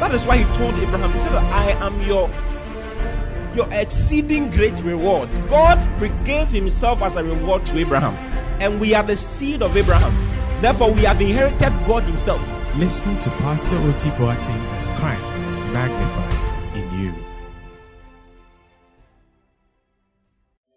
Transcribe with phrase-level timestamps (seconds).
[0.00, 2.30] that is why He told Abraham, He said, I am your
[3.54, 5.30] your exceeding great reward.
[5.48, 5.78] God
[6.24, 8.14] gave Himself as a reward to Abraham,
[8.60, 10.12] and we are the seed of Abraham.
[10.60, 12.40] Therefore, we have inherited God Himself.
[12.76, 17.14] Listen to Pastor Oti Boateng as Christ is magnified in you.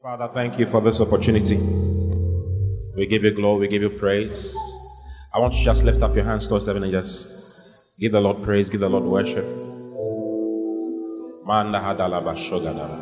[0.02, 1.58] Father, thank you for this opportunity.
[2.96, 4.56] We give you glory, we give you praise.
[5.34, 7.39] I want you to just lift up your hands towards heaven and just
[8.00, 9.46] give the Lord praise, give the Lord worship.
[11.46, 12.98] Manda hadalaba shogadaba.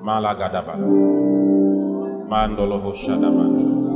[0.00, 0.76] Mala gadaba.
[2.30, 3.92] Mandolo hoshadamanda.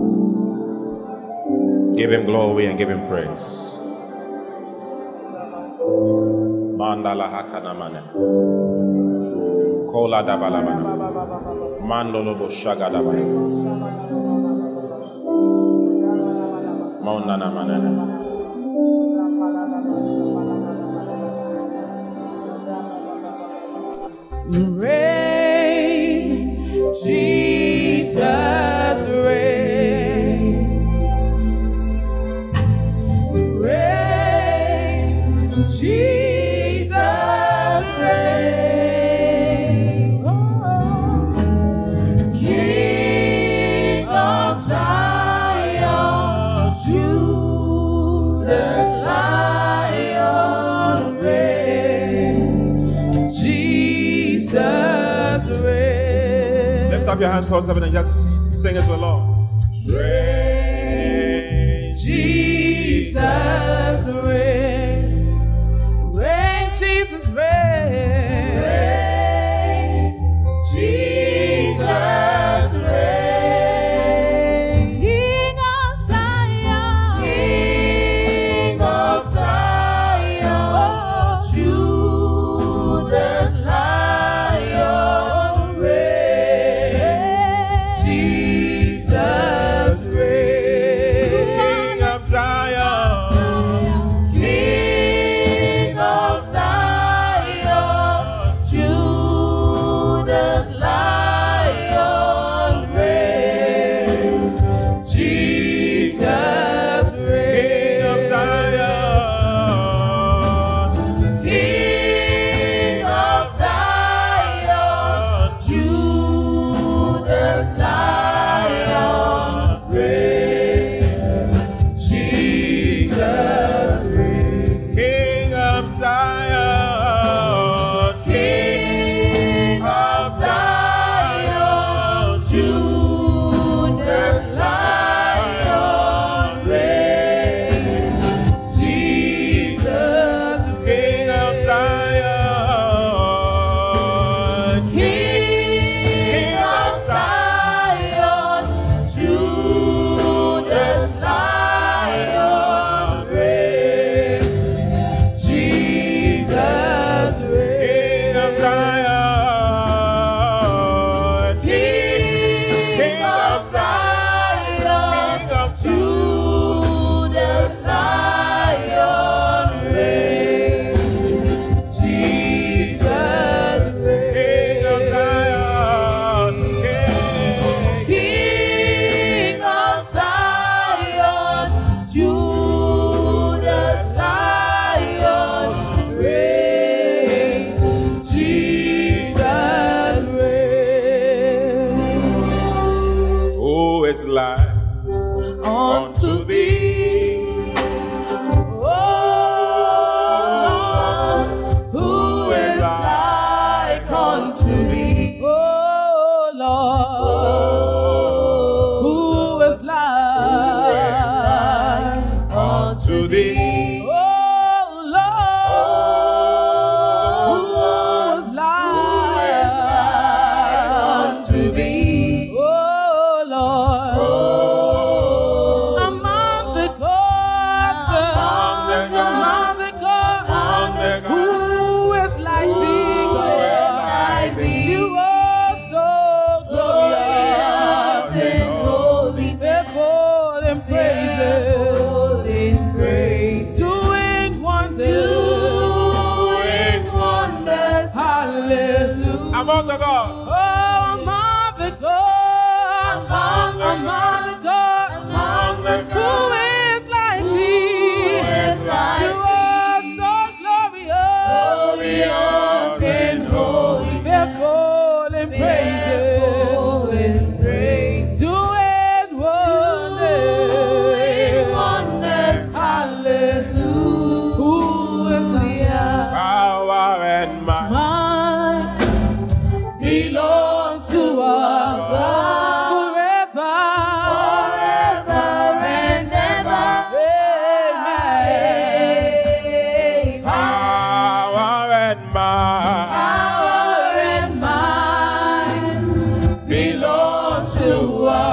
[1.97, 3.47] Give him glory and give him praise.
[6.77, 8.03] Mandala hakanamane.
[9.91, 10.85] Kola dabalamana.
[11.81, 13.15] Mandolo boshagadaba.
[17.05, 17.91] Maunana manene.
[24.79, 26.57] Reign,
[27.03, 28.70] Jesus,
[57.47, 58.15] towards heaven and just
[58.63, 59.37] sing it to the Lord.
[61.97, 63.41] Jesus.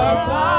[0.08, 0.57] Our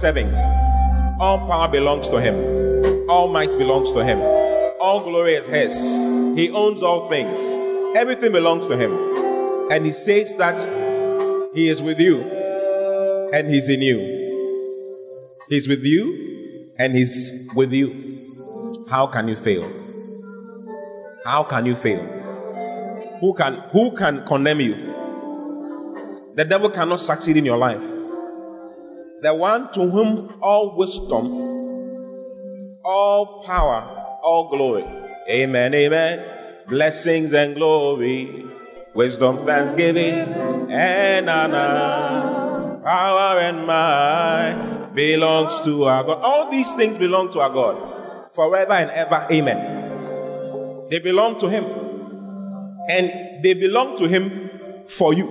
[0.00, 0.34] serving.
[1.20, 4.18] All power belongs to Him, all might belongs to Him,
[4.80, 5.76] all glory is His.
[6.38, 7.38] He owns all things,
[7.94, 8.92] everything belongs to Him.
[9.70, 10.58] And He says that
[11.54, 12.22] He is with you
[13.34, 13.98] and He's in you.
[15.50, 18.86] He's with you and He's with you.
[18.88, 19.70] How can you fail?
[21.26, 22.00] How can you fail?
[23.20, 24.74] Who can who can condemn you?
[26.36, 27.99] The devil cannot succeed in your life
[29.22, 31.24] the one to whom all wisdom,
[32.84, 34.84] all power, all glory.
[35.28, 36.24] Amen, amen.
[36.66, 38.46] Blessings and glory,
[38.94, 46.20] wisdom, thanksgiving, and honor, power and might belongs to our God.
[46.22, 49.26] All these things belong to our God forever and ever.
[49.30, 50.86] Amen.
[50.90, 51.64] They belong to Him.
[52.88, 54.50] And they belong to Him
[54.86, 55.28] for you.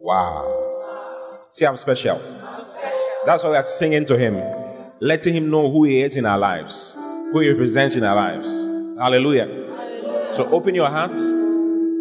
[0.00, 1.46] Wow.
[1.50, 2.35] See, I'm special.
[3.26, 4.40] That's why we are singing to Him,
[5.00, 6.94] letting Him know who He is in our lives,
[7.32, 8.46] who He represents in our lives.
[9.00, 9.48] Hallelujah.
[10.34, 11.18] So open your heart,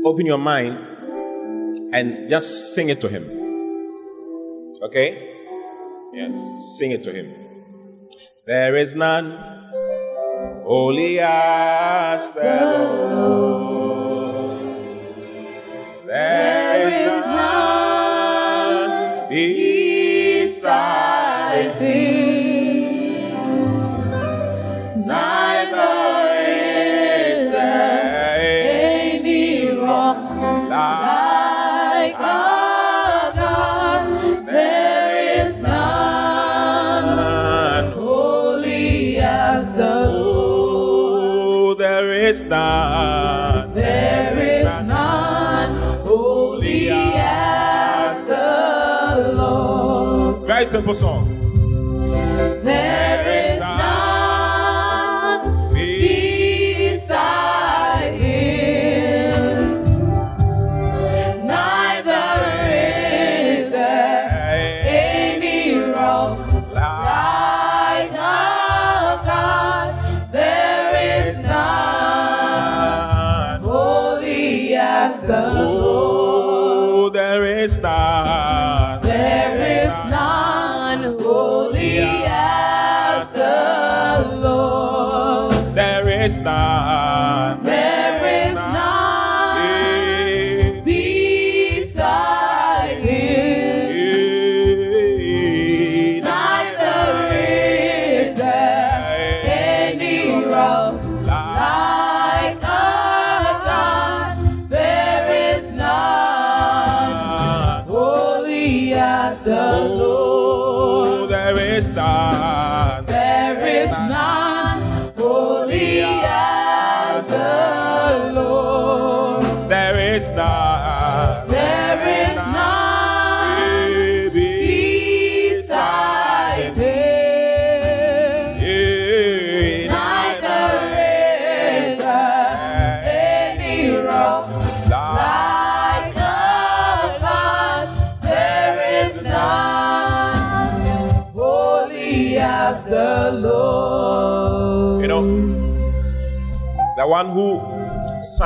[0.05, 0.77] open your mind,
[1.95, 3.23] and just sing it to Him.
[4.83, 5.33] Okay?
[6.13, 6.39] Yes,
[6.77, 7.33] sing it to Him.
[8.45, 9.31] There is none
[10.63, 14.59] holy as the Lord.
[16.05, 21.14] There is none besides
[21.55, 23.35] Him.
[25.07, 30.17] Neither is there Any rock
[30.69, 35.11] like like God, there
[35.45, 37.91] is none none.
[37.93, 41.77] holy as the Lord.
[41.77, 43.71] There is none.
[43.73, 45.71] There is none
[46.03, 50.45] holy as the Lord.
[50.47, 51.24] Very simple song.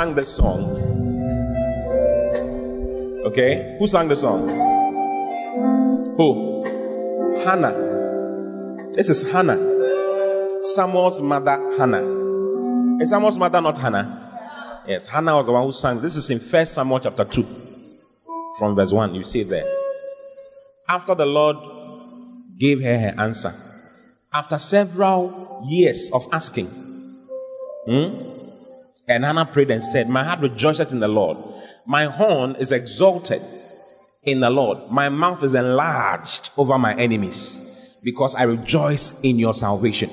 [0.09, 0.63] Sang the song.
[3.25, 4.47] Okay, who sang the song?
[6.17, 6.63] Who?
[7.45, 7.73] Hannah.
[8.93, 9.57] This is Hannah.
[10.63, 13.01] Samuel's mother, Hannah.
[13.01, 14.83] Is Samuel's mother not Hannah?
[14.87, 16.01] Yes, Hannah was the one who sang.
[16.01, 17.45] This is in First Samuel chapter 2,
[18.57, 19.15] from verse 1.
[19.15, 19.67] You see there.
[20.87, 21.57] After the Lord
[22.57, 23.53] gave her her answer,
[24.33, 26.67] after several years of asking,
[27.85, 28.28] hmm,
[29.09, 31.37] and Hannah prayed and said, My heart rejoiceth in the Lord.
[31.85, 33.41] My horn is exalted
[34.23, 34.91] in the Lord.
[34.91, 37.59] My mouth is enlarged over my enemies
[38.03, 40.11] because I rejoice in your salvation.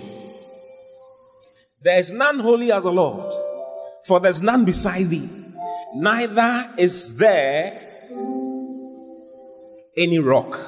[1.82, 3.32] There is none holy as the Lord,
[4.06, 5.28] for there's none beside thee.
[5.94, 7.82] Neither is there
[9.94, 10.58] any rock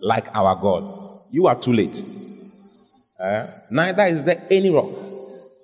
[0.00, 1.20] like our God.
[1.30, 2.02] You are too late.
[3.20, 4.96] Uh, neither is there any rock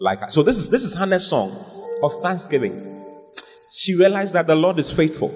[0.03, 0.43] like so.
[0.43, 1.65] This is this is Hannah's song
[2.03, 3.05] of thanksgiving.
[3.73, 5.33] She realized that the Lord is faithful,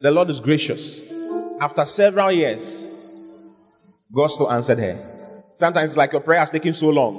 [0.00, 1.02] the Lord is gracious.
[1.60, 2.88] After several years,
[4.10, 5.42] God still answered her.
[5.54, 7.16] Sometimes it's like your prayer is taking so long.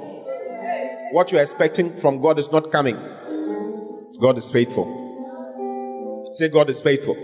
[1.12, 2.96] What you're expecting from God is not coming.
[4.20, 5.04] God is faithful.
[6.32, 7.14] Say, God is faithful.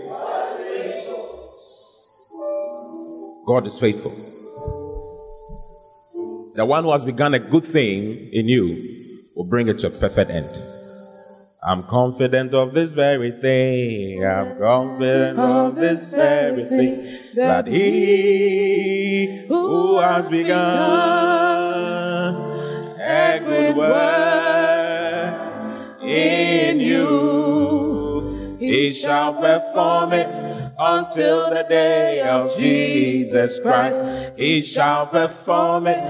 [3.45, 4.15] God is faithful.
[6.53, 8.92] The one who has begun a good thing in you
[9.35, 10.49] will bring it to a perfect end.
[11.65, 14.25] I'm confident of this very thing.
[14.25, 20.63] I'm confident of this very thing that he who has begun
[22.99, 25.03] a good work
[26.03, 30.27] in you, he shall perform it
[30.77, 34.03] until the day of Jesus Christ.
[34.35, 36.03] He shall perform it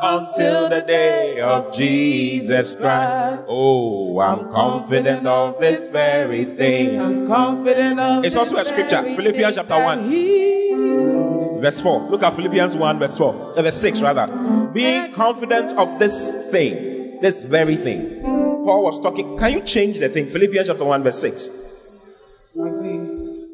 [0.00, 3.44] until the day of Jesus Christ.
[3.48, 7.00] Oh, I'm confident of this very thing.
[7.00, 11.60] I'm confident of It's also a scripture, Philippians chapter 1.
[11.60, 12.10] Verse 4.
[12.10, 13.34] Look at Philippians 1, verse 4.
[13.56, 14.26] Uh, verse 6, rather.
[14.72, 18.20] Being confident of this thing, this very thing.
[18.22, 19.38] Paul was talking.
[19.38, 20.26] Can you change the thing?
[20.26, 21.50] Philippians chapter 1, verse 6.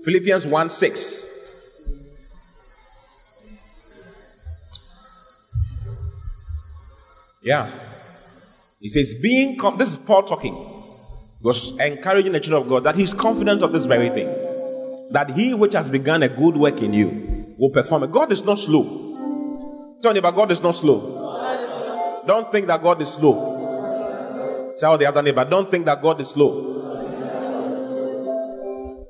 [0.05, 1.32] Philippians 1 6.
[7.43, 7.71] Yeah.
[8.81, 10.55] He says, being, com- this is Paul talking.
[10.55, 14.29] He was encouraging the children of God that he's confident of this very thing.
[15.11, 18.11] That he which has begun a good work in you will perform it.
[18.11, 19.99] God is not slow.
[20.03, 22.23] Tell me about God is not slow.
[22.27, 24.75] Don't think that God is slow.
[24.79, 26.71] Tell the other neighbor, don't think that God is slow.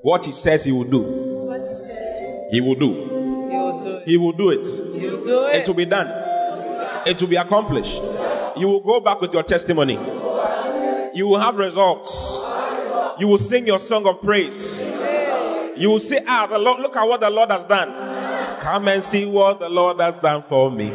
[0.03, 1.03] What he says he will do,
[2.51, 3.49] he will do.
[3.49, 4.03] He'll do it.
[4.05, 4.67] He will do it.
[4.67, 5.69] He'll do It it.
[5.69, 6.09] will be done.
[7.07, 8.03] It will be accomplished.
[8.56, 9.94] You will go back with your testimony.
[11.14, 12.47] You will have results.
[13.18, 14.87] You will sing your song of praise.
[15.76, 18.61] You will say, Ah, the Lord, look at what the Lord has done.
[18.61, 20.92] Come and see what the Lord has done for me.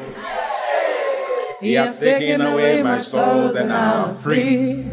[1.59, 4.85] He has taken away my sorrows and now I'm free.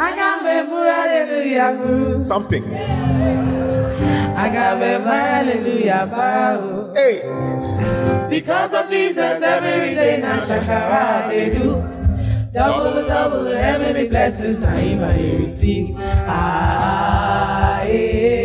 [0.00, 2.22] I got me hallelujah, boo.
[2.22, 2.64] Something.
[4.36, 6.06] I got me hallelujah.
[6.94, 7.22] Hey,
[8.30, 11.82] Because of Jesus, every day now shakara they do.
[12.52, 15.94] Double, the double, the heavenly blessings, now him I receive.
[15.98, 17.82] Ah,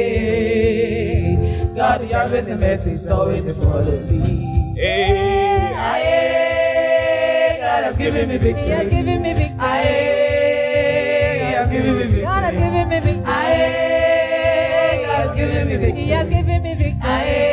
[0.04, 1.36] eh.
[1.76, 4.76] God, your grace and mercy is always before me.
[4.76, 7.58] hey, Ah, eh.
[7.60, 8.68] God, have given me victory.
[8.68, 9.58] You're giving me victory.
[9.60, 11.70] Ah, eh.
[11.72, 12.22] Given me victory.
[12.22, 13.24] God has given me victory.
[13.26, 15.06] Ah, eh.
[15.06, 16.02] God, have given me victory.
[16.02, 17.00] He has given me victory.
[17.02, 17.53] Aye,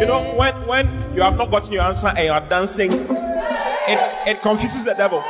[0.00, 3.98] you know, when, when you have not gotten your answer and you are dancing, it,
[4.26, 5.22] it confuses the devil.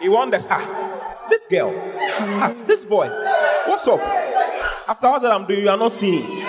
[0.00, 1.72] He wonders, ah, this girl,
[2.18, 3.08] ah, this boy,
[3.66, 4.00] what's up?
[4.88, 6.39] After all that I'm doing, you are not seeing.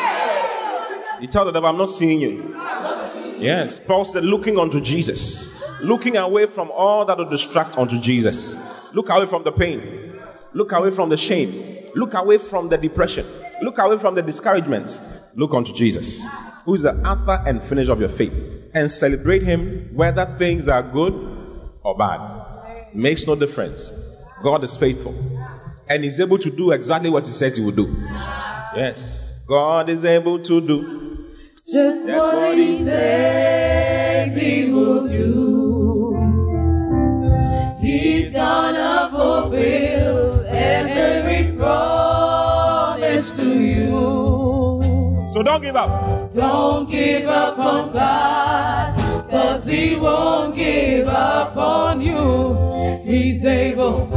[1.22, 2.56] You tell the devil, I'm not seeing you.
[3.38, 5.52] Yes, Paul said, looking unto Jesus,
[5.82, 8.58] looking away from all that will distract unto Jesus.
[8.92, 10.20] Look away from the pain.
[10.54, 11.78] Look away from the shame.
[11.94, 13.26] Look away from the depression.
[13.62, 15.00] Look away from the discouragements.
[15.36, 16.26] Look unto Jesus,
[16.66, 18.34] who is the author and finisher of your faith,
[18.74, 21.14] and celebrate him whether things are good
[21.84, 22.96] or bad.
[22.96, 23.94] Makes no difference.
[24.42, 25.16] God is faithful
[25.88, 27.96] and he's able to do exactly what he says he will do.
[28.76, 31.11] Yes, God is able to do
[31.64, 36.16] Just That's what what he he says he will do.
[37.80, 45.30] He's gonna fulfill every promise to you.
[45.34, 46.32] So don't give up.
[46.34, 53.02] Don't give up on God, cause he won't give up on you.
[53.04, 54.10] He's able.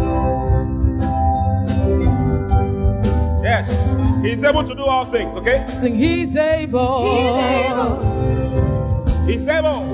[4.25, 5.67] He's able to do all things, okay?
[5.81, 7.05] Sing, he's able.
[7.05, 9.27] He's able.
[9.27, 9.85] He's able.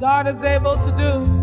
[0.00, 1.40] God is able to do.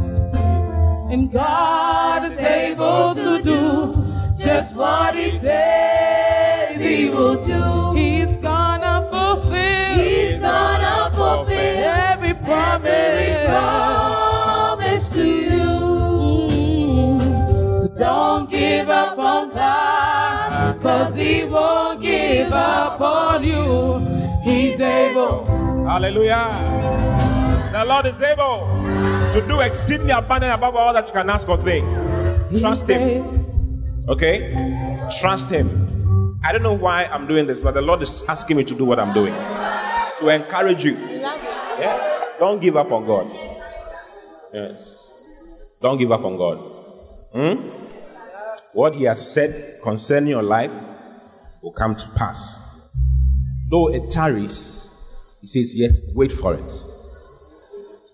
[1.12, 3.96] And God is able to do
[4.36, 7.94] just what He says He will do.
[7.98, 10.04] He's gonna fulfill.
[10.04, 12.88] He's gonna fulfill every promise.
[12.88, 15.78] Every promise to you.
[17.22, 17.82] Mm.
[17.84, 19.17] So don't give up on God,
[20.82, 24.00] cause He won't give up on you.
[24.44, 25.46] He's able.
[25.86, 27.70] Hallelujah.
[27.74, 28.68] The Lord is able
[29.34, 31.86] to do exceedingly abundant above all that you can ask or think.
[32.60, 33.46] Trust Him.
[34.08, 34.52] Okay?
[35.20, 36.40] Trust Him.
[36.44, 38.86] I don't know why I'm doing this, but the Lord is asking me to do
[38.86, 39.34] what I'm doing.
[40.20, 40.98] To encourage you.
[41.80, 42.24] Yes.
[42.40, 43.30] Don't give up on God.
[44.54, 45.14] Yes.
[45.82, 46.58] Don't give up on God.
[47.34, 47.77] Hmm?
[48.78, 50.72] What He has said concerning your life
[51.64, 52.64] will come to pass.
[53.72, 54.92] Though it tarries,
[55.42, 56.72] He says, yet wait for it.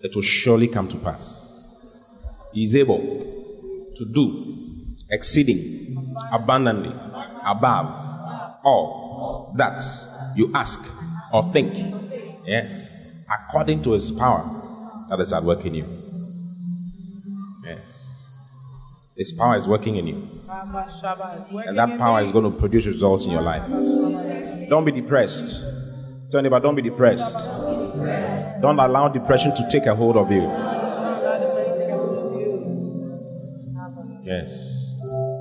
[0.00, 1.52] It will surely come to pass.
[2.54, 5.98] He is able to do exceeding
[6.32, 6.94] abundantly
[7.44, 7.94] above
[8.64, 9.82] all that
[10.34, 10.80] you ask
[11.30, 11.74] or think.
[12.46, 12.96] Yes,
[13.30, 14.48] according to his power
[15.10, 15.86] that is at work in you.
[17.66, 18.13] Yes,
[19.16, 23.30] his power is working in you, and that power is going to produce results in
[23.30, 23.66] your life.
[24.68, 25.62] Don't be depressed.
[26.30, 27.38] Tell anybody, don't be depressed.
[28.60, 30.42] Don't allow depression to take a hold of you.
[34.24, 34.96] Yes.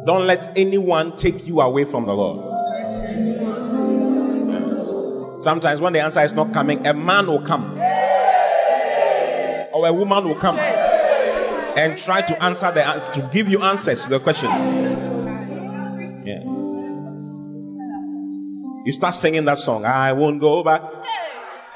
[0.05, 2.51] Don't let anyone take you away from the Lord.
[5.41, 7.79] Sometimes when the answer is not coming, a man will come
[9.73, 10.57] or a woman will come
[11.75, 12.81] and try to answer the
[13.13, 14.51] to give you answers to the questions.
[16.25, 16.43] Yes.
[18.86, 19.86] You start singing that song.
[19.86, 20.81] I won't go back.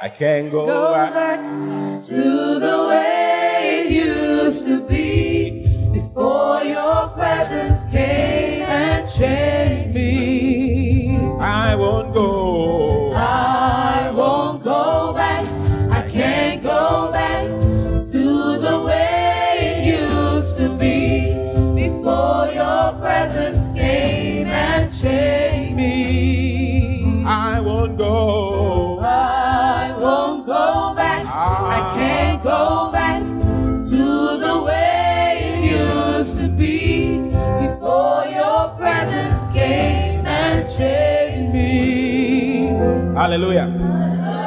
[0.01, 1.13] I can't go, Go back.
[1.13, 1.39] back
[2.07, 11.17] to the way it used to be before your presence came and changed me.
[11.39, 12.46] I won't go.
[43.27, 43.67] Hallelujah.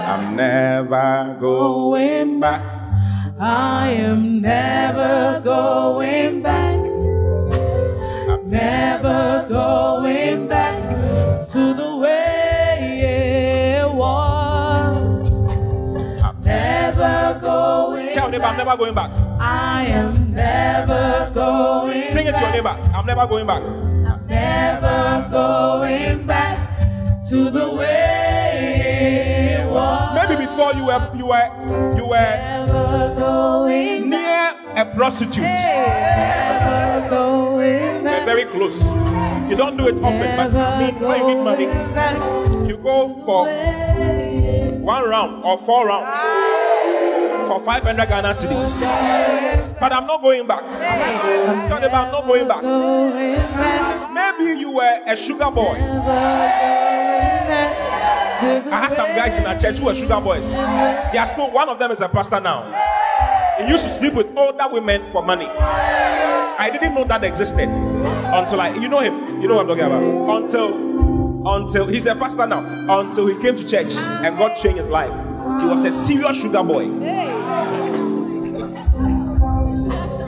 [0.08, 2.62] I'm never going back.
[3.38, 6.80] I am never going back.
[8.30, 10.80] I'm Never going back
[11.52, 15.30] to the way it was.
[16.42, 19.10] Never going Tell neighbor, I'm never going back.
[19.38, 22.74] I am never going Sing it to your neighbor.
[22.96, 23.60] I'm never going back.
[23.60, 26.69] I'm never going back
[27.30, 30.14] to the way it was.
[30.16, 31.48] Maybe before you were you were
[31.96, 32.36] you were
[34.00, 35.44] near a prostitute.
[38.02, 38.82] You're very close.
[39.48, 43.46] You don't do it often, but I mean when you need money, you go for
[44.82, 46.79] one round or four rounds
[47.50, 48.80] for 500 Ghana cedis.
[49.80, 50.62] But I'm not going back.
[51.68, 52.62] Tell them I'm not going back.
[52.62, 54.12] Going back.
[54.12, 55.74] Maybe you were a sugar boy.
[58.70, 60.54] I had some guys in our church who were sugar boys.
[60.54, 62.62] They are still one of them is a pastor now.
[63.58, 65.48] He used to sleep with older women for money.
[65.48, 69.84] I didn't know that existed until I, you know him, you know what I'm talking
[69.84, 70.04] about.
[70.42, 72.60] Until, until he's a pastor now.
[73.00, 75.29] Until he came to church and God changed his life.
[75.58, 76.86] He was a serious sugar boy.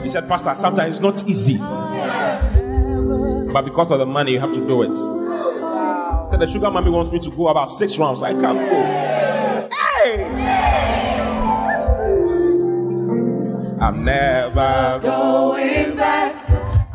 [0.01, 1.57] He said, Pastor, sometimes it's not easy.
[3.53, 4.95] But because of the money, you have to do it.
[6.31, 8.23] Said the sugar mommy wants me to go about six rounds.
[8.23, 9.69] I can't go.
[10.03, 10.25] Hey!
[13.79, 16.35] I'm never going back.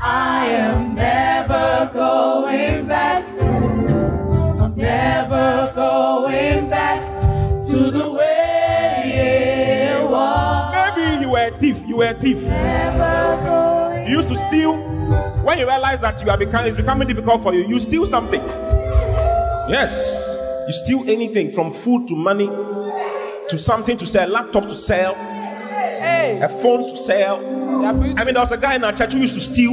[0.01, 3.08] I am never going back.
[11.99, 12.39] Were a thief.
[14.09, 14.77] You used to steal.
[15.45, 18.41] When you realize that you are becoming, it's becoming difficult for you, you steal something.
[19.69, 20.25] Yes.
[20.67, 26.39] You steal anything from food to money to something to sell, laptop to sell, Hey,
[26.43, 27.39] a phone to sell.
[27.87, 29.73] I mean, there was a guy in our church who used to steal.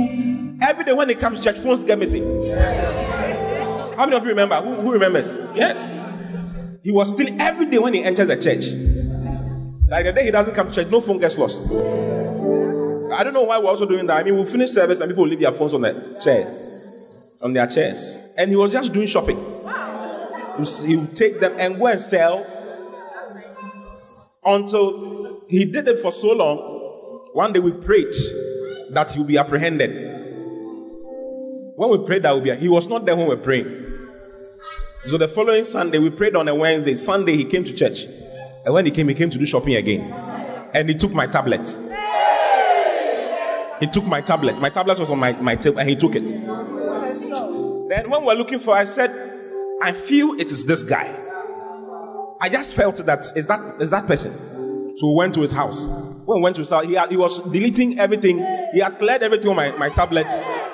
[0.62, 2.24] Every day when he comes to church, phones get missing.
[3.98, 4.56] How many of you remember?
[4.62, 5.38] Who, who remembers?
[5.54, 5.88] Yes.
[6.82, 8.95] He was stealing every day when he enters the church.
[9.88, 11.71] Like the day he doesn't come to church, no phone gets lost.
[11.71, 14.17] I don't know why we're also doing that.
[14.17, 16.48] I mean, we'll finish service and people leave their phones on the chair,
[17.41, 18.17] on their chairs.
[18.38, 19.38] And he was just doing shopping.
[20.58, 22.45] He would- take them and go and sell
[24.43, 26.58] until he did it for so long.
[27.34, 28.13] One day we prayed
[28.91, 29.91] that he will be apprehended.
[31.76, 33.84] When we prayed that would be, he was not there when we were praying.
[35.08, 36.95] So the following Sunday we prayed on a Wednesday.
[36.95, 38.08] Sunday he came to church,
[38.65, 40.12] and when he came, he came to do shopping again,
[40.73, 41.78] and he took my tablet.
[43.80, 44.58] He took my tablet.
[44.60, 46.28] My tablet was on my, my table, and he took it.
[46.28, 49.12] Then when we were looking for, I said,
[49.82, 51.13] I feel it is this guy.
[52.41, 54.34] I just felt that is that is that person.
[54.97, 55.89] So we went to his house.
[55.89, 58.38] When we went to his house, he, had, he was deleting everything.
[58.73, 60.28] He had cleared everything on my, my tablet,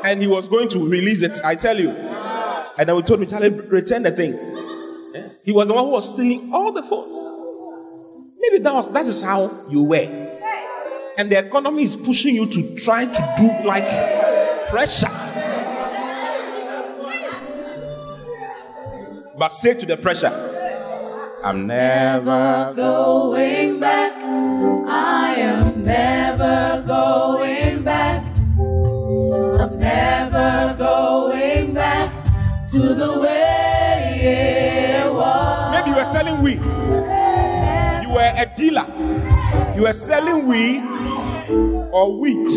[0.05, 1.41] and he was going to release it.
[1.43, 1.89] I tell you.
[1.89, 4.33] And then we told me, Charlie, return the thing.
[5.13, 5.43] Yes.
[5.43, 7.17] He was the one who was stealing all the phones.
[8.41, 10.29] Maybe that was that is how you were.
[11.17, 13.85] And the economy is pushing you to try to do like
[14.69, 15.09] pressure.
[19.37, 20.31] But say to the pressure,
[21.43, 24.13] I'm never going back.
[24.87, 28.23] I am never going back.
[28.57, 32.11] I'm never going back
[32.71, 33.40] to the way
[38.41, 38.85] a dealer.
[39.75, 40.81] You are selling weed
[41.93, 42.47] or wheat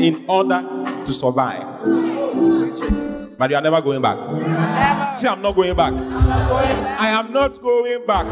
[0.00, 0.62] in order
[1.04, 1.64] to survive.
[3.38, 5.18] But you are never going back.
[5.18, 5.92] See, I'm not going back.
[5.92, 8.26] I am not going back.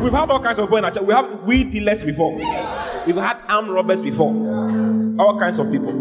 [0.00, 1.04] We've had all kinds of people in our church.
[1.04, 2.34] We have weed dealers before.
[3.06, 4.34] We've had armed robbers before.
[5.18, 5.92] All kinds of people.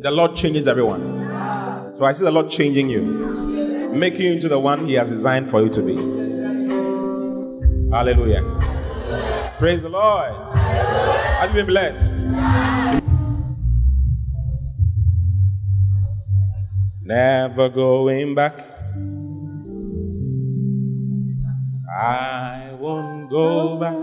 [0.00, 1.00] The Lord changes everyone.
[1.96, 3.38] So I see the Lord changing you
[3.92, 6.27] making you into the one He has designed for you to be.
[7.90, 8.44] Hallelujah.
[9.58, 10.30] Praise the Lord.
[10.54, 12.14] Have you been blessed?
[17.02, 18.62] Never going back.
[21.90, 23.96] I won't go back.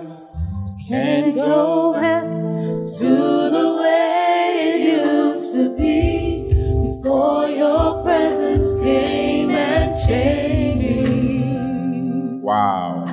[0.89, 3.10] Can't go back to
[3.52, 12.39] the way it used to be before your presence came and changed me.
[12.41, 13.05] Wow.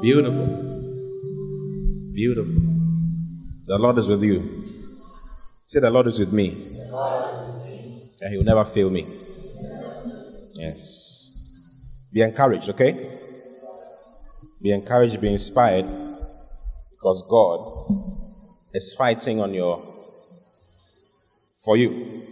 [0.00, 0.46] Beautiful.
[2.14, 2.54] Beautiful.
[3.66, 4.64] The Lord is with you.
[5.62, 6.78] Say, The Lord is with me.
[8.22, 9.06] And He will never fail me.
[10.52, 11.30] Yes.
[12.12, 13.18] Be encouraged, okay?
[14.62, 15.86] Be encouraged, be inspired,
[16.90, 18.16] because God
[18.74, 19.86] is fighting on your
[21.64, 22.22] for you.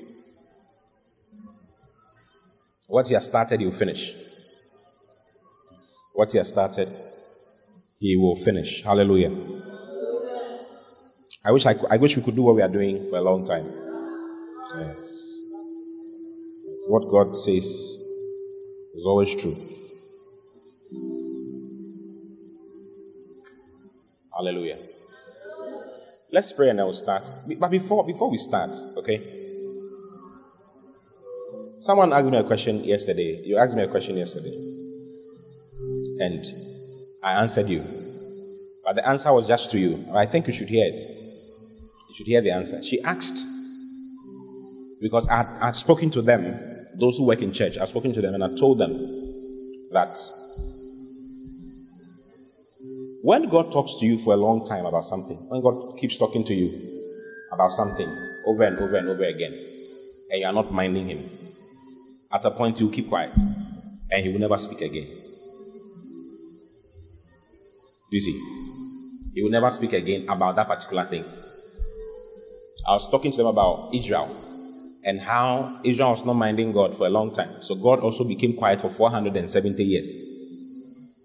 [2.87, 4.14] What He has started, He will finish.
[6.14, 7.08] What He has started,
[7.99, 8.83] He will finish.
[8.83, 9.33] Hallelujah.
[11.45, 13.23] I wish I, cou- I wish we could do what we are doing for a
[13.23, 13.73] long time.
[14.79, 15.43] Yes.
[16.75, 19.57] It's what God says is always true.
[24.37, 24.79] Hallelujah.
[26.31, 27.33] Let's pray and then we'll start.
[27.59, 29.35] But before before we start, okay?
[31.81, 33.41] Someone asked me a question yesterday.
[33.45, 34.55] You asked me a question yesterday.
[36.21, 36.45] And
[37.22, 37.85] I answered you.
[38.85, 40.09] But the answer was just to you.
[40.14, 41.00] I think you should hear it.
[42.09, 42.83] You should hear the answer.
[42.83, 43.46] She asked,
[45.00, 46.59] because I had, I spoken to them,
[46.98, 48.92] those who work in church, I've spoken to them and I told them
[49.92, 50.18] that
[53.22, 56.44] when God talks to you for a long time about something, when God keeps talking
[56.44, 57.14] to you
[57.52, 58.09] about something
[58.46, 59.52] over and over and over again,
[60.31, 61.31] and you are not minding Him,
[62.33, 63.38] at a point you keep quiet
[64.11, 65.28] and He will never speak again.
[68.11, 68.40] You see?
[69.35, 71.25] He will never speak again about that particular thing.
[72.87, 74.35] I was talking to them about Israel
[75.05, 77.61] and how Israel was not minding God for a long time.
[77.61, 80.16] So God also became quiet for 470 years.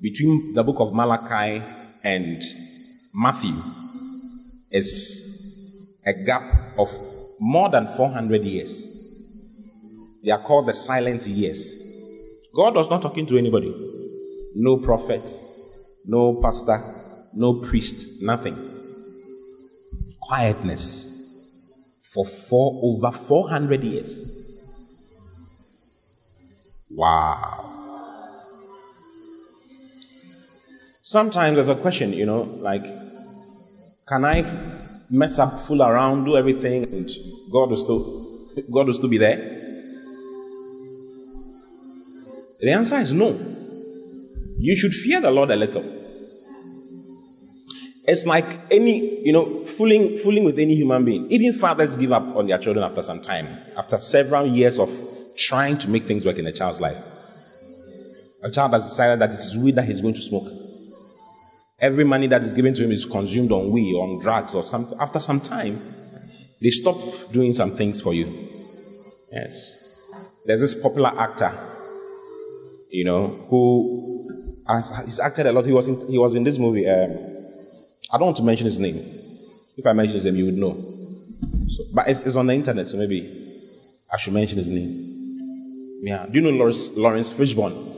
[0.01, 1.63] Between the book of Malachi
[2.03, 2.43] and
[3.13, 3.63] Matthew
[4.69, 5.31] is
[6.05, 6.89] a gap of
[7.39, 8.89] more than 400 years.
[10.23, 11.75] They are called the silent years.
[12.55, 13.73] God was not talking to anybody.
[14.55, 15.43] No prophet,
[16.05, 18.57] no pastor, no priest, nothing.
[20.21, 21.09] Quietness
[21.99, 24.25] for four over 400 years.
[26.89, 27.73] Wow.
[31.01, 32.85] Sometimes there's a question, you know, like,
[34.07, 34.43] can I
[35.09, 37.09] mess up, fool around, do everything, and
[37.51, 38.39] God will still,
[38.71, 39.37] God will still be there?
[42.59, 43.52] The answer is no.
[44.63, 45.83] You should fear the Lord a little.
[48.05, 51.29] It's like any, you know, fooling, fooling with any human being.
[51.29, 54.89] Even fathers give up on their children after some time, after several years of
[55.35, 57.03] trying to make things work in a child's life.
[58.41, 60.47] A child has decided that it is weed that he's going to smoke.
[61.79, 64.97] Every money that is given to him is consumed on weed, on drugs, or something.
[64.97, 65.93] After some time,
[66.61, 66.97] they stop
[67.33, 68.49] doing some things for you.
[69.29, 69.77] Yes.
[70.45, 71.51] There's this popular actor
[72.93, 74.02] you know, who
[75.05, 75.65] he's acted a lot.
[75.65, 76.87] He was in, he was in this movie.
[76.87, 77.11] Um,
[78.11, 79.19] I don't want to mention his name.
[79.77, 80.93] If I mention his name, you would know.
[81.67, 83.61] So, but it's, it's, on the internet, so maybe
[84.11, 85.99] I should mention his name.
[86.03, 86.25] Yeah.
[86.25, 87.91] Do you know Lawrence, Laurence Fishburne?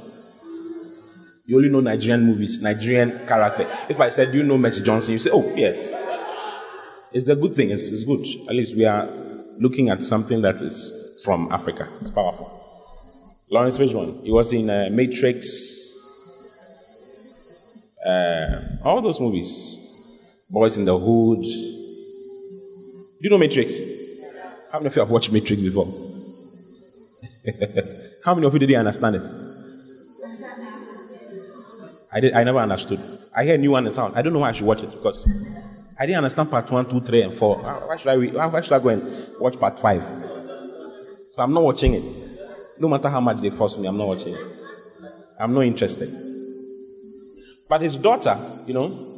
[1.47, 3.67] You only know Nigerian movies, Nigerian character.
[3.89, 5.13] If I said, Do you know Mercy Johnson?
[5.13, 5.93] You say, Oh, yes.
[7.11, 7.69] It's a good thing.
[7.69, 8.25] It's, it's good.
[8.49, 9.07] At least we are
[9.59, 11.87] looking at something that is from Africa.
[12.01, 12.51] It's powerful.
[13.49, 14.23] Laurence Fishburne.
[14.23, 15.84] He was in uh, Matrix.
[18.05, 19.79] Uh, all those movies.
[20.49, 21.41] Boys in the Hood.
[21.41, 23.81] Do you know Matrix?
[24.71, 25.87] How many of you have watched Matrix before?
[28.23, 29.23] How many of you didn't understand it?
[32.11, 32.33] I did.
[32.33, 32.99] I never understood.
[33.35, 34.15] I hear new one sound.
[34.15, 35.27] I don't know why I should watch it because
[35.99, 37.57] I didn't understand part one, two, three, and four.
[37.57, 38.47] Why should I?
[38.47, 40.03] Why should I go and watch part five?
[41.31, 42.79] So I'm not watching it.
[42.79, 44.35] No matter how much they force me, I'm not watching.
[44.35, 44.41] it.
[45.39, 46.34] I'm not interested.
[47.67, 49.15] But his daughter, you know,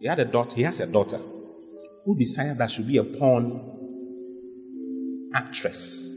[0.00, 1.20] he had a daughter, he has a daughter
[2.04, 3.60] who decided that she'll be a porn
[5.34, 6.12] actress.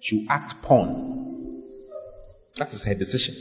[0.00, 1.62] She'll act porn.
[2.56, 3.36] That is her decision.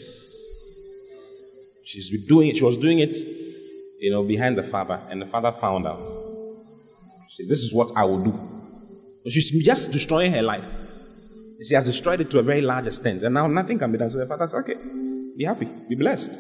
[1.83, 3.17] She's been doing it, she was doing it,
[3.99, 6.07] you know, behind the father, and the father found out.
[7.29, 8.39] She says, This is what I will do.
[9.27, 10.73] She's just destroying her life.
[11.67, 14.09] She has destroyed it to a very large extent, and now nothing can be done.
[14.09, 14.75] So the father says, Okay,
[15.37, 16.31] be happy, be blessed.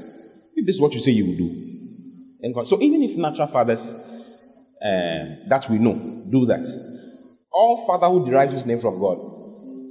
[0.61, 1.49] If this is what you say you will do.
[2.43, 3.95] And God, so even if natural fathers
[4.79, 6.67] uh, that we know do that,
[7.51, 9.17] all fatherhood derives its name from God.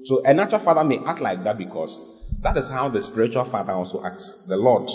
[0.04, 2.00] So a natural father may act like that because
[2.38, 4.46] that is how the spiritual father also acts.
[4.46, 4.88] The Lord,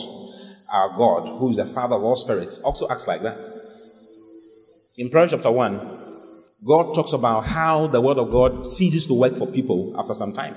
[0.70, 3.38] our God, who is the father of all spirits, also acts like that.
[4.98, 6.22] In Proverbs chapter 1,
[6.64, 10.32] God talks about how the word of God ceases to work for people after some
[10.32, 10.56] time.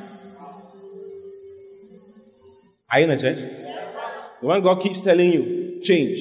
[2.93, 3.68] Are you in the church?
[4.41, 6.19] When God keeps telling you, change,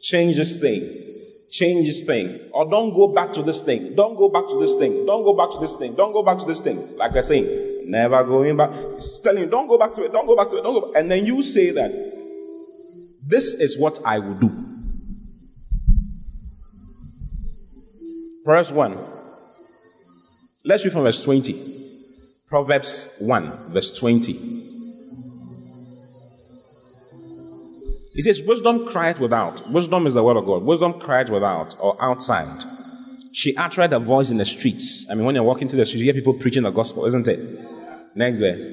[0.00, 1.04] change this thing,
[1.50, 4.74] change this thing, or don't go back to this thing, don't go back to this
[4.74, 6.96] thing, don't go back to this thing, don't go back to this thing.
[6.96, 8.70] Like I saying, never going back.
[8.94, 10.92] It's telling you, don't go back to it, don't go back to it, don't go
[10.92, 11.00] back.
[11.00, 11.92] And then you say that,
[13.26, 14.50] this is what I will do.
[18.44, 18.98] Verse 1.
[20.66, 21.72] Let's read from verse 20.
[22.46, 24.73] Proverbs 1, verse 20.
[28.14, 29.68] He says, Wisdom cried without.
[29.70, 30.62] Wisdom is the word of God.
[30.62, 32.64] Wisdom cried without or outside.
[33.32, 35.06] She uttered a voice in the streets.
[35.10, 37.26] I mean, when you're walking through the streets, you hear people preaching the gospel, isn't
[37.26, 37.58] it?
[38.14, 38.68] Next verse.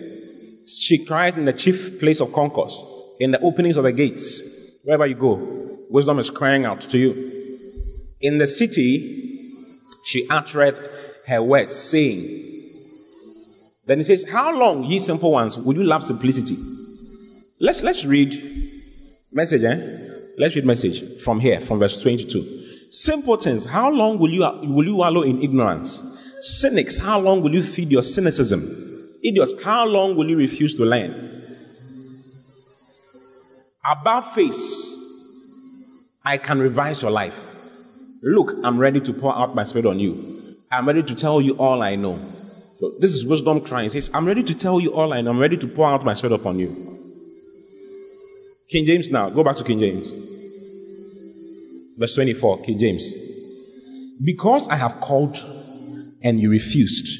[0.67, 2.83] She cried in the chief place of concourse,
[3.19, 4.41] in the openings of the gates.
[4.83, 7.31] Wherever you go, wisdom is crying out to you.
[8.21, 9.51] In the city,
[10.05, 10.77] she uttered
[11.25, 12.47] her words, saying,
[13.87, 16.57] Then he says, How long, ye simple ones, will you love simplicity?
[17.59, 18.51] Let's let's read
[19.31, 19.97] message, eh?
[20.37, 22.89] Let's read message from here, from verse 22.
[22.89, 26.03] Simpletons, how long will you will you wallow in ignorance?
[26.39, 29.09] Cynics, how long will you feed your cynicism?
[29.23, 31.29] Idiots, how long will you refuse to learn?
[33.89, 34.97] About face,
[36.23, 37.55] I can revise your life.
[38.23, 40.57] Look, I'm ready to pour out my spirit on you.
[40.71, 42.19] I'm ready to tell you all I know.
[42.75, 43.87] So this is wisdom crying.
[43.87, 45.31] It says, I'm ready to tell you all I know.
[45.31, 46.90] I'm ready to pour out my spirit upon you.
[48.71, 49.29] King James now.
[49.29, 50.13] Go back to King James.
[51.97, 53.11] Verse 24, King James.
[54.23, 55.37] Because I have called
[56.23, 57.19] and you refused.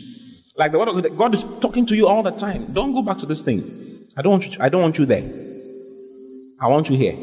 [0.56, 2.72] Like the word of God is talking to you all the time.
[2.72, 4.06] Don't go back to this thing.
[4.16, 5.30] I don't want you, I don't want you there.
[6.62, 7.18] I want you here.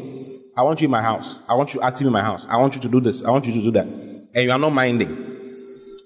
[0.55, 1.41] I want you in my house.
[1.47, 2.45] I want you active in my house.
[2.47, 3.23] I want you to do this.
[3.23, 3.87] I want you to do that.
[3.87, 5.25] And you are not minding.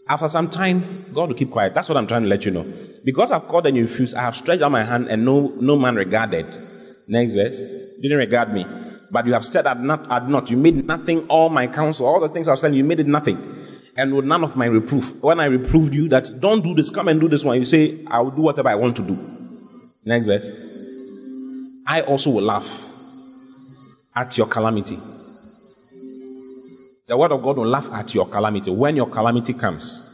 [0.07, 1.73] After some time, God will keep quiet.
[1.73, 2.71] That's what I'm trying to let you know.
[3.03, 5.77] Because I've called and you refused, I have stretched out my hand and no, no
[5.77, 6.45] man regarded.
[7.07, 7.63] Next verse.
[8.03, 8.65] Didn't regard me.
[9.09, 10.51] But you have said I'd not, I'd not.
[10.51, 13.37] You made nothing all my counsel, all the things I've said, you made it nothing.
[13.95, 15.23] And with none of my reproof.
[15.23, 18.03] When I reproved you that don't do this, come and do this one, you say,
[18.07, 19.17] I will do whatever I want to do.
[20.05, 20.51] Next verse.
[21.87, 22.89] I also will laugh
[24.13, 24.99] at your calamity.
[27.07, 30.09] The word of God will laugh at your calamity when your calamity comes.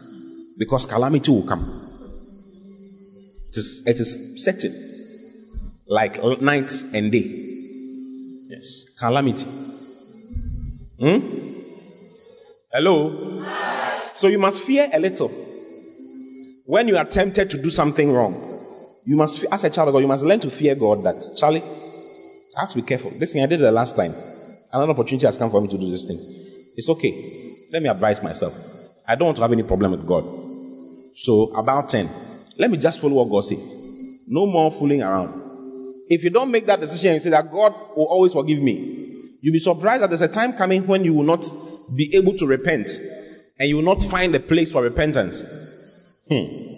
[0.59, 1.87] Because calamity will come.
[3.47, 5.81] It is, it is certain.
[5.87, 7.48] Like night and day.
[8.49, 8.89] Yes.
[8.97, 9.45] Calamity.
[10.99, 11.19] Hmm?
[12.73, 13.45] Hello?
[14.15, 15.29] So you must fear a little.
[16.65, 18.65] When you are tempted to do something wrong,
[19.05, 21.61] you must, as a child of God, you must learn to fear God that, Charlie,
[22.57, 23.11] I have to be careful.
[23.19, 24.15] This thing I did the last time.
[24.73, 26.19] Another opportunity has come for me to do this thing.
[26.75, 27.55] It's okay.
[27.71, 28.57] Let me advise myself.
[29.07, 30.25] I don't want to have any problem with God.
[31.13, 32.09] So, about 10,
[32.57, 33.75] let me just follow what God says.
[34.25, 35.38] No more fooling around.
[36.09, 39.53] If you don't make that decision and say that God will always forgive me, you'll
[39.53, 41.45] be surprised that there's a time coming when you will not
[41.95, 42.89] be able to repent
[43.59, 45.41] and you will not find a place for repentance.
[46.27, 46.69] Hmm.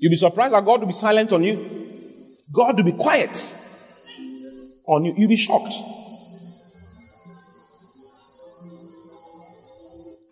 [0.00, 2.34] You'll be surprised that God will be silent on you.
[2.50, 3.54] God will be quiet
[4.86, 5.14] on you.
[5.16, 5.74] You'll be shocked.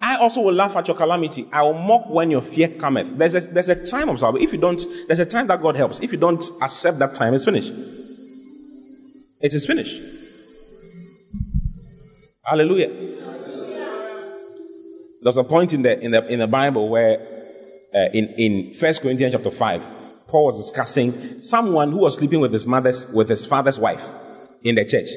[0.00, 1.46] I also will laugh at your calamity.
[1.52, 3.16] I will mock when your fear cometh.
[3.18, 4.46] There's a, there's a time of salvation.
[4.46, 6.00] If you don't, there's a time that God helps.
[6.00, 7.72] If you don't accept that time, it's finished.
[9.44, 10.00] It is finished.
[12.42, 12.88] Hallelujah.
[15.22, 17.18] There's a point in the in the in the Bible where
[17.94, 19.84] uh, in in First Corinthians chapter five,
[20.28, 24.14] Paul was discussing someone who was sleeping with his mother's with his father's wife
[24.62, 25.10] in the church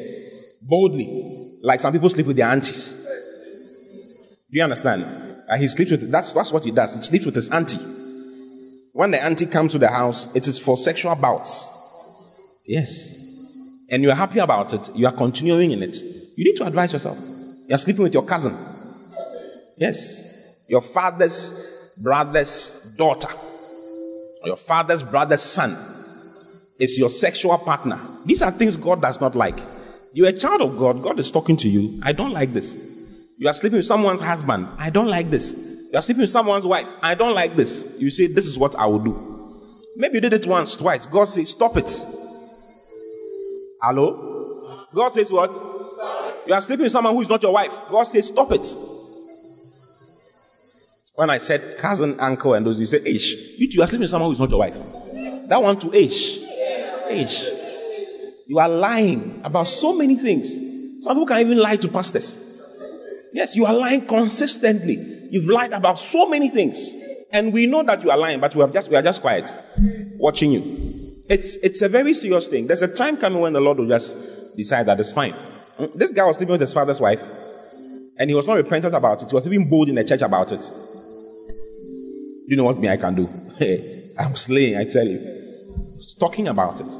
[0.62, 3.02] boldly, like some people sleep with their aunties.
[4.52, 5.06] Do you understand?
[5.48, 6.96] Uh, he sleeps with that's that's what he does.
[6.96, 7.80] He sleeps with his auntie.
[8.92, 11.72] When the auntie comes to the house, it is for sexual bouts.
[12.66, 13.16] Yes.
[13.89, 15.95] And you are happy about it, you are continuing in it.
[16.36, 17.17] You need to advise yourself.
[17.19, 18.56] You are sleeping with your cousin.
[19.78, 20.23] Yes.
[20.67, 23.30] Your father's brother's daughter.
[24.45, 25.76] Your father's brother's son
[26.80, 28.00] is your sexual partner.
[28.26, 29.60] These are things God does not like.
[30.13, 31.02] You're a child of God.
[31.02, 32.00] God is talking to you.
[32.04, 32.78] I don't like this.
[33.38, 34.67] You are sleeping with someone's husband.
[34.78, 35.56] I don't like this.
[35.56, 36.95] You are sleeping with someone's wife.
[37.02, 37.95] I don't like this.
[37.97, 39.63] You say, This is what I will do.
[39.95, 41.06] Maybe you did it once, twice.
[41.06, 41.89] God says, Stop it.
[43.82, 44.88] Hello?
[44.94, 45.54] God says, What?
[46.48, 47.72] You are sleeping with someone who is not your wife.
[47.90, 48.76] God says, Stop it.
[51.16, 53.34] When I said cousin, uncle, and those, you say, Ish.
[53.58, 54.78] You two are sleeping with someone who is not your wife.
[55.48, 56.40] That one to Ish.
[57.10, 57.50] Ish.
[58.48, 60.56] You are lying about so many things.
[61.04, 62.44] Some people can even lie to pastors.
[63.34, 65.28] Yes, you are lying consistently.
[65.30, 66.94] You've lied about so many things.
[67.32, 69.54] And we know that you are lying, but we, have just, we are just quiet,
[70.18, 70.77] watching you.
[71.30, 72.67] It's, it's a very serious thing.
[72.67, 74.15] There's a time coming when the Lord will just
[74.56, 75.34] decide that it's fine.
[75.78, 77.23] Mm, this guy was sleeping with his father's wife,
[78.17, 79.30] and he was not repentant about it.
[79.30, 80.71] He was even bold in the church about it.
[82.48, 83.30] You know what me I can do?
[84.17, 85.19] I'm slaying, I tell you.
[85.96, 86.94] He's talking about it.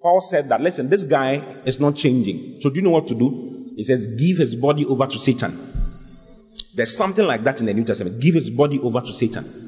[0.00, 2.60] Paul said that, listen, this guy is not changing.
[2.60, 3.66] So do you know what to do?
[3.76, 5.68] He says, give his body over to Satan.
[6.74, 8.20] There's something like that in the New Testament.
[8.20, 9.67] Give his body over to Satan.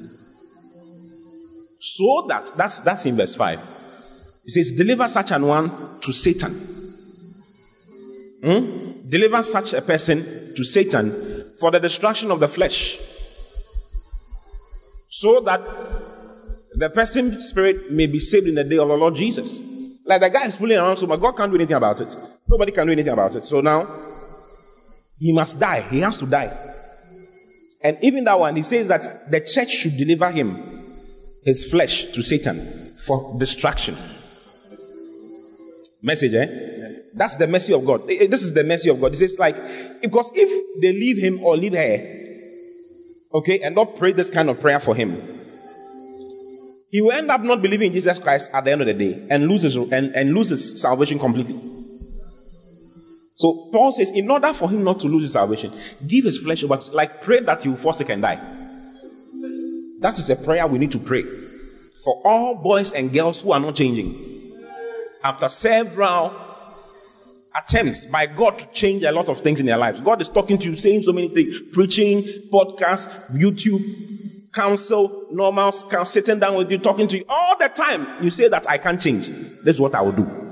[1.81, 3.61] So that, that's, that's in verse 5.
[4.45, 6.53] He says, deliver such an one to Satan.
[8.45, 9.09] Hmm?
[9.09, 12.99] Deliver such a person to Satan for the destruction of the flesh.
[15.09, 15.61] So that
[16.75, 19.59] the person's spirit may be saved in the day of the Lord Jesus.
[20.05, 22.17] Like the guy is fooling around so much, God can't do anything about it.
[22.47, 23.45] Nobody can do anything about it.
[23.45, 23.89] So now,
[25.19, 25.83] he must die.
[25.83, 26.57] He has to die.
[27.83, 30.70] And even that one, he says that the church should deliver him,
[31.45, 33.97] his flesh, to Satan for destruction.
[36.03, 36.47] Message, eh?
[37.15, 38.09] That's the mercy of God.
[38.11, 39.13] Eh, This is the mercy of God.
[39.13, 39.57] He says, like,
[40.01, 42.21] because if they leave him or leave her,
[43.35, 45.39] okay, and not pray this kind of prayer for him,
[46.89, 49.27] he will end up not believing in Jesus Christ at the end of the day
[49.31, 51.59] and loses and, and loses salvation completely.
[53.37, 55.73] So Paul says, in order for him not to lose his salvation,
[56.07, 58.60] give his flesh over, like pray that he will forsake and die.
[60.01, 61.25] That is a prayer we need to pray
[62.03, 64.59] for all boys and girls who are not changing.
[65.23, 66.35] After several
[67.55, 70.01] attempts by God to change a lot of things in their lives.
[70.01, 76.39] God is talking to you, saying so many things, preaching, podcast, YouTube, counsel, normal, sitting
[76.39, 78.07] down with you, talking to you all the time.
[78.23, 79.29] You say that I can't change.
[79.63, 80.50] This is what I will do.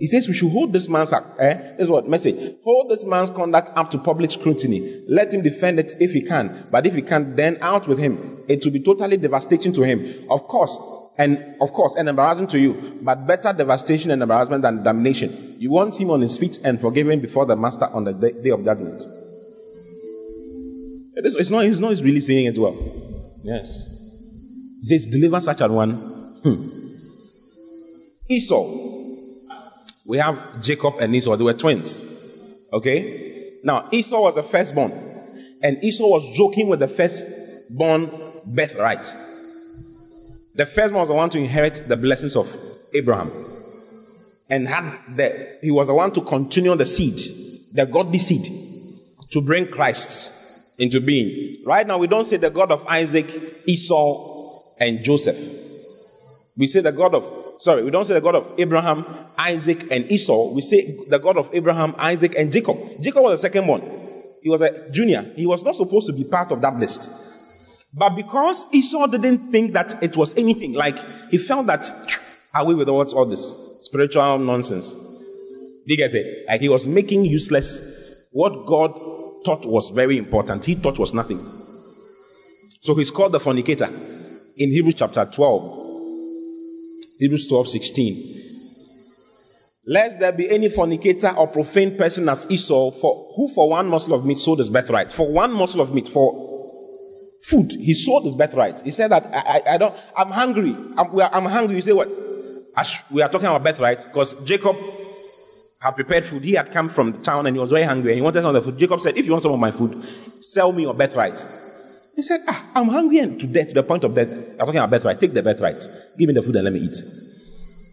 [0.00, 1.38] He says we should hold this man's act.
[1.38, 1.54] Eh?
[1.72, 2.56] This is what message.
[2.64, 5.04] Hold this man's conduct up to public scrutiny.
[5.06, 6.68] Let him defend it if he can.
[6.70, 8.42] But if he can't, then out with him.
[8.48, 10.26] It will be totally devastating to him.
[10.30, 10.78] Of course,
[11.18, 15.56] and of course, and embarrassing to you, but better devastation and embarrassment than damnation.
[15.58, 18.32] You want him on his feet and forgive him before the master on the day,
[18.32, 19.02] day of judgment.
[21.14, 22.74] It is, it's not, he's not really saying it well.
[23.42, 23.84] Yes.
[24.80, 25.92] He says, deliver such an one.
[26.42, 26.94] Hmm.
[28.30, 28.89] Esau.
[30.04, 31.36] We have Jacob and Esau.
[31.36, 32.04] They were twins.
[32.72, 33.52] Okay?
[33.62, 34.92] Now, Esau was the firstborn.
[35.62, 38.10] And Esau was joking with the firstborn
[38.46, 39.14] birthright.
[40.54, 42.56] The firstborn was the one to inherit the blessings of
[42.94, 43.30] Abraham.
[44.48, 47.20] And had the, he was the one to continue the seed,
[47.72, 48.46] the godly seed,
[49.30, 50.32] to bring Christ
[50.76, 51.62] into being.
[51.64, 55.38] Right now, we don't say the God of Isaac, Esau, and Joseph.
[56.56, 59.04] We say the God of sorry, we don't say the God of Abraham,
[59.38, 60.52] Isaac, and Esau.
[60.52, 62.78] We say the God of Abraham, Isaac, and Jacob.
[63.00, 63.82] Jacob was the second one.
[64.42, 65.30] He was a junior.
[65.36, 67.10] He was not supposed to be part of that list.
[67.92, 70.98] But because Esau didn't think that it was anything, like
[71.30, 71.90] he felt that
[72.54, 74.94] away with what's all this spiritual nonsense.
[74.94, 76.46] Do you get it?
[76.48, 77.82] Like he was making useless
[78.30, 78.92] what God
[79.44, 80.64] thought was very important.
[80.64, 81.58] He thought was nothing.
[82.80, 83.86] So he's called the fornicator
[84.56, 85.79] in Hebrews chapter 12.
[87.18, 88.36] Hebrews 12, 16.
[89.86, 94.14] Lest there be any fornicator or profane person as Esau, for who for one morsel
[94.14, 95.10] of meat sold his birthright.
[95.10, 96.50] For one morsel of meat, for
[97.42, 98.82] food, he sold his birthright.
[98.82, 100.76] He said that I, I, I don't, I'm hungry.
[100.96, 101.76] I'm, are, I'm hungry.
[101.76, 102.12] You say what?
[102.76, 104.76] As we are talking about birthright because Jacob
[105.80, 106.44] had prepared food.
[106.44, 108.62] He had come from town and he was very hungry and he wanted some of
[108.64, 108.78] the food.
[108.78, 110.04] Jacob said, if you want some of my food,
[110.38, 111.44] sell me your birthright.
[112.20, 114.28] He said, ah, I'm hungry and to death, to the point of death.
[114.28, 115.18] I'm talking about birthright.
[115.18, 115.88] Take the birthright.
[116.18, 116.96] Give me the food and let me eat.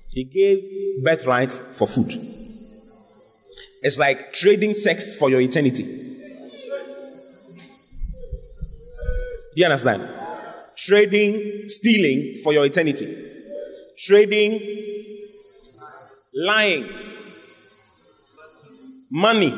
[0.10, 2.12] He gave birthright for food.
[3.82, 5.86] It's like trading sex for your eternity.
[9.56, 10.10] You understand?
[10.76, 13.32] Trading, stealing for your eternity.
[13.98, 14.60] Trading,
[16.36, 16.90] lying,
[19.10, 19.54] money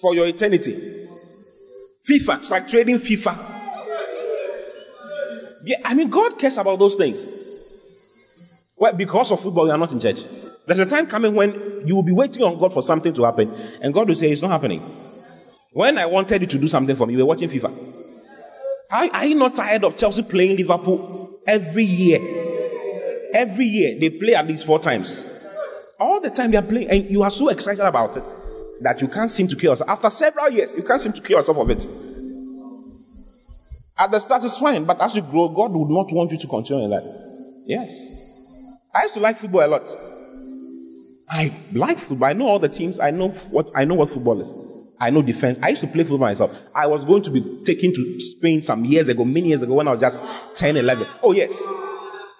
[0.00, 1.06] for your eternity.
[2.08, 3.49] FIFA, it's like trading FIFA.
[5.64, 7.26] Yeah, I mean, God cares about those things.
[8.76, 10.24] Well, because of football, you are not in church.
[10.66, 13.52] There's a time coming when you will be waiting on God for something to happen,
[13.82, 14.80] and God will say, It's not happening.
[15.72, 17.90] When I wanted you to do something for me, you were watching FIFA.
[18.90, 22.18] Are, are you not tired of Chelsea playing Liverpool every year?
[23.34, 25.26] Every year, they play at least four times.
[25.98, 28.34] All the time they are playing, and you are so excited about it
[28.80, 29.90] that you can't seem to cure yourself.
[29.90, 31.86] After several years, you can't seem to cure yourself of it.
[34.00, 36.46] At the start, it's fine, but as you grow, God would not want you to
[36.46, 37.04] continue in that.
[37.66, 38.08] Yes.
[38.94, 39.94] I used to like football a lot.
[41.28, 42.30] I like football.
[42.30, 42.98] I know all the teams.
[42.98, 44.54] I know what I know what football is.
[44.98, 45.58] I know defense.
[45.62, 46.58] I used to play football myself.
[46.74, 49.86] I was going to be taken to Spain some years ago, many years ago, when
[49.86, 50.24] I was just
[50.54, 51.06] 10, 11.
[51.22, 51.62] Oh, yes.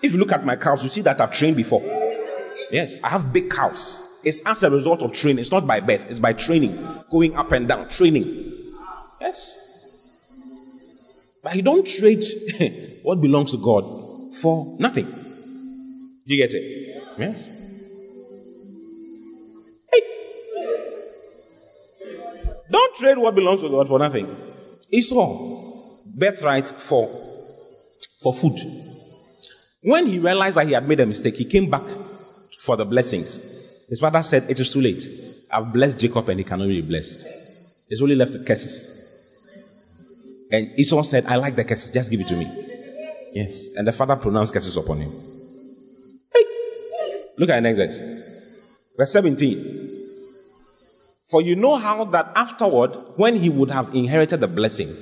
[0.02, 1.82] If you look at my calves, you see that I've trained before.
[2.70, 4.02] Yes, I have big calves.
[4.24, 5.40] It's as a result of training.
[5.40, 7.04] It's not by birth, it's by training.
[7.10, 8.74] Going up and down, training.
[9.20, 9.58] Yes.
[11.42, 15.06] But you don't trade what belongs to God for nothing.
[16.26, 17.04] Do you get it?
[17.18, 17.50] Yes.
[19.92, 20.00] Hey.
[22.70, 24.28] Don't trade what belongs to God for nothing.
[24.90, 27.08] It's Esau, birthright for,
[28.22, 28.58] for food.
[29.82, 31.88] When he realized that he had made a mistake, he came back
[32.58, 33.40] for the blessings.
[33.88, 35.08] His father said, It is too late.
[35.50, 37.24] I've blessed Jacob and he cannot be blessed.
[37.88, 38.99] He's only left with curses.
[40.52, 42.50] And Esau said, I like the curses, just give it to me.
[43.32, 43.68] Yes.
[43.76, 45.12] And the father pronounced curses upon him.
[46.34, 46.44] Hey.
[47.38, 48.02] Look at the next verse.
[48.96, 49.88] Verse 17.
[51.30, 54.96] For you know how that afterward, when he would have inherited the blessing,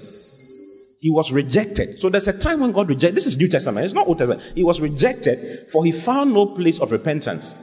[0.98, 1.98] he was rejected.
[1.98, 3.16] So there's a time when God rejected.
[3.16, 3.84] This is New Testament.
[3.84, 4.52] It's not Old Testament.
[4.54, 7.54] He was rejected, for he found no place of repentance.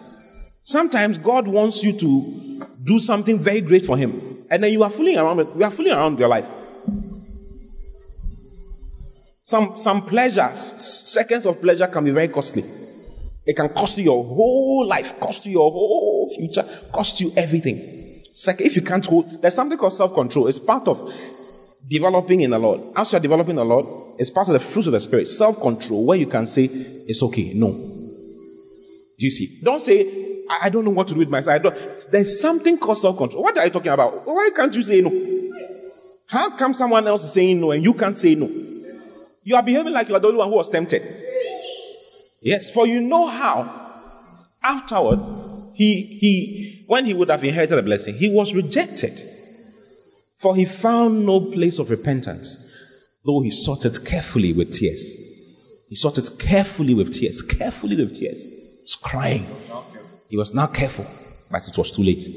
[0.63, 4.89] Sometimes God wants you to do something very great for him, and then you are
[4.89, 5.37] fooling around.
[5.37, 6.51] With, we are fooling around your life.
[9.45, 12.63] Some, some pleasures, seconds of pleasure can be very costly.
[13.45, 18.23] It can cost you your whole life, cost you your whole future, cost you everything.
[18.31, 20.47] Second, if you can't hold, there's something called self-control.
[20.47, 21.13] It's part of
[21.87, 22.81] developing in the Lord.
[22.95, 25.27] As you're developing the Lord, it's part of the fruit of the Spirit.
[25.27, 27.71] Self-control, where you can say, it's okay, no.
[27.71, 29.59] Do you see?
[29.63, 31.61] Don't say, I, I don't know what to do with myself.
[32.09, 33.43] There's something called self control.
[33.43, 34.25] What are you talking about?
[34.25, 35.11] Why can't you say no?
[36.25, 38.64] How come someone else is saying no and you can't say no?
[39.45, 41.03] You are behaving like you are the only one who was tempted.
[42.41, 44.01] Yes, for you know how
[44.61, 45.19] afterward
[45.73, 49.31] he he when he would have inherited the blessing, he was rejected.
[50.33, 52.57] For he found no place of repentance,
[53.23, 55.15] though he sought it carefully with tears.
[55.87, 58.45] He sought it carefully with tears, carefully with tears.
[58.45, 59.45] He was crying.
[60.27, 61.05] He was not careful,
[61.51, 62.27] but it was too late.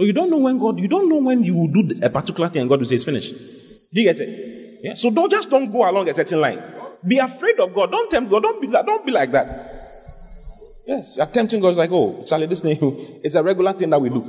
[0.00, 2.48] So you don't know when God, you don't know when you will do a particular
[2.48, 3.34] thing and God will say it's finished.
[3.34, 4.80] Do you get it?
[4.82, 4.94] Yeah.
[4.94, 6.58] So don't just don't go along a certain line.
[7.06, 7.92] Be afraid of God.
[7.92, 8.42] Don't tempt God.
[8.42, 10.48] Don't be like, don't be like that.
[10.86, 11.68] Yes, you're tempting God.
[11.68, 12.78] It's like, oh, Charlie, this thing,
[13.22, 14.20] it's a regular thing that we do.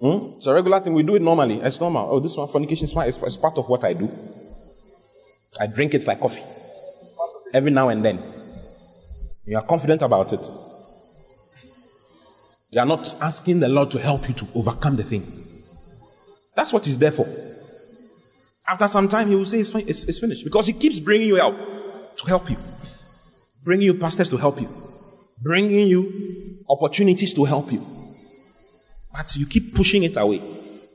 [0.00, 0.36] Hmm?
[0.36, 0.94] It's a regular thing.
[0.94, 1.60] We do it normally.
[1.60, 2.08] It's normal.
[2.10, 4.10] Oh, this one, fornication is it's part of what I do.
[5.60, 6.42] I drink it like coffee.
[7.52, 8.22] Every now and then.
[9.44, 10.50] You are confident about it.
[12.72, 15.62] You are not asking the Lord to help you to overcome the thing.
[16.54, 17.26] That's what He's there for.
[18.68, 20.44] After some time, He will say, it's, it's, it's finished.
[20.44, 21.54] Because He keeps bringing you out
[22.18, 22.56] to help you,
[23.62, 24.68] bringing you pastors to help you,
[25.40, 27.84] bringing you opportunities to help you.
[29.12, 30.42] But you keep pushing it away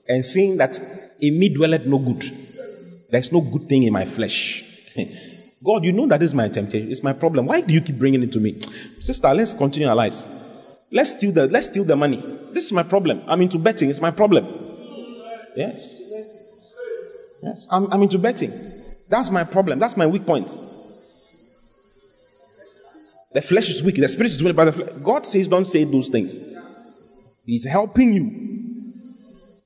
[0.07, 0.79] and saying that
[1.19, 2.23] in me dwelleth no good.
[3.09, 4.63] There's no good thing in my flesh.
[5.63, 6.89] God, you know that is my temptation.
[6.89, 7.45] It's my problem.
[7.45, 8.59] Why do you keep bringing it to me?
[8.99, 10.27] Sister, let's continue our lives.
[10.91, 12.17] Let's steal the, let's steal the money.
[12.51, 13.21] This is my problem.
[13.27, 13.89] I'm into betting.
[13.89, 14.45] It's my problem.
[15.55, 16.01] Yes.
[17.41, 17.67] Yes.
[17.71, 18.51] I'm, I'm into betting.
[19.09, 19.79] That's my problem.
[19.79, 20.57] That's my weak point.
[23.33, 23.95] The flesh is weak.
[23.95, 24.55] The spirit is weak.
[24.55, 24.89] But the flesh.
[25.01, 26.39] God says, don't say those things.
[27.45, 28.51] He's helping you.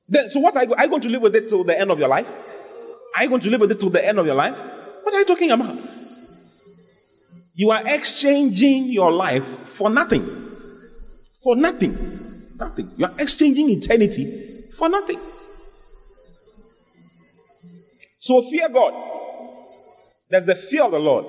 [0.08, 1.90] Then, so what are you, are you going to live with it till the end
[1.90, 2.34] of your life?
[3.16, 4.58] Are you going to live with it till the end of your life?
[5.02, 5.78] What are you talking about?
[7.56, 10.45] You are exchanging your life for nothing.
[11.46, 12.56] For nothing.
[12.56, 12.92] Nothing.
[12.98, 15.20] You are exchanging eternity for nothing.
[18.18, 18.96] So fear God.
[20.28, 21.26] There's the fear of the Lord.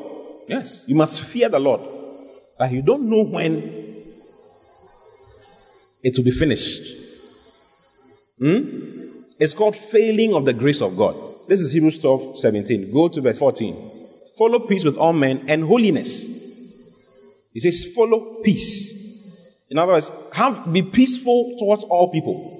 [0.48, 1.82] Yes, you must fear the Lord.
[2.58, 4.14] But you don't know when
[6.02, 6.96] it will be finished.
[8.38, 9.20] Hmm?
[9.38, 11.14] It's called failing of the grace of God.
[11.46, 12.90] This is Hebrews 12 17.
[12.90, 14.08] Go to verse 14.
[14.38, 16.28] Follow peace with all men and holiness.
[17.52, 18.95] He says, follow peace.
[19.70, 22.56] In other words, have be peaceful towards all people.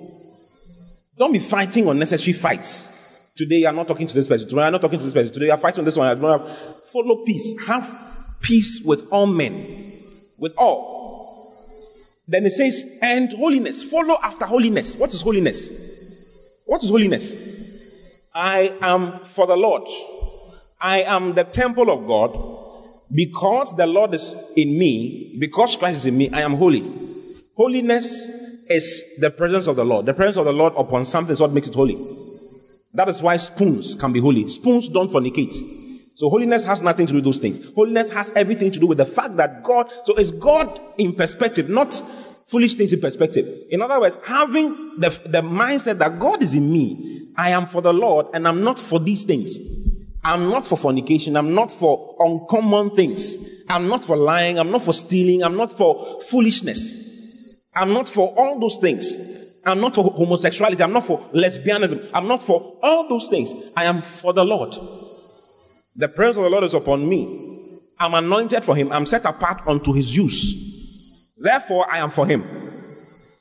[1.18, 2.92] Don't be fighting unnecessary fights.
[3.36, 4.48] Today you are not talking to this person.
[4.48, 5.32] Today you are not talking to this person.
[5.32, 6.08] Today you are fighting this one.
[6.08, 7.54] Have, follow peace.
[7.66, 7.88] Have
[8.40, 10.02] peace with all men.
[10.36, 10.96] With all.
[12.28, 13.82] Then it says, and holiness.
[13.82, 14.96] Follow after holiness.
[14.96, 15.70] What is holiness?
[16.64, 17.36] What is holiness?
[18.34, 19.88] I am for the Lord.
[20.80, 22.55] I am the temple of God.
[23.12, 26.82] Because the Lord is in me, because Christ is in me, I am holy.
[27.56, 28.28] Holiness
[28.68, 30.06] is the presence of the Lord.
[30.06, 31.98] The presence of the Lord upon something is what makes it holy.
[32.94, 34.48] That is why spoons can be holy.
[34.48, 35.54] Spoons don't fornicate.
[36.14, 37.60] So holiness has nothing to do with those things.
[37.74, 41.68] Holiness has everything to do with the fact that God, so it's God in perspective,
[41.68, 42.02] not
[42.46, 43.66] foolish things in perspective.
[43.70, 47.82] In other words, having the, the mindset that God is in me, I am for
[47.82, 49.58] the Lord and I'm not for these things.
[50.26, 51.36] I'm not for fornication.
[51.36, 53.36] I'm not for uncommon things.
[53.68, 54.58] I'm not for lying.
[54.58, 55.44] I'm not for stealing.
[55.44, 56.98] I'm not for foolishness.
[57.76, 59.20] I'm not for all those things.
[59.64, 60.82] I'm not for homosexuality.
[60.82, 62.10] I'm not for lesbianism.
[62.12, 63.54] I'm not for all those things.
[63.76, 64.76] I am for the Lord.
[65.94, 67.78] The presence of the Lord is upon me.
[68.00, 68.90] I'm anointed for him.
[68.90, 70.54] I'm set apart unto his use.
[71.36, 72.44] Therefore, I am for him.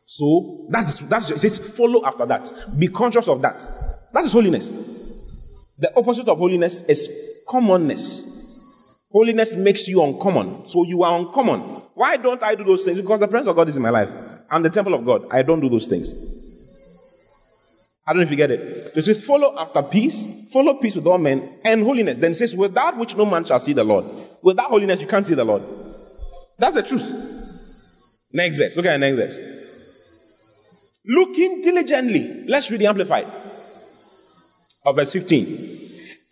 [0.06, 2.54] So that's that's says follow after that.
[2.78, 3.68] Be conscious of that.
[4.14, 4.72] That is holiness.
[5.78, 7.10] The opposite of holiness is
[7.48, 8.32] commonness.
[9.12, 10.68] Holiness makes you uncommon.
[10.68, 11.60] So you are uncommon.
[11.94, 13.00] Why don't I do those things?
[13.00, 14.14] Because the presence of God is in my life.
[14.50, 15.26] I'm the temple of God.
[15.32, 16.14] I don't do those things.
[18.08, 18.92] I don't know if you get it.
[18.96, 22.20] It says, follow after peace, follow peace with all men, and holiness.
[22.20, 24.06] Then it says, without which no man shall see the Lord.
[24.44, 25.64] Without holiness, you can't see the Lord.
[26.60, 27.12] That's the truth.
[28.32, 28.76] Next verse.
[28.78, 29.40] Look at the next verse.
[31.08, 32.44] Looking diligently.
[32.48, 33.45] Let's read the Amplified.
[34.86, 35.76] Of verse 15.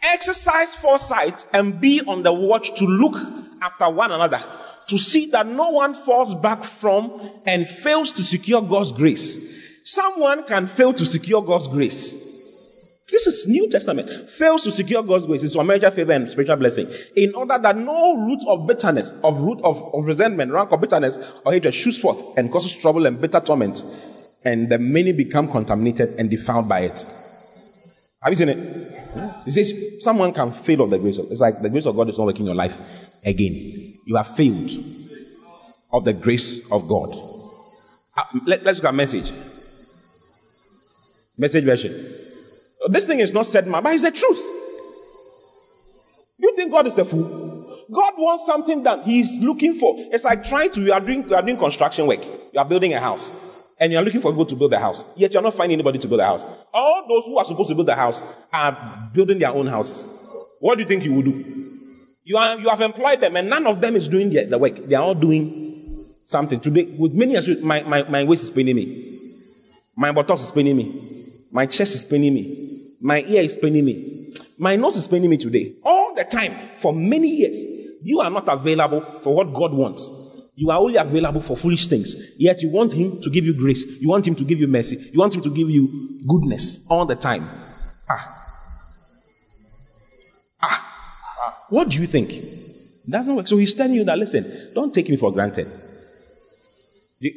[0.03, 3.15] Exercise foresight and be on the watch to look
[3.61, 4.43] after one another,
[4.87, 9.81] to see that no one falls back from and fails to secure God's grace.
[9.83, 12.13] Someone can fail to secure God's grace.
[13.09, 14.29] This is New Testament.
[14.29, 15.43] Fails to secure God's grace.
[15.43, 16.87] It's a major favor and spiritual blessing.
[17.15, 21.17] In order that no root of bitterness, of root of, of resentment, rank of bitterness,
[21.45, 23.83] or hatred shoots forth and causes trouble and bitter torment,
[24.43, 27.05] and the many become contaminated and defiled by it.
[28.23, 29.43] Have you seen it?
[29.45, 31.31] He says someone can fail of the grace of.
[31.31, 32.79] It's like the grace of God is not working in your life
[33.23, 33.99] again.
[34.05, 34.71] you have failed
[35.91, 37.13] of the grace of God.
[38.15, 39.31] Uh, let, us look at message.
[41.37, 42.15] Message version.
[42.87, 44.41] This thing is not said, man, but it's the truth.
[46.37, 47.51] You think God is a fool?
[47.91, 49.03] God wants something done.
[49.03, 49.95] He's looking for.
[49.97, 50.81] It's like trying to.
[50.81, 51.27] You are doing.
[51.29, 52.25] You are doing construction work.
[52.25, 53.31] You are building a house,
[53.79, 55.05] and you are looking for people to build a house.
[55.15, 56.47] Yet you are not finding anybody to build a house.
[56.73, 58.21] All those who are supposed to build the house
[58.51, 60.07] are building their own houses.
[60.59, 61.79] What do you think you will do?
[62.23, 62.57] You are.
[62.57, 64.75] You have employed them, and none of them is doing the, the work.
[64.75, 66.85] They are all doing something today.
[66.97, 69.29] With many, my my my waist is paining me.
[69.95, 71.25] My buttocks is paining me.
[71.51, 72.93] My chest is paining me.
[73.01, 74.31] My ear is paining me.
[74.57, 75.75] My nose is paining me today.
[75.83, 77.65] All the time, for many years,
[78.01, 80.09] you are not available for what God wants.
[80.55, 82.15] You are only available for foolish things.
[82.37, 83.85] Yet you want Him to give you grace.
[83.99, 85.09] You want Him to give you mercy.
[85.11, 87.49] You want Him to give you goodness all the time.
[88.09, 88.45] Ah.
[90.61, 90.93] Ah.
[91.41, 91.65] ah.
[91.69, 92.33] What do you think?
[93.09, 93.47] Doesn't work.
[93.47, 95.71] So He's telling you that, listen, don't take me for granted.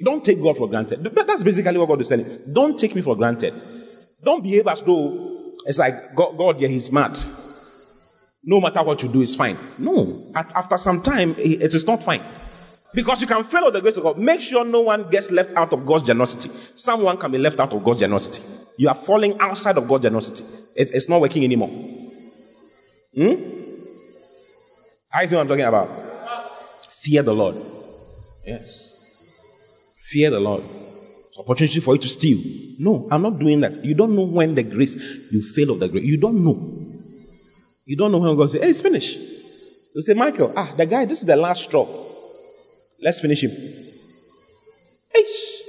[0.02, 1.04] Don't take God for granted.
[1.04, 2.26] That's basically what God is saying.
[2.52, 3.54] Don't take me for granted.
[4.22, 7.18] Don't behave as though it's like, God, God yeah, he's mad.
[8.42, 9.56] No matter what you do, it's fine.
[9.78, 10.30] No.
[10.34, 12.22] At, after some time, it is not fine.
[12.96, 14.18] Because you can follow the grace of God.
[14.18, 16.50] Make sure no one gets left out of God's generosity.
[16.74, 18.42] Someone can be left out of God's generosity.
[18.78, 20.44] You are falling outside of God's generosity.
[20.74, 21.68] It, it's not working anymore.
[23.14, 23.34] Hmm?
[25.12, 25.90] I see what I'm talking about.
[26.90, 27.56] Fear the Lord.
[28.44, 28.96] Yes.
[29.94, 30.64] Fear the Lord
[31.38, 32.38] opportunity for you to steal.
[32.78, 33.84] No, I'm not doing that.
[33.84, 36.04] You don't know when the grace, you fail of the grace.
[36.04, 36.72] You don't know.
[37.84, 39.18] You don't know when God say, hey, it's finished.
[39.94, 42.05] You say, Michael, ah, the guy, this is the last straw.
[43.00, 43.50] Let's finish him.
[45.14, 45.60] Eish.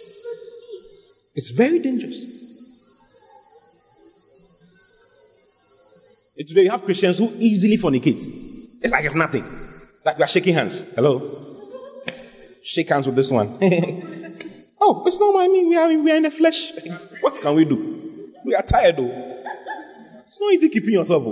[1.35, 2.25] It's very dangerous.
[6.37, 8.21] And today you have Christians who easily fornicate.
[8.81, 9.43] It's like it's nothing.
[9.97, 10.83] It's like we are shaking hands.
[10.95, 11.43] Hello?
[12.61, 13.57] Shake hands with this one.
[14.79, 15.67] Oh, it's not I mean.
[15.69, 16.71] We are, we are in the flesh.
[17.19, 18.31] What can we do?
[18.45, 19.43] We are tired though.
[20.25, 21.23] It's not easy keeping yourself.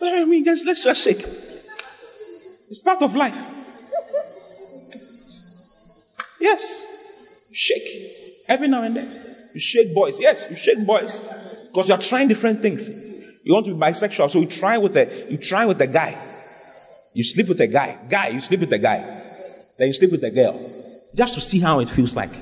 [0.00, 1.24] But I mean, just, let's just shake.
[2.68, 3.54] It's part of life.
[6.40, 6.86] Yes.
[7.48, 8.44] You shake.
[8.48, 9.36] Every now and then.
[9.54, 10.20] You shake boys.
[10.20, 11.24] Yes, you shake boys.
[11.66, 12.88] Because you're trying different things.
[12.88, 16.16] You want to be bisexual, so you try with a you try with a guy.
[17.14, 17.98] You sleep with a guy.
[18.08, 18.98] Guy, you sleep with a guy.
[19.78, 20.70] Then you sleep with a girl.
[21.14, 22.32] Just to see how it feels like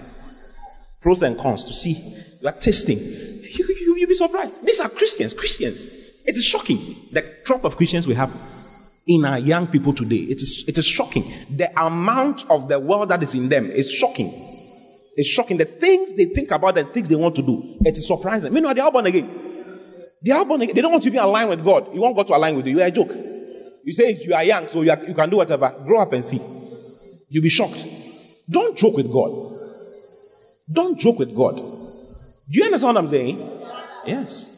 [1.01, 1.93] pros and cons to see.
[2.41, 2.99] You are testing.
[2.99, 4.55] You, you, you'll be surprised.
[4.65, 5.33] These are Christians.
[5.35, 5.87] Christians.
[5.87, 8.37] It is shocking the crop of Christians we have
[9.07, 10.17] in our young people today.
[10.17, 11.33] It is, it is shocking.
[11.51, 14.43] The amount of the world that is in them is shocking.
[15.17, 15.57] It's shocking.
[15.57, 17.79] The things they think about and things they want to do.
[17.81, 18.53] It is surprising.
[18.53, 19.31] Meanwhile, they are born again.
[20.25, 20.75] They are born again.
[20.75, 21.95] They don't want to be aligned with God.
[21.95, 22.77] You want God to align with you.
[22.77, 23.13] You are a joke.
[23.85, 25.73] You say you are young, so you, are, you can do whatever.
[25.87, 26.41] Grow up and see.
[27.29, 27.87] You'll be shocked.
[28.51, 29.59] Don't joke with God.
[30.71, 31.57] Don't joke with God.
[31.57, 33.51] Do you understand what I'm saying?
[34.05, 34.53] Yes.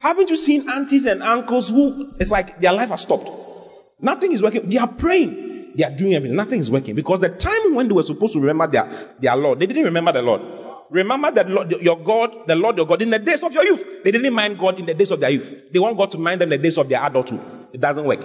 [0.00, 3.45] Haven't you seen aunties and uncles who it's like their life has stopped?
[4.00, 4.68] Nothing is working.
[4.68, 5.72] They are praying.
[5.74, 6.36] They are doing everything.
[6.36, 6.94] Nothing is working.
[6.94, 10.12] Because the time when they were supposed to remember their, their Lord, they didn't remember
[10.12, 10.42] the Lord.
[10.90, 14.04] Remember that Lord, your God, the Lord your God, in the days of your youth.
[14.04, 15.50] They didn't mind God in the days of their youth.
[15.72, 17.40] They want God to mind them in the days of their adulthood.
[17.72, 18.24] It doesn't work.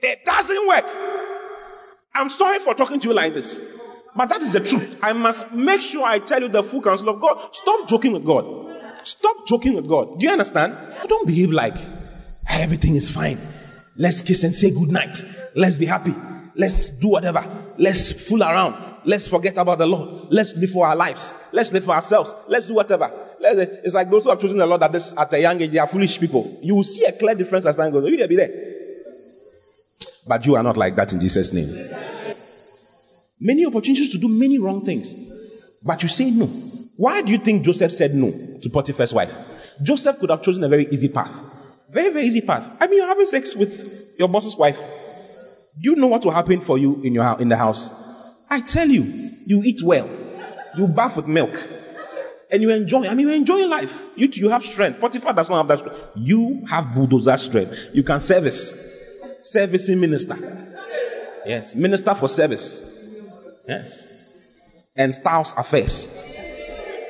[0.00, 0.84] It doesn't work.
[2.14, 3.60] I'm sorry for talking to you like this.
[4.14, 4.98] But that is the truth.
[5.02, 7.54] I must make sure I tell you the full counsel of God.
[7.54, 8.44] Stop joking with God.
[9.04, 10.18] Stop joking with God.
[10.20, 10.76] Do you understand?
[11.08, 11.76] Don't behave like
[12.48, 13.38] everything is fine.
[13.96, 15.22] Let's kiss and say good night.
[15.54, 16.14] Let's be happy.
[16.54, 17.44] Let's do whatever.
[17.78, 18.92] Let's fool around.
[19.04, 20.28] Let's forget about the Lord.
[20.30, 21.34] Let's live for our lives.
[21.52, 22.34] Let's live for ourselves.
[22.46, 23.12] Let's do whatever.
[23.40, 25.70] Let's, it's like those who have chosen the Lord at this at a young age.
[25.70, 26.58] They are foolish people.
[26.62, 28.08] You will see a clear difference as time goes.
[28.08, 28.50] You will be there.
[30.26, 31.90] But you are not like that in Jesus' name.
[33.40, 35.16] Many opportunities to do many wrong things.
[35.82, 36.46] But you say no.
[36.96, 39.34] Why do you think Joseph said no to Potiphar's wife?
[39.82, 41.44] Joseph could have chosen a very easy path.
[41.92, 42.70] Very, very easy path.
[42.80, 44.80] I mean, you're having sex with your boss's wife.
[45.78, 47.90] You know what will happen for you in your in the house?
[48.48, 50.08] I tell you, you eat well,
[50.76, 51.54] you bath with milk,
[52.50, 53.06] and you enjoy.
[53.06, 54.06] I mean, you enjoy life.
[54.16, 55.00] You you have strength.
[55.00, 56.06] Potiphar does not have that strength.
[56.16, 57.76] You have bulldozer strength.
[57.92, 58.74] You can service,
[59.40, 60.36] servicing minister.
[61.44, 62.88] Yes, minister for service.
[63.68, 64.08] Yes.
[64.96, 66.08] And styles affairs.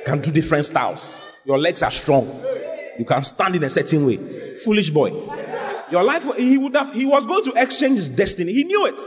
[0.05, 1.19] Can do different styles.
[1.45, 2.27] Your legs are strong.
[2.97, 4.17] You can stand in a certain way.
[4.63, 5.11] Foolish boy.
[5.91, 8.53] Your life, he would have, he was going to exchange his destiny.
[8.53, 8.99] He knew it.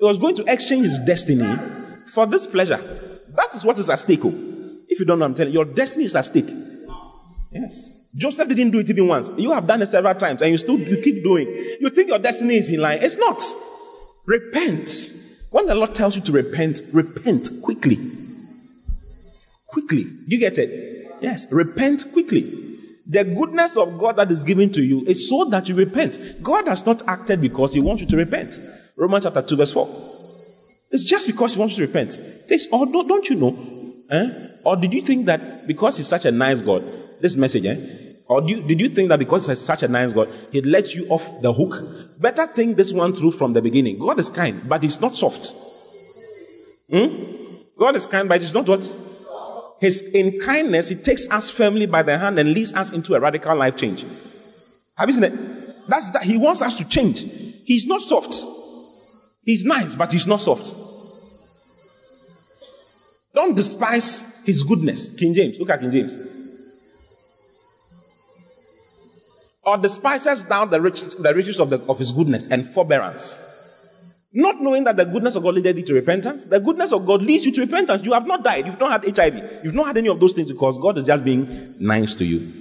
[0.00, 1.54] He was going to exchange his destiny
[2.12, 2.78] for this pleasure.
[3.28, 4.24] That is what is at stake.
[4.24, 4.32] Oh.
[4.88, 6.50] If you don't know, I'm telling you, your destiny is at stake.
[7.52, 7.92] Yes.
[8.16, 9.30] Joseph didn't do it even once.
[9.36, 11.46] You have done it several times and you still you keep doing.
[11.80, 12.98] You think your destiny is in line.
[13.02, 13.42] It's not.
[14.26, 14.88] Repent
[15.54, 17.96] When the Lord tells you to repent, repent quickly.
[19.68, 20.06] Quickly.
[20.26, 21.12] You get it?
[21.20, 21.46] Yes.
[21.52, 22.73] Repent quickly.
[23.06, 26.42] The goodness of God that is given to you is so that you repent.
[26.42, 28.60] God has not acted because He wants you to repent.
[28.96, 30.14] Romans chapter 2, verse 4.
[30.90, 32.16] It's just because He wants you to repent.
[32.16, 33.94] It says, Oh, don't, don't you know?
[34.10, 34.48] Eh?
[34.64, 36.84] Or did you think that because He's such a nice God,
[37.20, 37.76] this message, eh?
[38.26, 41.06] Or you, did you think that because He's such a nice God, He lets you
[41.08, 42.18] off the hook?
[42.18, 43.98] Better think this one through from the beginning.
[43.98, 45.54] God is kind, but He's not soft.
[46.90, 47.56] Hmm?
[47.76, 48.96] God is kind, but He's not what?
[49.84, 53.20] His in kindness, He takes us firmly by the hand and leads us into a
[53.20, 54.06] radical life change.
[54.96, 55.86] Have you seen it?
[55.86, 57.26] That's that He wants us to change.
[57.66, 58.32] He's not soft.
[59.44, 60.74] He's nice, but He's not soft.
[63.34, 65.10] Don't despise His goodness.
[65.10, 66.16] King James, look at King James.
[69.64, 73.38] Or despises down the, rich, the riches of, the, of His goodness and forbearance.
[74.36, 76.44] Not knowing that the goodness of God leads you to repentance.
[76.44, 78.02] The goodness of God leads you to repentance.
[78.02, 78.66] You have not died.
[78.66, 79.60] You've not had HIV.
[79.62, 82.52] You've not had any of those things because God is just being nice to you.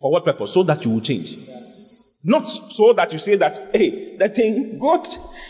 [0.00, 0.52] For what purpose?
[0.52, 1.38] So that you will change.
[2.24, 5.06] Not so that you say that, hey, that thing, God,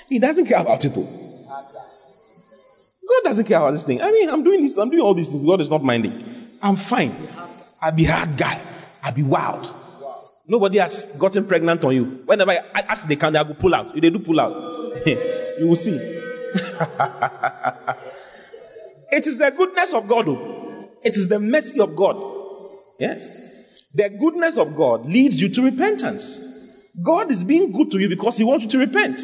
[0.09, 0.95] He doesn't care about it.
[0.95, 1.07] God
[3.24, 4.03] doesn't care about this thing.
[4.03, 5.47] I mean, I'm doing this, I'm doing all these things.
[5.47, 6.22] God is not minding.
[6.62, 7.16] I'm fine.
[7.81, 8.61] I'll be hard guy.
[9.03, 9.74] I'll be wild.
[10.47, 12.05] Nobody has gotten pregnant on you.
[12.26, 13.97] Whenever I ask they can, they go pull out.
[13.97, 14.53] If they do pull out,
[15.61, 15.94] you will see.
[19.12, 20.26] it is the goodness of God.
[20.28, 20.88] oh.
[21.04, 22.16] It is the mercy of God.
[22.98, 23.28] Yes.
[23.92, 26.40] The goodness of God leads you to repentance.
[27.02, 29.20] God is being good to you because He wants you to repent.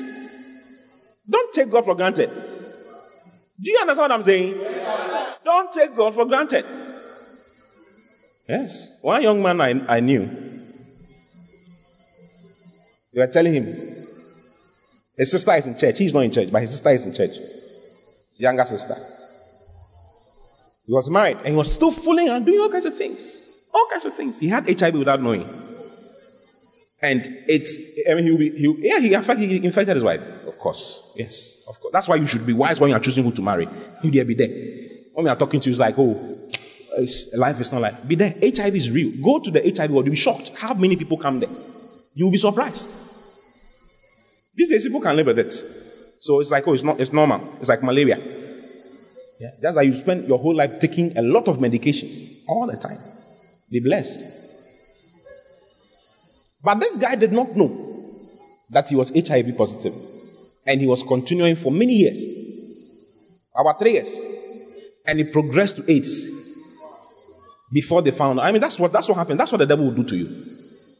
[1.28, 2.28] Don't take God for granted.
[2.28, 4.60] Do you understand what I'm saying?
[5.42, 6.66] Don't take God for granted.
[8.46, 8.92] Yes.
[9.00, 10.26] One young man I, I knew,
[13.14, 13.85] they were telling him,
[15.16, 15.98] his sister is in church.
[15.98, 17.36] He's not in church, but his sister is in church.
[18.28, 18.96] His younger sister.
[20.84, 23.42] He was married and he was still fooling and doing all kinds of things.
[23.74, 24.38] All kinds of things.
[24.38, 25.64] He had HIV without knowing.
[27.02, 27.76] And it's,
[28.10, 29.08] I mean, he'll be, he'll, yeah, he,
[29.46, 30.26] he infected his wife.
[30.46, 31.12] Of course.
[31.14, 31.92] Yes, of course.
[31.92, 33.68] That's why you should be wise when you are choosing who to marry.
[34.02, 34.48] You there, be there.
[35.12, 36.48] When we are talking to you, it's like, oh,
[36.96, 38.06] it's, life is not life.
[38.06, 38.34] Be there.
[38.42, 39.12] HIV is real.
[39.22, 40.06] Go to the HIV ward.
[40.06, 41.50] You'll be shocked how many people come there.
[42.14, 42.90] You'll be surprised.
[44.56, 45.52] These days, people can live with it.
[46.18, 47.56] So it's like, oh, it's not, it's normal.
[47.58, 48.18] It's like malaria.
[49.38, 49.50] Yeah.
[49.60, 52.98] Just like you spend your whole life taking a lot of medications all the time.
[53.70, 54.20] Be blessed.
[56.64, 57.94] But this guy did not know
[58.70, 59.94] that he was HIV positive.
[60.66, 62.26] And he was continuing for many years.
[63.54, 64.18] About three years.
[65.06, 66.28] And he progressed to AIDS
[67.72, 68.46] before they found out.
[68.46, 69.38] I mean, that's what that's what happened.
[69.38, 70.56] That's what the devil will do to you.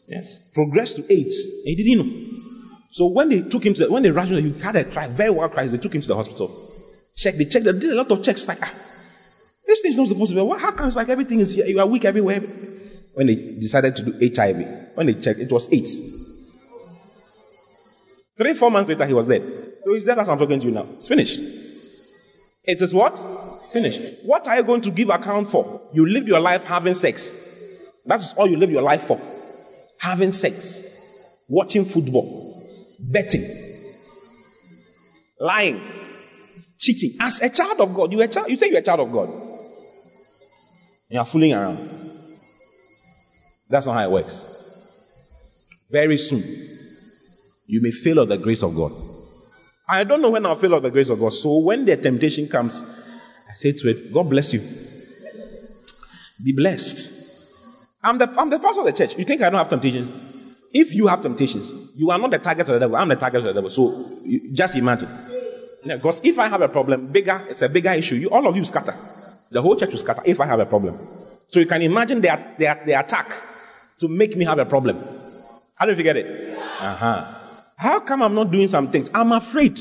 [0.09, 0.41] Yes.
[0.55, 1.37] Progress to AIDS.
[1.65, 2.36] And he didn't know.
[2.91, 5.09] So when they took him to the, when they rushed him, he had a cry,
[5.09, 5.67] very wild cry.
[5.67, 6.73] They took him to the hospital.
[7.15, 8.47] Check, they checked, they did a lot of checks.
[8.47, 8.75] Like, ah,
[9.67, 10.43] this thing's not supposed to be.
[10.43, 11.67] What, how comes like everything is here?
[11.67, 12.41] You are weak everywhere.
[13.15, 16.01] When they decided to do HIV, when they checked, it was AIDS.
[18.37, 19.73] Three, four months later, he was dead.
[19.85, 20.87] So he's dead as I'm talking to you now.
[20.97, 21.41] It's finished.
[22.65, 23.25] It is what?
[23.73, 24.01] Finished.
[24.25, 25.81] What are you going to give account for?
[25.93, 27.35] You lived your life having sex.
[28.05, 29.21] That's all you live your life for.
[29.99, 30.83] Having sex.
[31.49, 32.46] Watching football.
[32.99, 33.95] Betting.
[35.41, 35.81] Lying.
[36.79, 37.17] Cheating.
[37.21, 39.31] As a child of God, you, a child, you say you're a child of God.
[41.09, 41.91] You are fooling around.
[43.69, 44.47] That's not how it works.
[45.91, 46.43] Very soon,
[47.67, 48.93] you may fail of the grace of God.
[49.89, 51.33] I don't know when I'll fail of the grace of God.
[51.33, 54.61] So when the temptation comes, I say to it, God bless you.
[56.43, 57.13] Be blessed.
[58.03, 59.17] I'm the, I'm the pastor of the church.
[59.17, 60.26] You think I don't have temptations?
[60.73, 62.97] If you have temptations, you are not the target of the devil.
[62.97, 63.71] I'm the target of the devil.
[63.71, 65.09] So you, just imagine.
[65.85, 68.17] Because if I have a problem, bigger, it's a bigger issue.
[68.17, 68.97] You, all of you scatter.
[69.51, 70.99] The whole church will scatter if I have a problem.
[71.49, 73.33] So you can imagine their, their, their attack
[74.01, 75.03] to make me have a problem.
[75.77, 76.59] How do you get it?
[76.59, 77.25] Uh-huh.
[77.77, 79.11] How come I'm not doing some things?
[79.15, 79.79] I'm afraid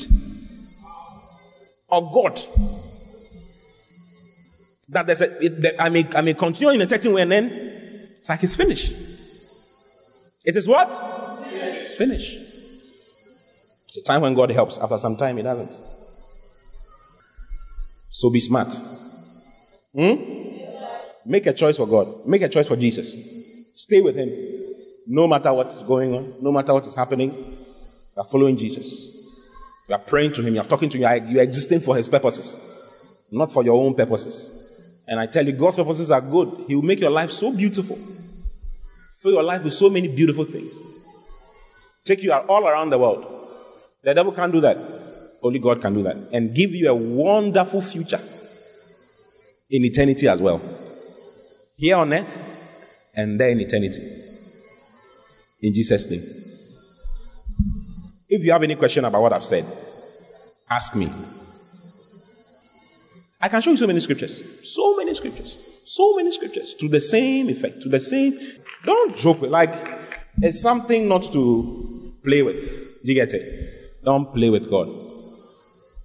[1.90, 2.40] of God.
[4.90, 7.32] That there's a, it, that I may, I may continue in a certain way and
[7.32, 7.46] then
[8.18, 8.94] it's like it's finished.
[10.44, 10.94] It is what?
[11.48, 12.38] It's finished.
[13.84, 14.78] It's a time when God helps.
[14.78, 15.82] After some time, He doesn't.
[18.08, 18.74] So be smart.
[19.94, 20.14] Hmm?
[21.24, 22.26] Make a choice for God.
[22.26, 23.16] Make a choice for Jesus.
[23.74, 24.30] Stay with Him.
[25.06, 29.14] No matter what is going on, no matter what is happening, you are following Jesus.
[29.88, 30.54] You are praying to Him.
[30.54, 31.28] You are talking to Him.
[31.28, 32.58] You are existing for His purposes,
[33.30, 34.62] not for your own purposes.
[35.06, 36.64] And I tell you, God's purposes are good.
[36.66, 37.98] He will make your life so beautiful.
[39.22, 40.82] Fill your life with so many beautiful things.
[42.04, 43.24] Take you all around the world.
[44.02, 44.78] The devil can't do that.
[45.42, 46.16] Only God can do that.
[46.32, 48.22] And give you a wonderful future
[49.70, 50.60] in eternity as well.
[51.76, 52.42] Here on earth
[53.14, 54.22] and there in eternity.
[55.60, 56.22] In Jesus' name.
[58.28, 59.64] If you have any question about what I've said,
[60.68, 61.12] ask me.
[63.40, 64.42] I can show you so many scriptures.
[64.62, 65.58] So many scriptures.
[65.86, 68.36] So many scriptures to the same effect, to the same.
[68.84, 69.72] Don't joke with like
[70.42, 72.60] it's something not to play with.
[73.04, 74.02] You get it?
[74.04, 74.88] Don't play with God.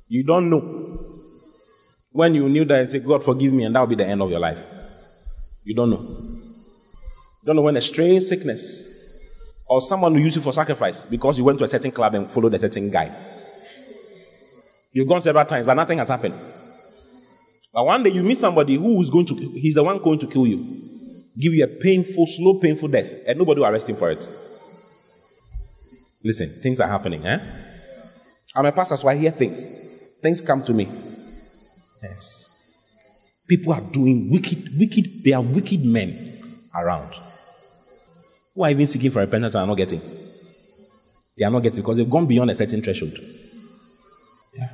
[0.07, 1.17] You don't know.
[2.11, 4.21] When you knew that and say, God forgive me, and that will be the end
[4.21, 4.63] of your life.
[5.63, 6.01] You don't know.
[6.01, 8.83] You don't know when a strange sickness
[9.65, 12.29] or someone will use you for sacrifice because you went to a certain club and
[12.29, 13.15] followed a certain guy.
[14.91, 16.35] You've gone several times, but nothing has happened.
[17.73, 20.27] But one day you meet somebody who is going to, he's the one going to
[20.27, 20.57] kill you,
[21.37, 24.29] give you a painful, slow, painful death, and nobody will arrest him for it.
[26.23, 27.39] Listen, things are happening, eh?
[28.53, 29.69] I'm a pastor, so I hear things.
[30.21, 30.91] Things come to me.
[32.03, 32.49] Yes.
[33.47, 37.15] People are doing wicked, wicked, they are wicked men around
[38.53, 40.01] who are even seeking for repentance and are not getting.
[41.37, 43.17] They are not getting because they've gone beyond a certain threshold.
[44.53, 44.69] Yeah.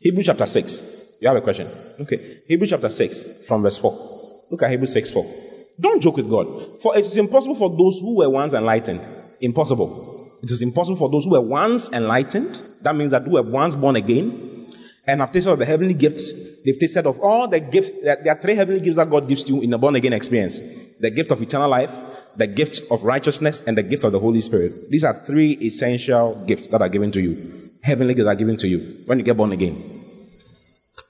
[0.00, 0.82] Hebrew chapter 6.
[1.22, 1.70] You have a question?
[2.00, 2.42] Okay.
[2.48, 4.46] Hebrew chapter 6 from verse 4.
[4.50, 5.34] Look at Hebrew 6 4.
[5.78, 6.80] Don't joke with God.
[6.80, 9.00] For it is impossible for those who were once enlightened.
[9.40, 10.32] Impossible.
[10.42, 12.60] It is impossible for those who were once enlightened.
[12.80, 14.74] That means that who were once born again
[15.06, 16.32] and have tasted of the heavenly gifts.
[16.64, 17.92] They've tasted of all the gifts.
[18.02, 20.12] That there are three heavenly gifts that God gives to you in the born again
[20.12, 20.58] experience.
[20.98, 22.04] The gift of eternal life,
[22.36, 24.90] the gift of righteousness, and the gift of the Holy Spirit.
[24.90, 27.70] These are three essential gifts that are given to you.
[27.84, 30.01] Heavenly gifts are given to you when you get born again.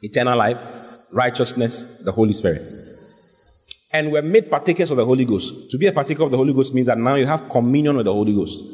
[0.02, 2.82] Eternal life, righteousness, the Holy Spirit.
[3.92, 5.70] And we're made partakers of the Holy Ghost.
[5.70, 8.06] To be a partaker of the Holy Ghost means that now you have communion with
[8.06, 8.64] the Holy Ghost.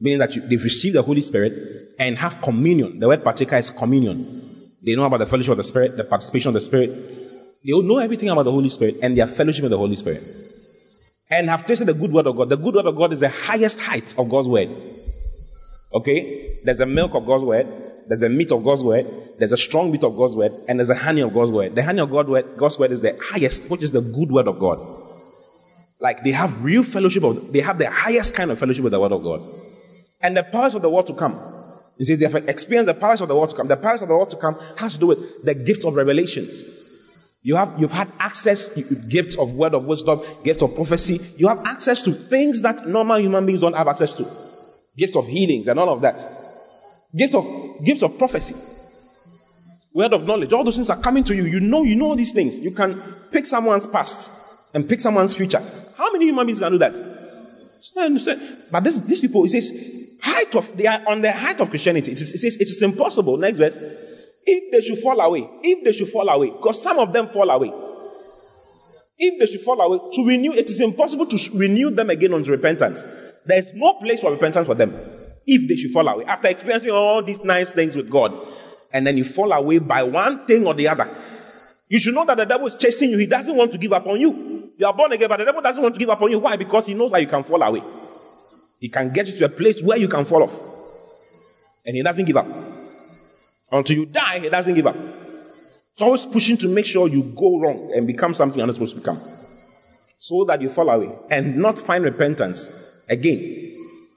[0.00, 2.98] Meaning that you, they've received the Holy Spirit and have communion.
[2.98, 4.70] The word partaker is communion.
[4.82, 6.90] They know about the fellowship of the Spirit, the participation of the Spirit.
[7.64, 10.22] They will know everything about the Holy Spirit and their fellowship with the Holy Spirit.
[11.30, 12.50] And have tasted the good word of God.
[12.50, 14.68] The good word of God is the highest height of God's word.
[15.92, 16.60] Okay?
[16.62, 17.66] There's the milk of God's word.
[18.08, 19.06] There's a meat of God's word.
[19.38, 20.52] There's a strong meat of God's word.
[20.68, 21.74] And there's a honey of God's word.
[21.74, 24.48] The honey of God's word, God's word is the highest, which is the good word
[24.48, 24.78] of God.
[26.00, 29.00] Like they have real fellowship of, they have the highest kind of fellowship with the
[29.00, 29.42] word of God.
[30.20, 31.40] And the powers of the world to come.
[31.98, 33.68] He says they have experienced the powers of the world to come.
[33.68, 36.64] The powers of the world to come has to do with the gifts of revelations.
[37.42, 38.68] You have, you've had access,
[39.08, 41.20] gifts of word of wisdom, gifts of prophecy.
[41.36, 44.28] You have access to things that normal human beings don't have access to.
[44.96, 46.20] Gifts of healings and all of that.
[47.16, 47.46] Gifts of,
[47.84, 48.54] gifts of prophecy.
[49.94, 50.52] Word of knowledge.
[50.52, 51.44] All those things are coming to you.
[51.44, 52.58] You know, you know these things.
[52.58, 53.00] You can
[53.32, 54.30] pick someone's past
[54.74, 55.62] and pick someone's future.
[55.96, 57.16] How many human beings can do that?
[58.70, 59.72] But this, these people, it says,
[60.20, 62.12] height of, they are on the height of Christianity.
[62.12, 63.36] It, is, it says, it is impossible.
[63.38, 63.78] Next verse.
[64.44, 67.48] If they should fall away, if they should fall away, because some of them fall
[67.50, 67.72] away.
[69.18, 72.50] If they should fall away, to renew, it is impossible to renew them again unto
[72.50, 73.04] repentance.
[73.46, 74.94] There is no place for repentance for them.
[75.46, 78.36] If they should fall away, after experiencing all these nice things with God,
[78.92, 81.08] and then you fall away by one thing or the other,
[81.88, 83.18] you should know that the devil is chasing you.
[83.18, 84.72] He doesn't want to give up on you.
[84.76, 86.38] You are born again, but the devil doesn't want to give up on you.
[86.38, 86.56] Why?
[86.56, 87.82] Because he knows that you can fall away.
[88.80, 90.64] He can get you to a place where you can fall off.
[91.86, 92.46] And he doesn't give up.
[93.70, 94.96] Until you die, he doesn't give up.
[95.92, 98.94] It's always pushing to make sure you go wrong and become something you're not supposed
[98.94, 99.20] to become.
[100.18, 102.70] So that you fall away and not find repentance
[103.08, 103.65] again.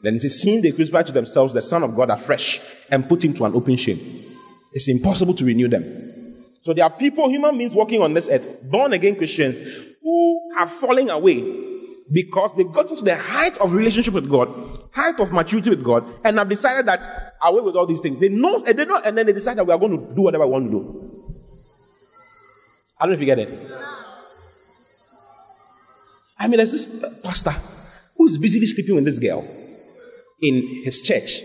[0.02, 3.24] Then it says, seeing they crucify to themselves the Son of God afresh and put
[3.24, 4.38] him to an open shame.
[4.72, 6.46] It's impossible to renew them.
[6.62, 9.62] So there are people, human beings walking on this earth, born again Christians,
[10.02, 11.68] who are falling away
[12.12, 14.50] because they've gotten to the height of relationship with God,
[14.92, 18.20] height of maturity with God, and have decided that away with all these things.
[18.20, 20.22] They know, and they know, and then they decide that we are going to do
[20.22, 21.36] whatever we want to do.
[23.00, 23.72] I don't know if you get it.
[26.38, 27.54] I mean, there's this pastor
[28.18, 29.48] who is busily sleeping with this girl
[30.42, 31.42] in his church,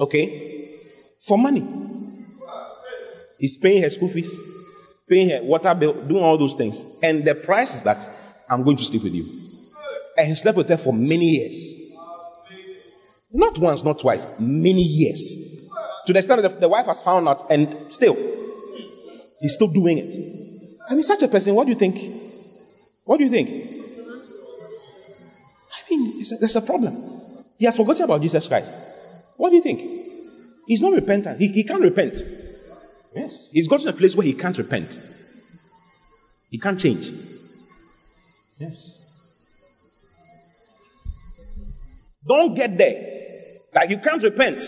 [0.00, 0.80] okay,
[1.18, 1.66] for money.
[3.38, 4.38] He's paying her school fees,
[5.08, 6.84] paying her water bill, doing all those things.
[7.02, 8.08] And the price is that
[8.50, 9.24] I'm going to sleep with you.
[10.16, 11.74] And he slept with her for many years.
[13.30, 15.66] Not once, not twice, many years.
[16.06, 18.16] To the extent that the wife has found out, and still,
[19.40, 20.14] he's still doing it.
[20.88, 21.98] I mean, such a person, what do you think?
[23.04, 23.50] What do you think?
[25.72, 27.17] I mean, there's a problem.
[27.58, 28.78] He has forgotten about Jesus Christ.
[29.36, 29.82] What do you think?
[30.66, 31.38] He's not repentant.
[31.38, 32.18] He, he can't repent.
[33.14, 33.50] Yes.
[33.52, 35.00] He's got to a place where he can't repent.
[36.50, 37.10] He can't change.
[38.60, 39.00] Yes.
[42.26, 43.60] Don't get there.
[43.74, 44.60] Like you can't repent.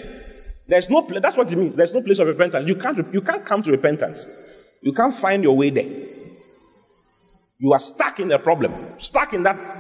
[0.67, 1.77] There's no pla- that's what it means.
[1.77, 2.67] There's no place of repentance.
[2.67, 4.29] You can't you can't come to repentance.
[4.81, 5.91] You can't find your way there.
[7.59, 9.80] You are stuck in the problem, stuck in that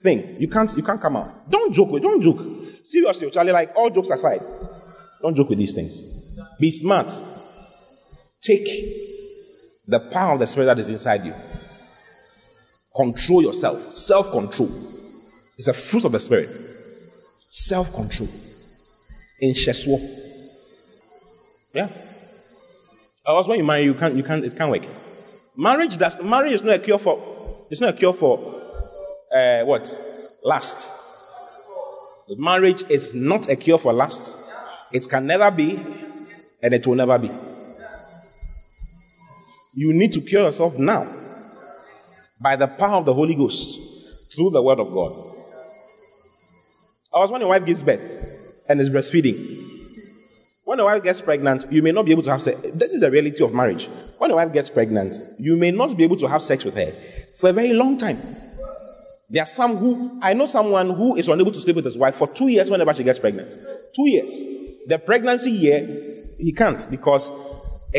[0.00, 0.36] thing.
[0.40, 1.50] You can't you can't come out.
[1.50, 2.40] Don't joke with don't joke.
[2.84, 4.40] Seriously, Charlie, like all jokes aside,
[5.22, 6.02] don't joke with these things.
[6.60, 7.12] Be smart.
[8.40, 8.66] Take
[9.86, 11.34] the power of the spirit that is inside you.
[12.94, 13.92] Control yourself.
[13.92, 14.70] Self-control.
[15.56, 16.48] It's a fruit of the spirit.
[17.36, 18.28] Self-control.
[19.40, 19.98] In Sheswo.
[21.72, 21.88] Yeah.
[23.26, 24.86] Or else when you marry, you can't, you can't, it can't work.
[25.56, 28.67] Marriage does, marriage is not a cure for, it's not a cure for,
[29.34, 29.98] uh, what?
[30.42, 30.92] Lust.
[32.36, 34.38] Marriage is not a cure for lust.
[34.92, 35.78] It can never be,
[36.62, 37.30] and it will never be.
[39.74, 41.12] You need to cure yourself now
[42.40, 43.80] by the power of the Holy Ghost
[44.34, 45.36] through the Word of God.
[47.14, 48.24] I was when your wife gives birth
[48.68, 49.64] and is breastfeeding.
[50.64, 52.60] When a wife gets pregnant, you may not be able to have sex.
[52.74, 53.88] This is the reality of marriage.
[54.18, 56.94] When a wife gets pregnant, you may not be able to have sex with her
[57.38, 58.47] for a very long time.
[59.30, 62.14] There are some who, I know someone who is unable to sleep with his wife
[62.14, 63.58] for two years whenever she gets pregnant.
[63.94, 64.30] Two years.
[64.86, 67.30] The pregnancy year, he can't because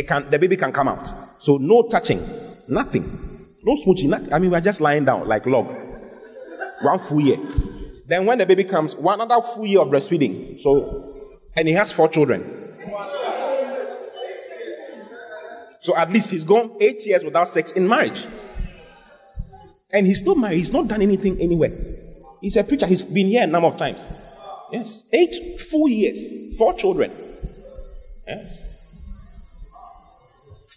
[0.08, 1.14] can, the baby can come out.
[1.38, 3.48] So no touching, nothing.
[3.64, 4.34] No smooching, nothing.
[4.34, 5.68] I mean, we're just lying down like log.
[6.82, 7.38] One full year.
[8.08, 10.60] Then when the baby comes, one another full year of breastfeeding.
[10.60, 12.76] So, and he has four children.
[15.82, 18.26] So at least he's gone eight years without sex in marriage.
[19.92, 20.58] And he's still married.
[20.58, 21.72] He's not done anything anywhere.
[22.42, 22.86] He's a preacher.
[22.86, 24.08] He's been here a number of times.
[24.72, 25.04] Yes.
[25.12, 26.56] Eight full years.
[26.58, 27.12] Four children.
[28.28, 28.64] Yes.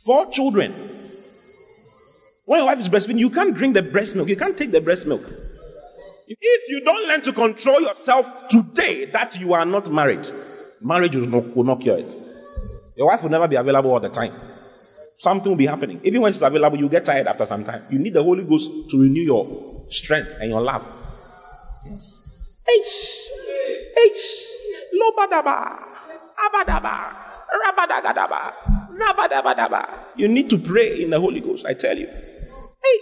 [0.04, 0.72] Four children.
[2.44, 4.28] When your wife is breastfeeding, you can't drink the breast milk.
[4.28, 5.22] You can't take the breast milk.
[6.26, 10.26] If you don't learn to control yourself today, that you are not married,
[10.80, 12.16] marriage will not, will not cure it.
[12.96, 14.32] Your wife will never be available all the time.
[15.16, 16.00] Something will be happening.
[16.02, 17.84] Even when she's available, you get tired after some time.
[17.90, 20.86] You need the Holy Ghost to renew your strength and your love.
[21.86, 22.18] Yes.
[22.68, 23.30] H.
[23.98, 24.46] H.
[24.94, 25.78] Lobadaba.
[26.38, 27.16] Abadaba.
[27.52, 28.54] Rabadagadaba.
[28.98, 29.98] Rabadabadaba.
[30.16, 32.06] You need to pray in the Holy Ghost, I tell you.
[32.06, 32.98] Hey.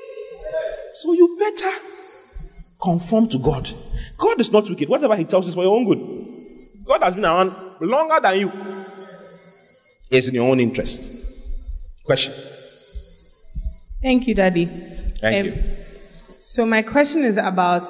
[0.94, 1.70] So you better
[2.82, 3.70] conform to God.
[4.18, 4.88] God is not wicked.
[4.88, 6.84] Whatever He tells you is for your own good.
[6.84, 8.52] God has been around longer than you.
[10.10, 11.12] It's in your own interest.
[12.10, 12.34] Question.
[14.02, 14.64] Thank you, Daddy.
[14.66, 15.62] Thank Um, you.
[16.38, 17.84] So my question is about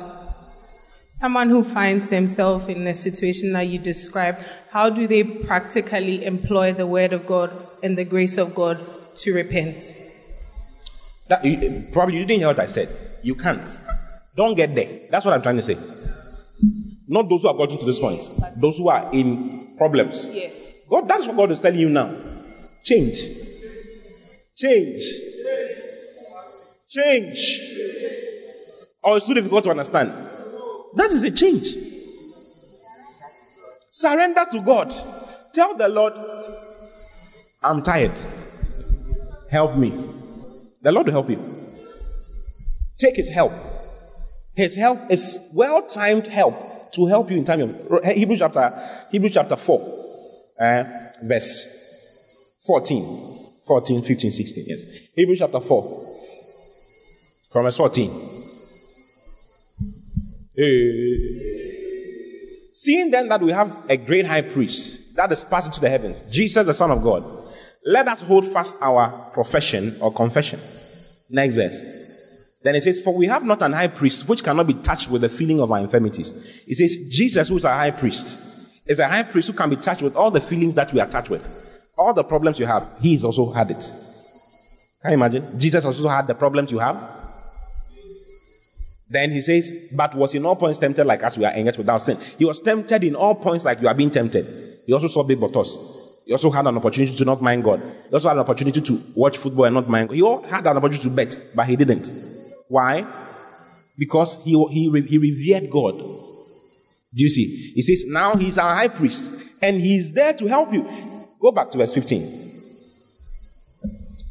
[1.09, 4.37] someone who finds themselves in the situation that you describe.
[4.69, 7.51] How do they practically employ the word of God
[7.83, 8.77] and the grace of God
[9.23, 9.91] to repent?
[11.29, 12.91] That, you, probably you didn't hear what I said.
[13.23, 13.81] You can't.
[14.37, 15.09] Don't get there.
[15.11, 15.79] That's what I'm trying to say.
[17.09, 18.23] Not those who have gotten to this point.
[18.61, 20.29] Those who are in problems.
[20.31, 20.75] Yes.
[20.91, 22.15] God, that's what God is telling you now.
[22.85, 23.49] Change.
[24.61, 25.03] Change.
[26.91, 27.61] Change.
[29.03, 30.13] Or it's too difficult to understand.
[30.97, 31.77] That is a change.
[33.91, 34.93] Surrender to God.
[35.55, 36.13] Tell the Lord,
[37.63, 38.13] I'm tired.
[39.51, 39.95] Help me.
[40.83, 41.67] The Lord will help you.
[42.99, 43.53] Take His help.
[44.55, 49.33] His help is well timed help to help you in time of Hebrews chapter Hebrews
[49.33, 50.07] chapter 4,
[50.61, 50.85] uh,
[51.23, 51.67] verse
[52.67, 54.65] 14, 14, 15, 16.
[54.67, 54.85] Yes.
[55.15, 56.17] Hebrews chapter 4,
[57.51, 58.51] from verse 14.
[60.59, 61.61] Eh,
[62.73, 66.23] Seeing then that we have a great high priest that is passing to the heavens,
[66.31, 67.45] Jesus, the Son of God,
[67.85, 70.61] let us hold fast our profession or confession.
[71.29, 71.85] Next verse.
[72.63, 75.23] Then it says, For we have not an high priest which cannot be touched with
[75.23, 76.33] the feeling of our infirmities.
[76.67, 78.39] It says, Jesus, who is our high priest,
[78.87, 81.07] is a high priest who can be touched with all the feelings that we are
[81.07, 81.51] touched with.
[82.01, 83.93] All the problems you have, he has also had it.
[85.03, 85.59] Can you imagine?
[85.59, 86.97] Jesus also had the problems you have.
[89.07, 91.99] Then he says, But was in all points tempted like us we are engaged without
[91.99, 92.17] sin.
[92.39, 94.81] He was tempted in all points like you are being tempted.
[94.87, 95.79] He also saw big bottles.
[96.25, 97.83] He also had an opportunity to not mind God.
[98.09, 100.15] He also had an opportunity to watch football and not mind God.
[100.15, 102.15] He all had an opportunity to bet, but he didn't.
[102.69, 103.07] Why?
[103.99, 105.99] Because he, he, he revered God.
[105.99, 107.73] Do you see?
[107.75, 111.10] He says, now he's our high priest and he's there to help you.
[111.41, 112.49] Go back to verse 15.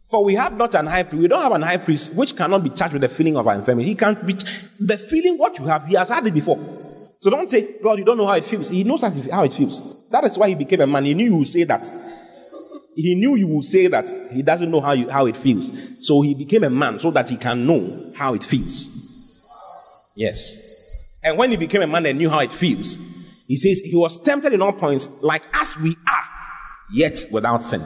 [0.09, 2.63] For we have not an high priest, we don't have an high priest which cannot
[2.63, 3.89] be charged with the feeling of our infirmity.
[3.89, 4.35] He can't be,
[4.79, 6.57] the feeling what you have, he has had it before.
[7.19, 8.69] So don't say, God, you don't know how it feels.
[8.69, 9.83] He knows how it feels.
[10.09, 11.03] That is why he became a man.
[11.03, 11.91] He knew you would say that.
[12.95, 15.71] He knew you would say that he doesn't know how, you, how it feels.
[15.99, 18.89] So he became a man so that he can know how it feels.
[20.15, 20.57] Yes.
[21.23, 22.97] And when he became a man and knew how it feels,
[23.49, 26.23] He says, He was tempted in all points, like as we are,
[26.93, 27.83] yet without sin.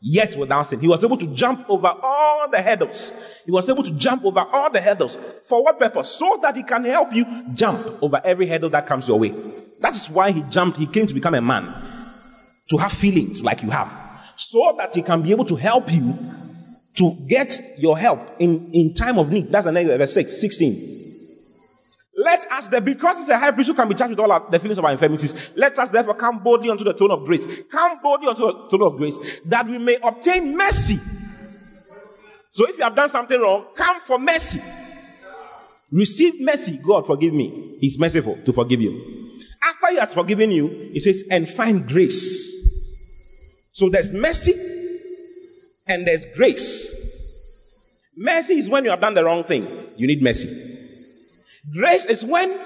[0.00, 0.80] Yet without sin.
[0.80, 3.12] He was able to jump over all the hurdles.
[3.46, 5.16] He was able to jump over all the hurdles.
[5.44, 6.10] For what purpose?
[6.10, 7.24] So that He can help you
[7.54, 9.34] jump over every hurdle that comes your way.
[9.80, 10.78] That is why He jumped.
[10.78, 11.74] He came to become a man.
[12.68, 13.90] To have feelings like you have.
[14.36, 16.18] So that He can be able to help you
[16.96, 19.50] to get your help in, in time of need.
[19.50, 21.03] That's the next verse 6, 16.
[22.16, 24.48] Let us, there, because it's a high priest who can be charged with all our,
[24.48, 27.46] the feelings of our infirmities, let us therefore come boldly unto the throne of grace.
[27.70, 30.98] Come boldly unto the throne of grace that we may obtain mercy.
[32.52, 34.60] So if you have done something wrong, come for mercy.
[35.90, 36.78] Receive mercy.
[36.78, 37.76] God forgive me.
[37.80, 39.40] He's merciful to forgive you.
[39.62, 42.52] After he has forgiven you, he says, and find grace.
[43.72, 44.54] So there's mercy
[45.88, 46.94] and there's grace.
[48.16, 49.88] Mercy is when you have done the wrong thing.
[49.96, 50.73] You need mercy.
[51.72, 52.58] Grace is when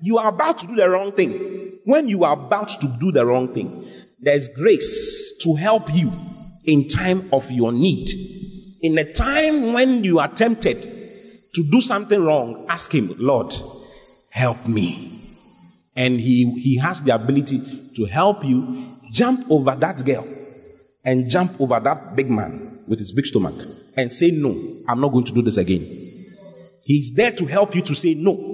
[0.00, 1.78] you are about to do the wrong thing.
[1.84, 3.88] When you are about to do the wrong thing,
[4.20, 6.12] there's grace to help you
[6.64, 8.10] in time of your need.
[8.82, 10.80] In a time when you are tempted
[11.54, 13.54] to do something wrong, ask Him, Lord,
[14.30, 15.36] help me.
[15.96, 20.26] And He, he has the ability to help you jump over that girl
[21.04, 23.54] and jump over that big man with his big stomach
[23.96, 24.50] and say, No,
[24.88, 26.01] I'm not going to do this again.
[26.84, 28.52] He's there to help you to say no.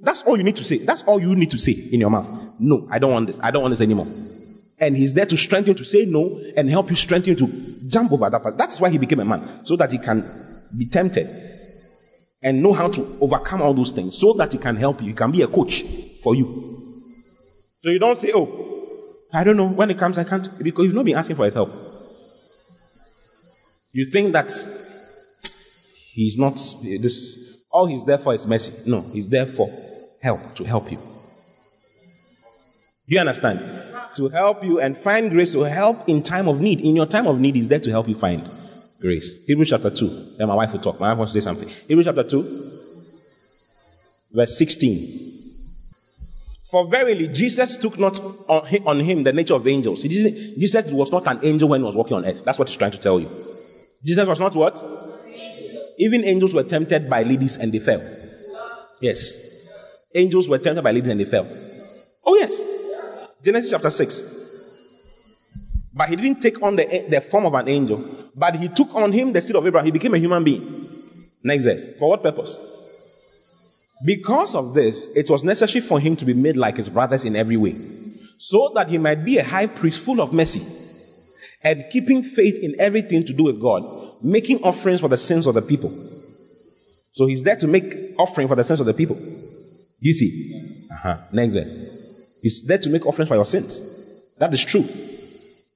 [0.00, 0.78] That's all you need to say.
[0.78, 2.30] That's all you need to say in your mouth.
[2.58, 3.40] No, I don't want this.
[3.42, 4.06] I don't want this anymore.
[4.78, 7.86] And he's there to strengthen you to say no and help you strengthen you to
[7.86, 8.56] jump over that part.
[8.58, 11.28] That's why he became a man, so that he can be tempted
[12.42, 15.08] and know how to overcome all those things, so that he can help you.
[15.08, 15.82] He can be a coach
[16.22, 17.02] for you.
[17.80, 18.76] So you don't say, Oh,
[19.32, 19.68] I don't know.
[19.68, 21.72] When it comes, I can't, because you've not been asking for his help.
[23.92, 24.52] You think that
[26.12, 26.56] he's not
[27.00, 28.72] this all he's there for is mercy.
[28.86, 29.70] No, he's there for
[30.22, 30.96] help, to help you.
[30.96, 33.60] Do you understand?
[34.16, 36.80] To help you and find grace to help in time of need.
[36.80, 38.50] In your time of need, he's there to help you find
[38.98, 39.38] grace.
[39.46, 40.36] Hebrews chapter 2.
[40.38, 40.98] Then my wife will talk.
[40.98, 41.68] My wife wants to say something.
[41.86, 42.80] Hebrews chapter 2,
[44.32, 45.54] verse 16.
[46.64, 48.18] For verily, Jesus took not
[48.48, 50.02] on him the nature of angels.
[50.02, 52.42] Jesus was not an angel when he was walking on earth.
[52.42, 53.30] That's what he's trying to tell you.
[54.02, 54.82] Jesus was not what?
[55.98, 58.02] Even angels were tempted by ladies and they fell.
[59.00, 59.42] Yes.
[60.14, 61.46] Angels were tempted by ladies and they fell.
[62.24, 62.62] Oh, yes.
[63.42, 64.22] Genesis chapter 6.
[65.92, 69.12] But he didn't take on the, the form of an angel, but he took on
[69.12, 69.86] him the seed of Abraham.
[69.86, 71.30] He became a human being.
[71.42, 71.86] Next verse.
[71.98, 72.58] For what purpose?
[74.04, 77.34] Because of this, it was necessary for him to be made like his brothers in
[77.34, 77.76] every way,
[78.36, 80.66] so that he might be a high priest full of mercy
[81.62, 85.54] and keeping faith in everything to do with God, making offerings for the sins of
[85.54, 85.92] the people.
[87.12, 89.18] So he's there to make offering for the sins of the people.
[90.00, 90.86] You see?
[90.92, 91.18] Uh-huh.
[91.32, 91.76] Next verse.
[92.42, 93.82] He's there to make offerings for your sins.
[94.38, 94.86] That is true.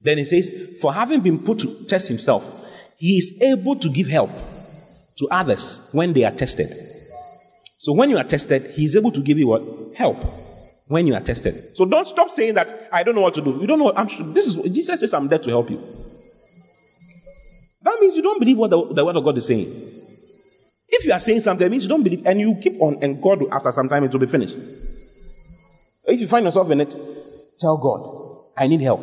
[0.01, 2.51] Then he says, For having been put to test himself,
[2.97, 4.31] he is able to give help
[5.17, 6.71] to others when they are tested.
[7.77, 9.63] So when you are tested, he is able to give you what?
[9.95, 10.23] Help
[10.87, 11.75] when you are tested.
[11.75, 13.57] So don't stop saying that I don't know what to do.
[13.59, 13.93] You don't know.
[13.95, 16.00] I'm this is Jesus says I'm there to help you.
[17.83, 19.69] That means you don't believe what the, the word of God is saying.
[20.87, 23.21] If you are saying something, it means you don't believe, and you keep on, and
[23.21, 24.57] God, will, after some time, it will be finished.
[26.03, 26.95] If you find yourself in it,
[27.59, 29.01] tell God, I need help.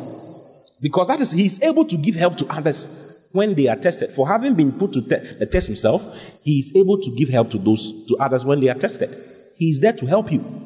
[0.81, 2.87] Because that is, He's able to give help to others
[3.31, 4.11] when they are tested.
[4.11, 6.05] For having been put to te- the test Himself,
[6.41, 9.25] He is able to give help to those, to others when they are tested.
[9.55, 10.59] He is there to help you.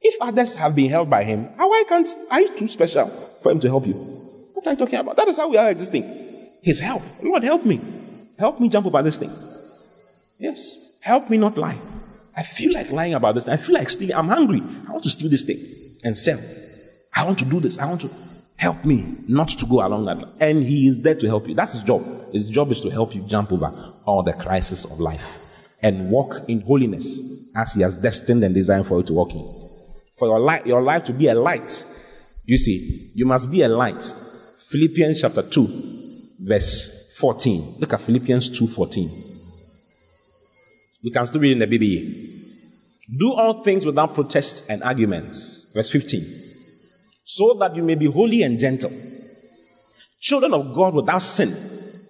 [0.00, 3.60] If others have been helped by him, why can't are you too special for him
[3.60, 3.94] to help you?
[4.52, 5.16] What are you talking about?
[5.16, 6.21] That is how we are existing.
[6.62, 7.02] His help.
[7.22, 7.80] Lord, help me.
[8.38, 9.32] Help me jump over this thing.
[10.38, 10.78] Yes.
[11.00, 11.78] Help me not lie.
[12.36, 13.48] I feel like lying about this.
[13.48, 14.14] I feel like stealing.
[14.14, 14.62] I'm hungry.
[14.88, 15.58] I want to steal this thing
[16.04, 16.40] and sell.
[17.14, 17.78] I want to do this.
[17.78, 18.10] I want to
[18.56, 20.24] help me not to go along that.
[20.40, 21.54] And he is there to help you.
[21.54, 22.32] That's his job.
[22.32, 23.66] His job is to help you jump over
[24.04, 25.40] all the crises of life
[25.82, 27.20] and walk in holiness
[27.54, 29.62] as he has destined and designed for you to walk in
[30.12, 31.84] for your life, your life to be a light.
[32.44, 34.14] You see, you must be a light.
[34.56, 36.01] Philippians chapter 2,
[36.42, 37.76] verse 14.
[37.78, 39.10] Look at Philippians 2:14.
[41.04, 42.28] We can still read in the BBE.
[43.18, 45.66] Do all things without protest and arguments.
[45.74, 46.22] Verse 15.
[47.24, 48.92] So that you may be holy and gentle.
[50.20, 51.54] Children of God without sin.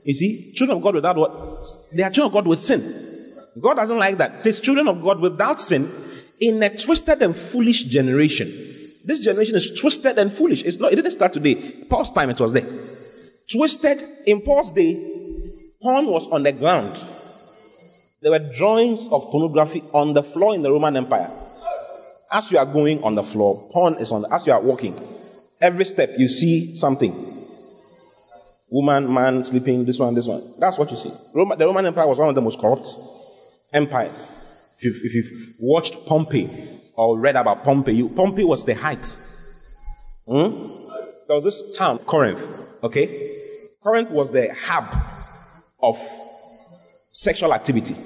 [0.04, 1.64] You see, children of God without what?
[1.94, 2.80] They are children of God with sin.
[3.58, 4.36] God doesn't like that.
[4.36, 5.90] It says children of God without sin
[6.40, 8.48] in a twisted and foolish generation.
[9.04, 10.62] This generation is twisted and foolish.
[10.64, 11.54] It's not, it didn't start today.
[11.88, 12.66] Paul's time it was there.
[13.52, 14.94] Twisted in Paul's day,
[15.82, 17.02] porn was on the ground.
[18.22, 21.30] There were drawings of pornography on the floor in the Roman Empire.
[22.30, 24.24] As you are going on the floor, porn is on.
[24.32, 24.98] As you are walking,
[25.60, 27.46] every step you see something.
[28.70, 30.54] Woman, man, sleeping, this one, this one.
[30.58, 31.12] That's what you see.
[31.34, 32.88] Roma, the Roman Empire was one of the most corrupt
[33.74, 34.34] empires.
[34.78, 39.18] If you've, if you've watched Pompeii or read about Pompeii, you, Pompeii was the height.
[40.26, 40.86] Hmm?
[41.26, 42.48] There was this town, Corinth,
[42.82, 43.31] okay?
[43.82, 44.86] Corinth was the hub
[45.82, 45.98] of
[47.10, 47.96] sexual activity.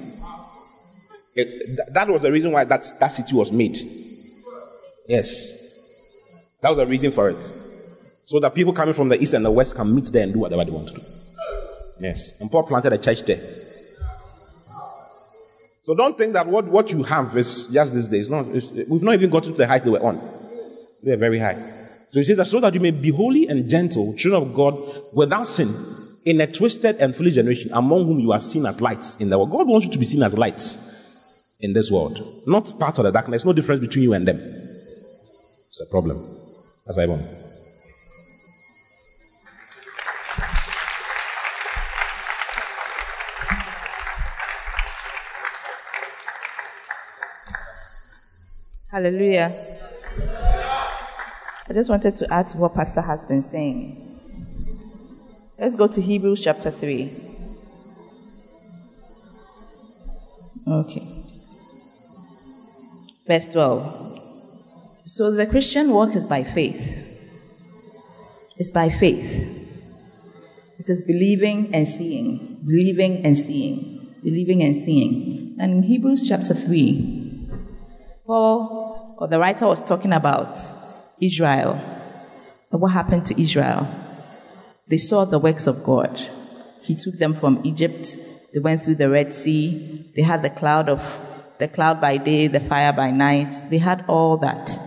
[1.35, 3.77] It, th- that was the reason why that, that city was made.
[5.07, 5.77] Yes.
[6.61, 7.53] That was the reason for it.
[8.23, 10.39] So that people coming from the east and the west can meet there and do
[10.39, 11.03] whatever they want to do.
[11.99, 12.33] Yes.
[12.39, 13.65] And Paul planted a church there.
[15.81, 18.29] So don't think that what, what you have is just these days.
[18.29, 20.19] No, it's, we've not even gotten to the height they were on.
[21.03, 21.76] They are very high.
[22.09, 24.79] So he says that so that you may be holy and gentle, children of God,
[25.13, 25.73] without sin,
[26.25, 29.37] in a twisted and foolish generation, among whom you are seen as lights in the
[29.37, 29.51] world.
[29.51, 30.95] God wants you to be seen as lights
[31.59, 33.45] in this world, not part of the darkness.
[33.45, 34.39] No difference between you and them.
[35.69, 36.37] It's a problem.
[36.85, 37.27] That's Ivan.
[48.89, 50.45] Hallelujah.
[51.69, 54.03] I just wanted to add to what Pastor has been saying.
[55.59, 57.13] Let's go to Hebrews chapter 3.
[60.67, 61.23] Okay.
[63.25, 64.21] Verse 12.
[65.03, 67.03] So the Christian walk is by faith.
[68.57, 69.53] It's by faith.
[70.79, 72.59] It is believing and seeing.
[72.65, 74.15] Believing and seeing.
[74.23, 75.57] Believing and seeing.
[75.59, 77.49] And in Hebrews chapter 3,
[78.25, 80.57] Paul, or the writer was talking about
[81.21, 81.73] Israel.
[82.71, 83.87] And what happened to Israel?
[84.87, 86.19] They saw the works of God.
[86.81, 88.17] He took them from Egypt.
[88.53, 90.05] They went through the Red Sea.
[90.15, 91.23] They had the cloud of
[91.59, 93.53] the cloud by day, the fire by night.
[93.69, 94.77] They had all that.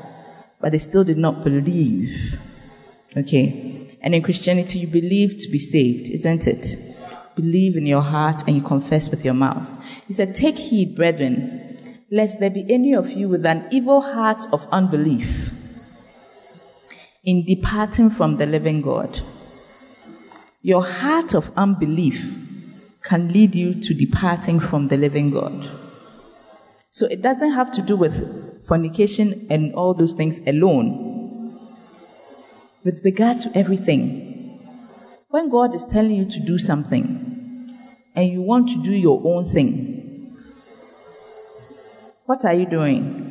[0.61, 2.41] But they still did not believe.
[3.17, 3.99] Okay.
[4.03, 6.77] And in Christianity, you believe to be saved, isn't it?
[7.35, 9.73] Believe in your heart and you confess with your mouth.
[10.07, 14.43] He said, Take heed, brethren, lest there be any of you with an evil heart
[14.53, 15.53] of unbelief
[17.25, 19.21] in departing from the living God.
[20.63, 22.37] Your heart of unbelief
[23.03, 25.69] can lead you to departing from the living God.
[26.91, 31.59] So it doesn't have to do with fornication and all those things alone.
[32.85, 34.69] With regard to everything,
[35.29, 37.77] when God is telling you to do something
[38.17, 40.37] and you want to do your own thing,
[42.27, 43.30] what are you doing?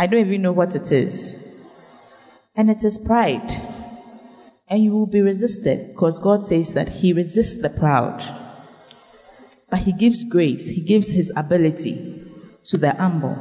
[0.00, 1.36] I don't even know what it is.
[2.56, 3.52] And it is pride.
[4.66, 8.24] And you will be resisted because God says that He resists the proud.
[9.68, 12.24] But He gives grace, He gives His ability
[12.64, 13.36] to the humble.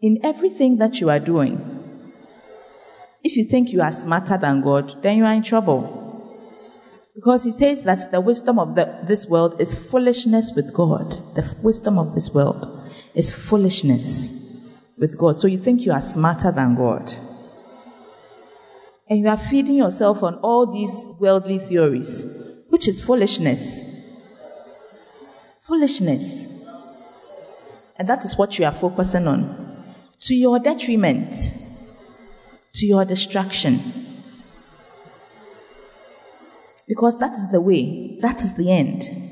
[0.00, 1.60] In everything that you are doing,
[3.22, 5.92] if you think you are smarter than God, then you are in trouble.
[7.14, 11.10] Because he says that the wisdom of the, this world is foolishness with God.
[11.34, 12.76] The wisdom of this world
[13.14, 14.66] is foolishness
[14.98, 15.40] with God.
[15.40, 17.12] So you think you are smarter than God.
[19.08, 22.24] And you are feeding yourself on all these worldly theories,
[22.70, 23.80] which is foolishness.
[25.60, 26.46] Foolishness.
[27.98, 29.84] And that is what you are focusing on.
[30.20, 31.54] To your detriment,
[32.74, 33.80] to your destruction.
[36.88, 39.25] Because that is the way, that is the end.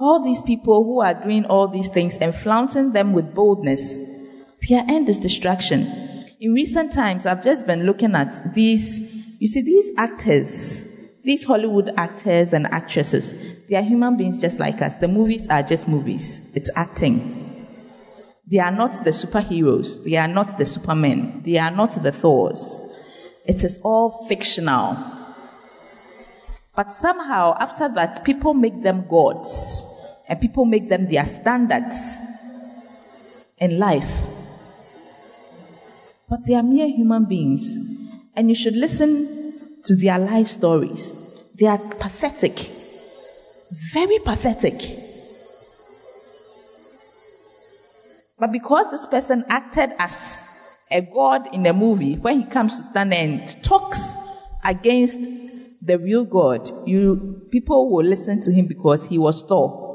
[0.00, 3.96] All these people who are doing all these things and flaunting them with boldness,
[4.68, 6.24] their end is destruction.
[6.40, 11.90] In recent times, I've just been looking at these, you see, these actors, these Hollywood
[11.96, 13.34] actors and actresses,
[13.66, 14.96] they are human beings just like us.
[14.96, 17.66] The movies are just movies, it's acting.
[18.46, 22.80] They are not the superheroes, they are not the supermen, they are not the Thors.
[23.46, 25.17] It is all fictional.
[26.78, 29.84] But somehow, after that, people make them gods
[30.28, 32.20] and people make them their standards
[33.58, 34.28] in life.
[36.28, 37.76] But they are mere human beings,
[38.36, 41.12] and you should listen to their life stories.
[41.56, 42.72] They are pathetic,
[43.92, 45.00] very pathetic.
[48.38, 50.44] But because this person acted as
[50.92, 54.14] a god in a movie, when he comes to stand and talks
[54.64, 55.18] against
[55.88, 59.86] the real God, you people will listen to him because he was Thor.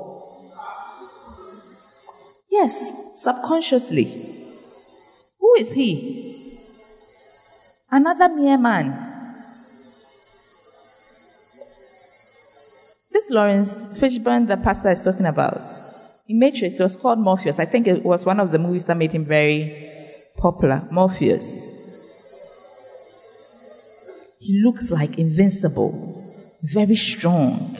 [2.49, 4.47] Yes, subconsciously.
[5.39, 6.59] Who is he?
[7.89, 9.09] Another mere man.
[13.11, 15.65] This Laurence Fishburne, the pastor is talking about,
[16.27, 17.59] in Matrix, it was called Morpheus.
[17.59, 19.91] I think it was one of the movies that made him very
[20.37, 20.87] popular.
[20.91, 21.69] Morpheus.
[24.45, 25.93] He looks like invincible,
[26.63, 27.77] very strong.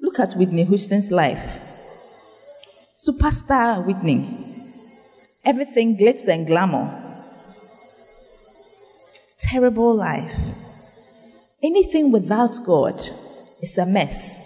[0.00, 1.60] Look at Whitney Houston's life.
[2.96, 4.72] Superstar Whitney.
[5.44, 7.02] Everything glitz and glamour.
[9.38, 10.34] Terrible life.
[11.62, 13.06] Anything without God
[13.60, 14.40] is a mess.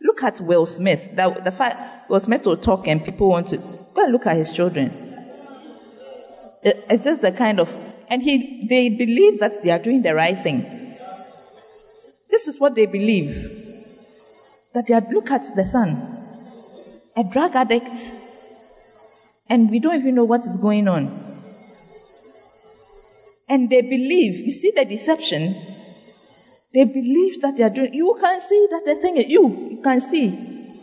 [0.00, 1.10] Look at Will Smith.
[1.14, 4.36] The, the fact Will Smith will talk and people want to go and look at
[4.36, 4.88] his children.
[6.64, 7.68] It- It's just the kind of,
[8.12, 10.98] and he, they believe that they are doing the right thing.
[12.30, 13.32] This is what they believe.
[14.74, 16.28] That they are, look at the son,
[17.16, 18.14] a drug addict,
[19.48, 21.42] and we don't even know what is going on.
[23.48, 25.54] And they believe, you see the deception,
[26.74, 29.80] they believe that they are doing, you can see that the thing is, you, you
[29.82, 30.78] can see.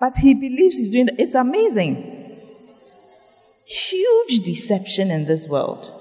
[0.00, 2.14] But he believes he's doing, it's amazing.
[3.66, 5.92] Huge deception in this world.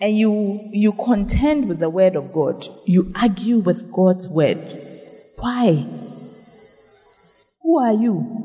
[0.00, 2.66] And you, you contend with the word of God.
[2.84, 4.58] You argue with God's word.
[5.36, 5.86] Why?
[7.62, 8.44] Who are you?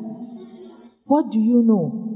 [1.06, 2.10] What do you know?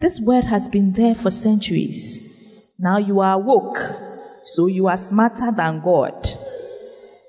[0.00, 2.20] This word has been there for centuries.
[2.78, 3.78] Now you are woke,
[4.44, 6.28] so you are smarter than God.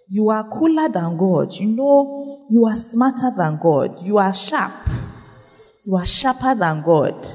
[0.09, 1.53] You are cooler than God.
[1.53, 4.01] You know you are smarter than God.
[4.01, 4.71] You are sharp.
[5.85, 7.27] You are sharper than God.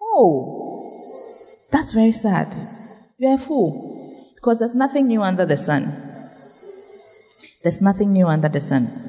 [0.00, 1.36] Oh,
[1.70, 2.54] that's very sad.
[3.16, 6.30] You're a fool because there's nothing new under the sun.
[7.62, 9.06] There's nothing new under the sun.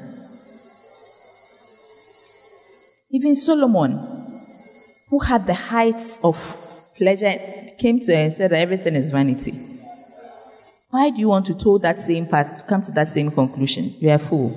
[3.10, 4.46] Even Solomon,
[5.08, 6.58] who had the heights of
[6.94, 7.34] pleasure,
[7.78, 9.71] came to her and said that everything is vanity.
[10.92, 13.94] Why do you want to toe that same path to come to that same conclusion?
[13.98, 14.52] You are a fool.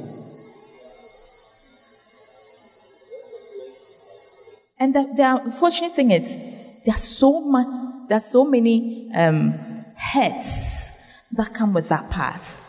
[4.77, 6.37] And the, the unfortunate thing is,
[6.83, 7.69] there's so much,
[8.09, 10.91] there's so many um, heads
[11.31, 12.61] that come with that path.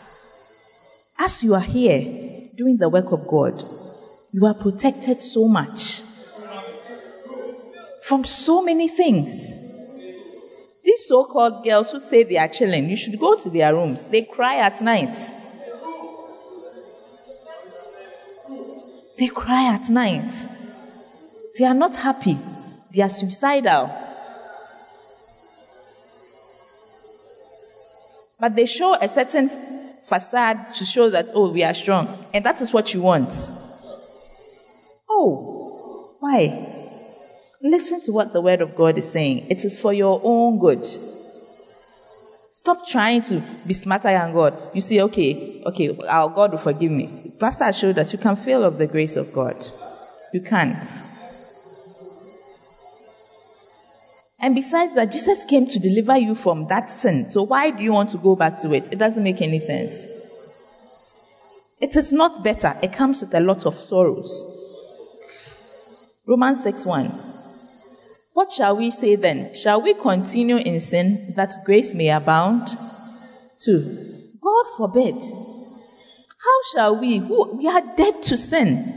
[1.19, 3.65] As you are here doing the work of God,
[4.31, 6.03] you are protected so much
[8.01, 9.66] from so many things.
[10.87, 14.07] These so called girls who say they are chilling, you should go to their rooms.
[14.07, 15.13] They cry at night.
[19.19, 20.31] They cry at night.
[21.59, 22.39] They are not happy.
[22.93, 23.91] They are suicidal.
[28.39, 29.49] But they show a certain
[30.01, 32.17] facade to show that, oh, we are strong.
[32.33, 33.51] And that is what you want.
[35.09, 36.76] Oh, why?
[37.61, 39.47] Listen to what the word of God is saying.
[39.49, 40.85] It is for your own good.
[42.49, 44.71] Stop trying to be smarter than God.
[44.73, 47.31] You say, okay, okay, our God will forgive me.
[47.39, 49.63] Pastor showed us you can fail of the grace of God.
[50.33, 50.87] You can.
[54.39, 57.27] And besides that, Jesus came to deliver you from that sin.
[57.27, 58.91] So why do you want to go back to it?
[58.91, 60.05] It doesn't make any sense.
[61.79, 62.77] It is not better.
[62.81, 64.66] It comes with a lot of sorrows.
[66.27, 67.23] Romans 6 1.
[68.33, 69.53] What shall we say then?
[69.55, 72.77] Shall we continue in sin that grace may abound?
[73.59, 74.37] 2.
[74.41, 75.15] God forbid.
[75.23, 78.93] How shall we, who we are dead to sin?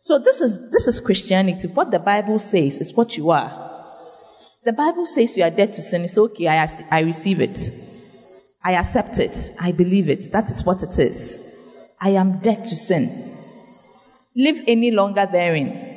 [0.00, 1.68] So this is this is Christianity.
[1.68, 3.50] What the Bible says is what you are.
[4.64, 6.02] The Bible says you are dead to sin.
[6.02, 6.48] It's okay.
[6.48, 7.70] I, I receive it.
[8.64, 9.50] I accept it.
[9.60, 10.30] I believe it.
[10.32, 11.40] That is what it is.
[12.00, 13.36] I am dead to sin.
[14.34, 15.87] Live any longer therein.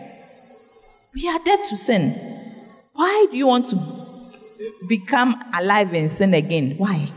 [1.14, 2.14] We are dead to sin.
[2.94, 4.32] Why do you want to
[4.88, 6.76] become alive in sin again?
[6.78, 7.12] Why?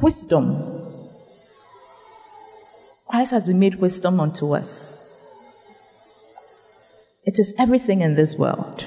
[0.00, 0.82] Wisdom.
[3.06, 5.02] Christ has been made wisdom unto us.
[7.24, 8.86] It is everything in this world.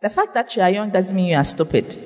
[0.00, 1.96] The fact that you are young doesn't mean you are stupid.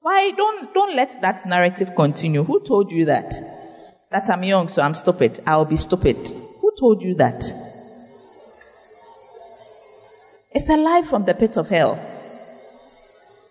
[0.00, 2.44] Why don't don't let that narrative continue?
[2.44, 3.34] Who told you that?
[4.12, 5.42] That I'm young, so I'm stupid.
[5.46, 6.28] I'll be stupid.
[6.60, 7.42] Who told you that?
[10.50, 11.98] It's a lie from the pit of hell.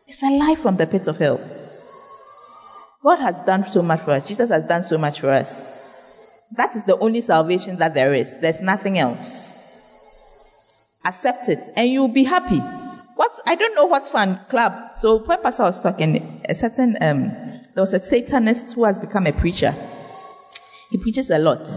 [0.08, 1.42] It's a lie from the pit of hell.
[3.02, 4.28] God has done so much for us.
[4.28, 5.66] Jesus has done so much for us.
[6.52, 8.38] That is the only salvation that there is.
[8.40, 9.54] There's nothing else.
[11.04, 12.60] Accept it and you'll be happy.
[13.16, 14.96] What I don't know what fan club.
[14.96, 17.30] So when Pastor was talking, a certain um,
[17.74, 19.74] there was a Satanist who has become a preacher.
[20.92, 21.68] He preaches a lot,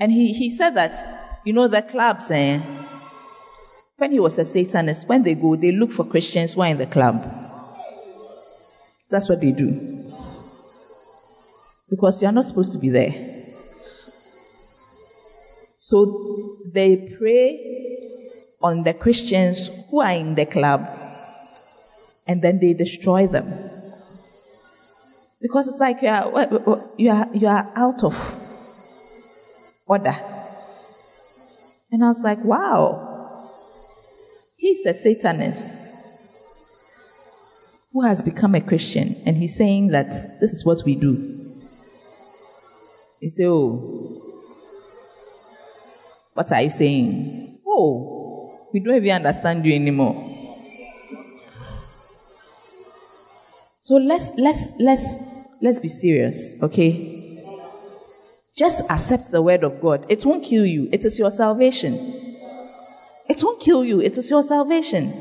[0.00, 2.60] and he he said that you know the clubs, eh,
[3.96, 6.78] when he was a Satanist, when they go, they look for Christians who are in
[6.78, 7.28] the club.
[9.10, 10.14] That's what they do.
[11.88, 13.12] Because you are not supposed to be there.
[15.78, 20.84] So they prey on the Christians who are in the club
[22.26, 23.75] and then they destroy them.
[25.46, 28.36] Because it's like you are, you are, you are out of
[29.86, 30.16] order.
[31.92, 33.52] And I was like, wow,
[34.56, 35.92] he's a Satanist
[37.92, 41.62] who has become a Christian and he's saying that this is what we do.
[43.20, 44.42] You say, oh,
[46.34, 47.60] what are you saying?
[47.64, 50.32] Oh, we don't even understand you anymore.
[53.78, 57.16] So let's let's let's let's be serious, okay?
[58.56, 60.06] Just accept the word of God.
[60.08, 60.88] It won't kill you.
[60.90, 61.94] It is your salvation.
[63.28, 64.00] It won't kill you.
[64.00, 65.12] It is your salvation.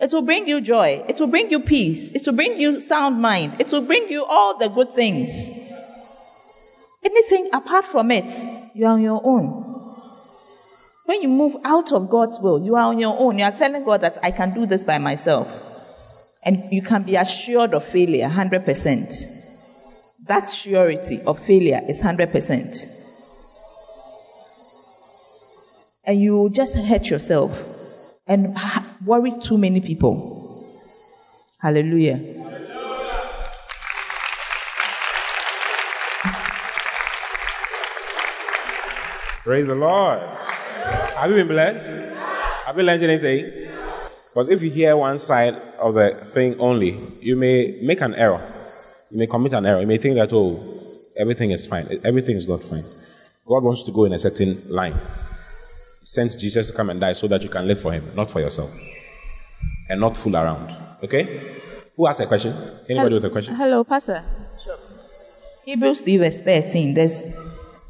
[0.00, 1.04] It will bring you joy.
[1.08, 2.10] It will bring you peace.
[2.12, 3.60] It will bring you sound mind.
[3.60, 5.50] It will bring you all the good things.
[7.04, 8.30] Anything apart from it,
[8.74, 9.66] you are on your own.
[11.04, 13.38] When you move out of God's will, you are on your own.
[13.38, 15.62] You are telling God that I can do this by myself.
[16.42, 19.39] And you can be assured of failure 100%.
[20.26, 22.86] That surety of failure is 100%.
[26.04, 27.64] And you just hurt yourself
[28.26, 28.56] and
[29.04, 30.66] worry too many people.
[31.58, 32.18] Hallelujah.
[39.42, 40.20] Praise the Lord.
[41.16, 41.88] Have you been blessed?
[42.66, 43.68] Have you learned anything?
[44.28, 48.59] Because if you hear one side of the thing only, you may make an error.
[49.10, 49.80] You may commit an error.
[49.80, 50.62] You may think that, oh,
[51.16, 52.00] everything is fine.
[52.04, 52.84] Everything is not fine.
[53.46, 54.98] God wants you to go in a certain line.
[56.00, 58.30] He sent Jesus to come and die so that you can live for Him, not
[58.30, 58.70] for yourself.
[59.88, 60.76] And not fool around.
[61.02, 61.60] Okay?
[61.96, 62.52] Who has a question?
[62.52, 63.54] Anybody Hello, with a question?
[63.54, 64.22] Hello, Pastor.
[64.62, 64.78] Sure.
[65.64, 66.94] Hebrews 3, verse 13.
[66.94, 67.22] There's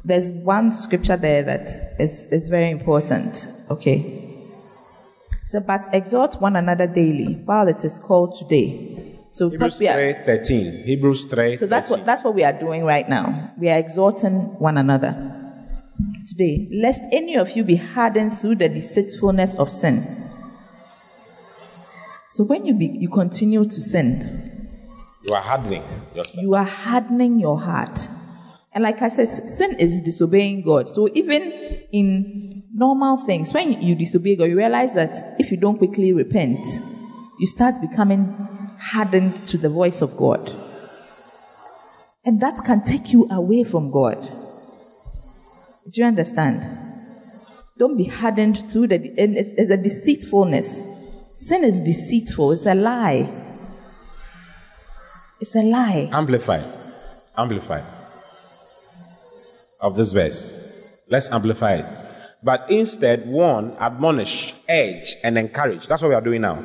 [0.03, 1.69] there's one scripture there that
[1.99, 3.47] is, is very important.
[3.69, 4.47] Okay.
[5.45, 8.90] So, but exhort one another daily while it is called today.
[9.31, 10.83] So, Hebrews are- 3 13.
[10.83, 13.51] Hebrews 3 so that's what that's what we are doing right now.
[13.57, 15.15] We are exhorting one another
[16.27, 20.05] today, lest any of you be hardened through the deceitfulness of sin.
[22.31, 24.21] So when you be, you continue to sin,
[25.27, 25.83] You are hardening
[26.15, 26.43] yourself.
[26.43, 28.07] you are hardening your heart.
[28.73, 30.87] And like I said, sin is disobeying God.
[30.87, 31.41] So even
[31.91, 36.65] in normal things, when you disobey God, you realize that if you don't quickly repent,
[37.39, 38.23] you start becoming
[38.81, 40.53] hardened to the voice of God.
[42.25, 44.19] And that can take you away from God.
[45.89, 46.63] Do you understand?
[47.77, 50.85] Don't be hardened through the, and it's, it's a deceitfulness.
[51.33, 52.51] Sin is deceitful.
[52.51, 53.31] It's a lie.
[55.39, 56.09] It's a lie.
[56.11, 56.61] Amplify.
[57.37, 57.81] Amplify.
[59.79, 60.61] Of this verse.
[61.07, 61.85] Let's amplify it.
[62.43, 65.87] But instead, warn, admonish, urge, and encourage.
[65.87, 66.63] That's what we are doing now.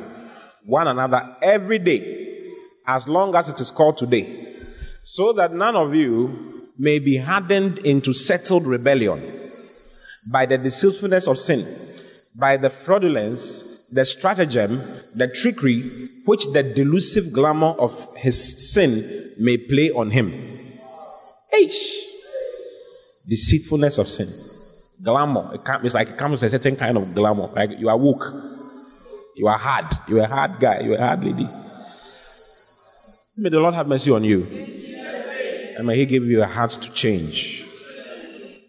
[0.67, 2.51] One another every day,
[2.85, 4.65] as long as it is called today,
[5.01, 9.49] so that none of you may be hardened into settled rebellion
[10.25, 11.65] by the deceitfulness of sin,
[12.35, 13.63] by the fraudulence,
[13.93, 14.83] the stratagem,
[15.15, 20.33] the trickery which the delusive glamour of his sin may play on him.
[21.53, 22.07] H.
[23.25, 24.27] Deceitfulness of sin.
[25.01, 25.51] Glamour.
[25.53, 27.47] It comes, it's like it comes with a certain kind of glamour.
[27.55, 28.56] Like you are woke.
[29.37, 29.85] You are hard.
[30.07, 30.79] You are a hard guy.
[30.79, 31.47] You are a hard lady.
[33.37, 34.47] May the Lord have mercy on you.
[35.77, 37.67] And may He give you a heart to change.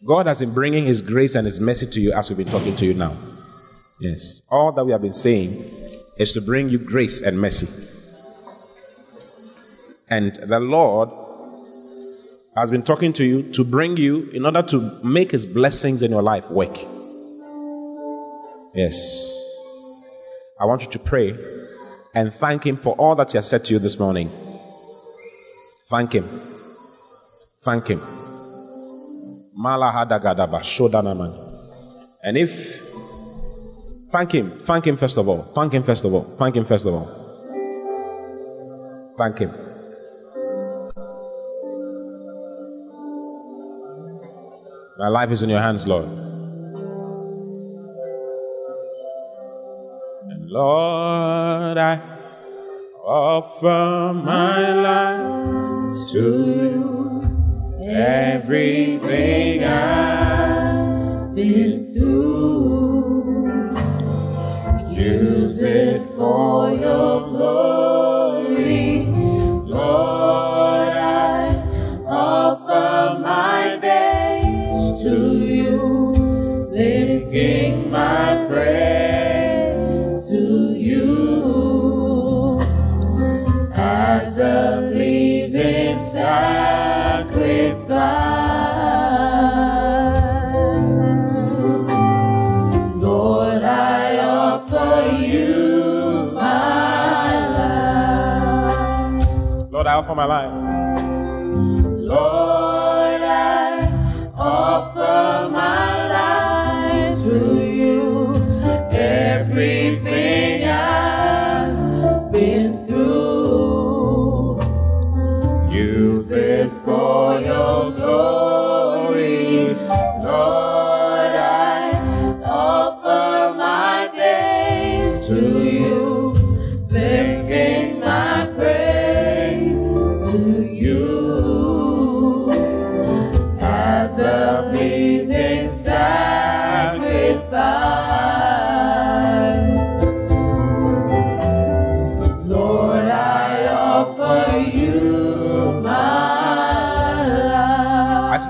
[0.05, 2.77] God has been bringing His grace and His mercy to you as we've been talking
[2.77, 3.17] to you now.
[3.99, 4.43] Yes.
[4.51, 5.65] All that we have been saying
[6.19, 7.67] is to bring you grace and mercy.
[10.11, 11.09] And the Lord
[12.57, 16.11] has been talking to you to bring you in order to make His blessings in
[16.11, 16.77] your life work.
[18.75, 19.38] Yes.
[20.61, 21.37] I want you to pray
[22.15, 24.31] and thank Him for all that He has said to you this morning.
[25.87, 26.29] Thank Him.
[27.61, 28.01] Thank Him.
[32.23, 32.85] And if
[34.11, 35.43] thank Him, thank Him first of all.
[35.43, 36.25] Thank Him first of all.
[36.39, 37.07] Thank Him first of all.
[39.17, 39.55] Thank Him.
[44.99, 46.28] My life is in your hands, Lord.
[50.51, 52.01] Lord, I
[53.05, 56.23] offer my life to
[56.73, 57.87] you.
[57.87, 63.77] Everything I've been through,
[64.91, 67.88] use it for your glory.
[100.19, 100.58] My life.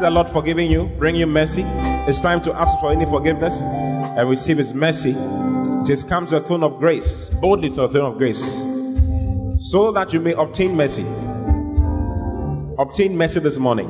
[0.09, 1.63] The Lord forgiving you, bring you mercy.
[2.09, 5.13] It's time to ask for any forgiveness and receive His mercy.
[5.85, 8.41] Says, Come to the throne of grace, boldly to the throne of grace,
[9.71, 11.05] so that you may obtain mercy.
[12.79, 13.89] Obtain mercy this morning.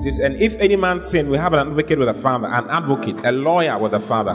[0.00, 3.26] Says, And if any man sin, we have an advocate with the Father, an advocate,
[3.26, 4.34] a lawyer with the Father,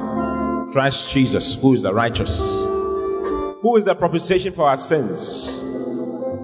[0.72, 5.63] Christ Jesus, who is the righteous, who is the propitiation for our sins,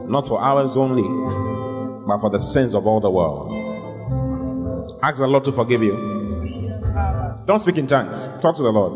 [0.07, 1.46] not for ours only,
[2.07, 3.51] but for the sins of all the world.
[5.03, 5.95] Ask the Lord to forgive you.
[7.45, 8.27] Don't speak in tongues.
[8.41, 8.93] Talk to the Lord.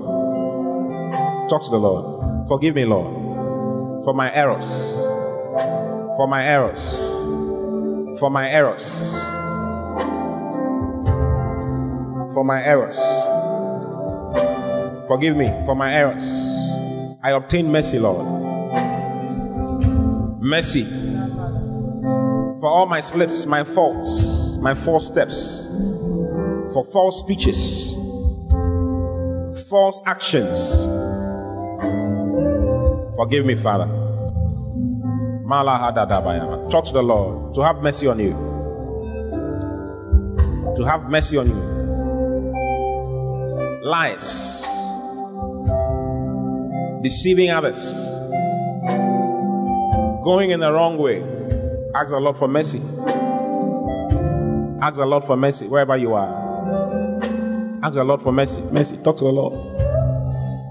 [1.50, 2.48] Talk to the Lord.
[2.48, 4.66] Forgive me, Lord, for my errors.
[6.16, 6.82] For my errors.
[8.20, 9.12] For my errors.
[12.34, 12.98] For my errors.
[15.08, 16.24] Forgive me for my errors.
[17.22, 18.26] I obtain mercy, Lord.
[20.42, 21.01] Mercy
[22.62, 25.66] for all my slips, my faults, my false steps,
[26.72, 27.94] for false speeches,
[29.68, 30.76] false actions.
[33.16, 33.88] Forgive me, Father.
[36.70, 38.34] Talk to the Lord to have mercy on you.
[40.78, 41.56] To have mercy on you.
[43.84, 44.62] Lies,
[47.02, 48.06] deceiving others,
[50.24, 51.41] going in the wrong way.
[51.94, 52.82] Ask the Lord for mercy.
[54.82, 56.30] Ask the Lord for mercy wherever you are.
[57.84, 58.62] Ask the Lord for mercy.
[58.72, 58.98] Mercy.
[58.98, 59.54] Talk to the Lord.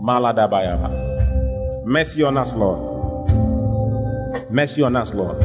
[0.03, 1.85] Maladabayaba.
[1.85, 2.81] Mercy on us, Lord.
[4.51, 5.39] Mercy on us, Lord.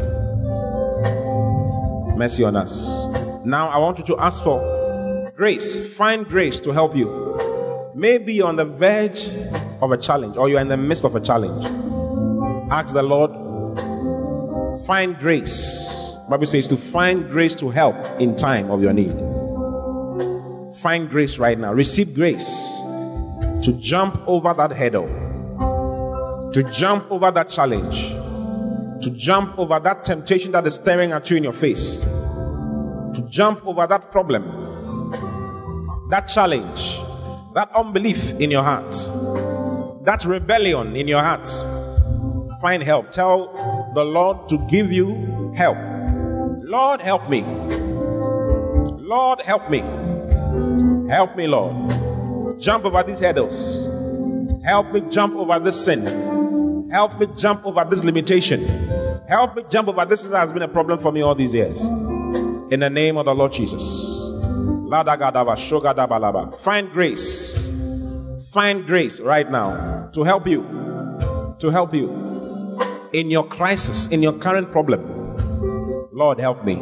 [2.16, 2.86] Mercy on us.
[3.44, 4.60] Now I want you to ask for
[5.36, 5.94] grace.
[5.94, 7.36] Find grace to help you.
[7.94, 9.28] Maybe you're on the verge
[9.82, 11.66] of a challenge or you're in the midst of a challenge.
[12.70, 13.30] Ask the Lord
[14.86, 16.14] find grace.
[16.28, 19.14] Bible says to find grace to help in time of your need.
[20.76, 21.72] Find grace right now.
[21.72, 22.46] Receive grace
[23.62, 25.08] to jump over that hurdle,
[26.52, 28.10] to jump over that challenge,
[29.02, 33.66] to jump over that temptation that is staring at you in your face, to jump
[33.66, 34.44] over that problem,
[36.10, 37.00] that challenge,
[37.54, 38.92] that unbelief in your heart,
[40.04, 41.48] that rebellion in your heart.
[42.60, 43.10] Find help.
[43.10, 45.78] Tell the Lord to give you help.
[46.62, 47.40] Lord, help me.
[49.00, 49.78] Lord, help me.
[51.08, 52.60] Help me, Lord.
[52.60, 53.88] Jump over these hurdles.
[54.62, 56.90] Help me jump over this sin.
[56.90, 58.66] Help me jump over this limitation.
[59.28, 61.86] Help me jump over this that has been a problem for me all these years.
[61.86, 63.82] In the name of the Lord Jesus.
[66.62, 67.70] Find grace.
[68.52, 70.66] Find grace right now to help you.
[71.60, 72.45] To help you
[73.12, 75.00] in your crisis, in your current problem.
[76.12, 76.74] Lord, help me.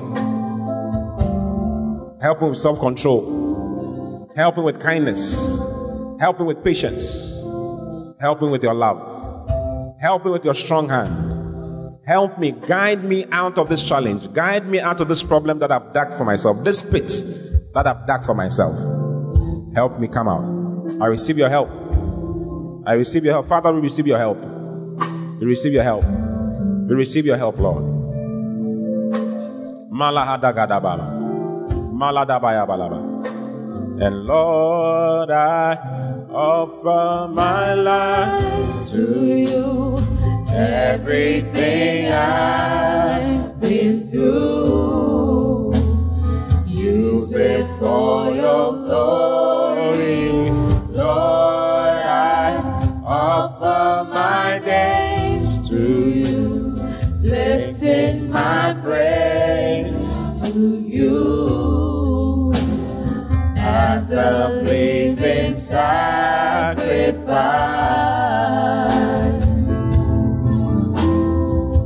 [2.23, 4.33] Help me with self control.
[4.37, 5.59] Help me with kindness.
[6.21, 7.43] Help me with patience.
[8.21, 8.99] Help me with your love.
[10.01, 11.35] Help me with your strong hand.
[12.07, 14.33] Help me, guide me out of this challenge.
[14.33, 17.09] Guide me out of this problem that I've dug for myself, this pit
[17.75, 18.75] that I've dug for myself.
[19.75, 20.45] Help me come out.
[21.03, 21.71] I receive your help.
[22.87, 23.47] I receive your help.
[23.47, 24.54] Father, we receive your help.
[25.45, 26.05] We receive your help.
[26.89, 27.85] We receive your help, Lord.
[29.93, 31.21] Malahadagadabala.
[31.93, 32.97] Maladabayabalaba.
[34.01, 35.77] And Lord, I
[36.33, 40.01] offer my life to you.
[40.49, 45.75] Everything I've been through,
[46.65, 50.49] use it for your glory.
[50.89, 52.57] Lord, I
[53.05, 55.04] offer my day.
[58.35, 62.53] my praise to you
[63.57, 66.75] as a pleasing sacrifice.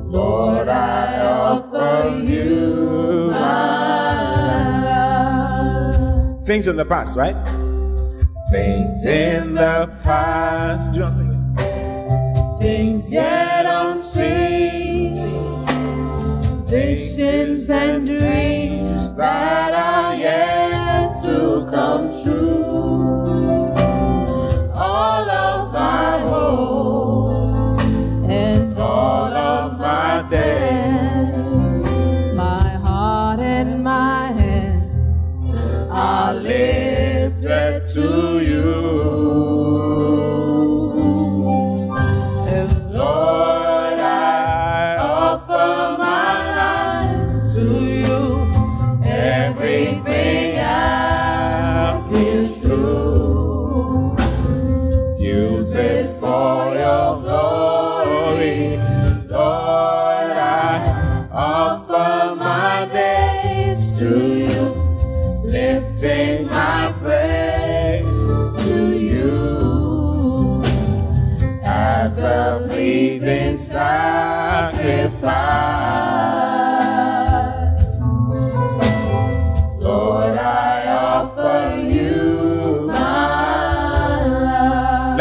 [0.06, 4.84] Lord, I offer you my
[6.32, 6.46] life.
[6.46, 7.36] Things in the past, right?
[8.50, 10.94] Things in the past.
[12.58, 14.87] Things yet unseen
[16.68, 23.24] visions and dreams that are yet to come true.
[24.74, 27.82] All of my hopes
[28.30, 31.36] and all of my days,
[32.36, 34.94] my heart and my hands
[35.90, 38.27] are lifted to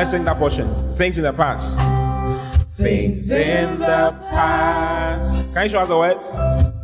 [0.08, 0.74] Let's sing that portion.
[0.96, 1.76] Things in the past.
[2.78, 6.26] Things in the past, Can you show us the words?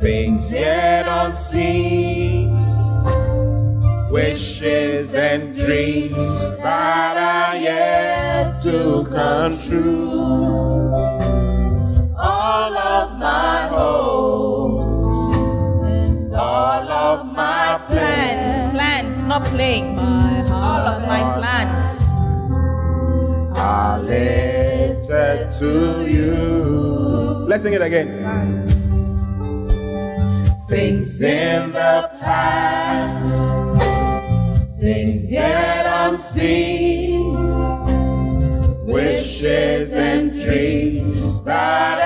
[0.01, 2.51] things yet unseen,
[4.11, 10.91] wishes and dreams that are yet to come true.
[12.19, 14.89] All of my hopes
[15.87, 19.97] and all of my Plans, plans plans, not playing.
[19.97, 21.82] All of my plans.
[25.59, 26.33] To you.
[27.47, 28.07] Let's sing it again.
[30.67, 33.79] Things in the past,
[34.79, 37.33] things yet unseen,
[38.85, 42.02] wishes and dreams that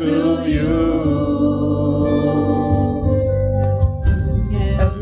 [0.00, 0.76] to you.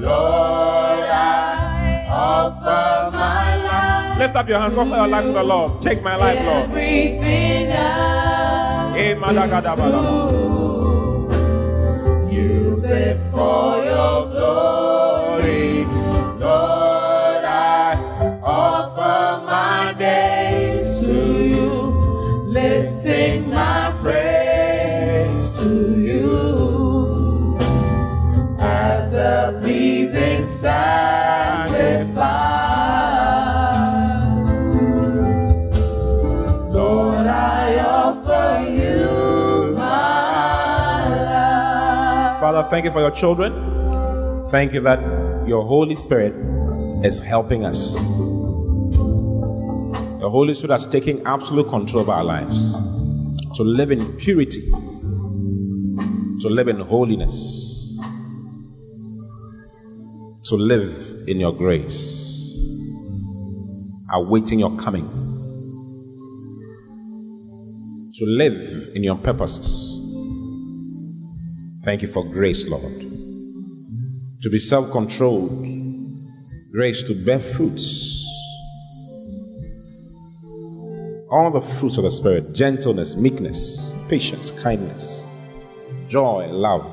[0.01, 4.19] Lord, I offer my life.
[4.19, 5.81] Lift up your hands, offer your life to the Lord.
[5.83, 6.65] Take my life, Lord.
[6.71, 9.15] Everything I Eh,
[12.31, 15.85] use it for your glory.
[16.43, 17.97] Lord, I
[18.43, 20.68] offer my days
[42.71, 43.53] Thank you for your children.
[44.51, 45.01] Thank you that
[45.49, 46.35] your Holy Spirit
[47.03, 47.95] is helping us.
[50.21, 52.75] The Holy Spirit has taken absolute control of our lives
[53.55, 57.97] to live in purity, to live in holiness,
[60.45, 62.55] to live in your grace,
[64.13, 65.09] awaiting your coming,
[68.15, 69.98] to live in your purposes.
[71.83, 73.01] Thank you for grace, Lord.
[74.43, 75.67] To be self controlled,
[76.71, 78.25] grace to bear fruits.
[81.31, 85.27] All the fruits of the Spirit gentleness, meekness, patience, kindness,
[86.09, 86.91] joy, love,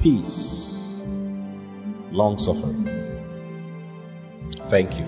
[0.00, 1.02] peace,
[2.12, 2.92] long suffering.
[4.68, 5.06] Thank you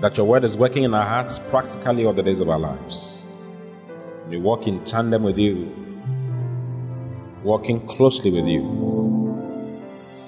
[0.00, 3.22] that your word is working in our hearts practically all the days of our lives.
[4.28, 5.83] We walk in tandem with you,
[7.44, 8.62] walking closely with you,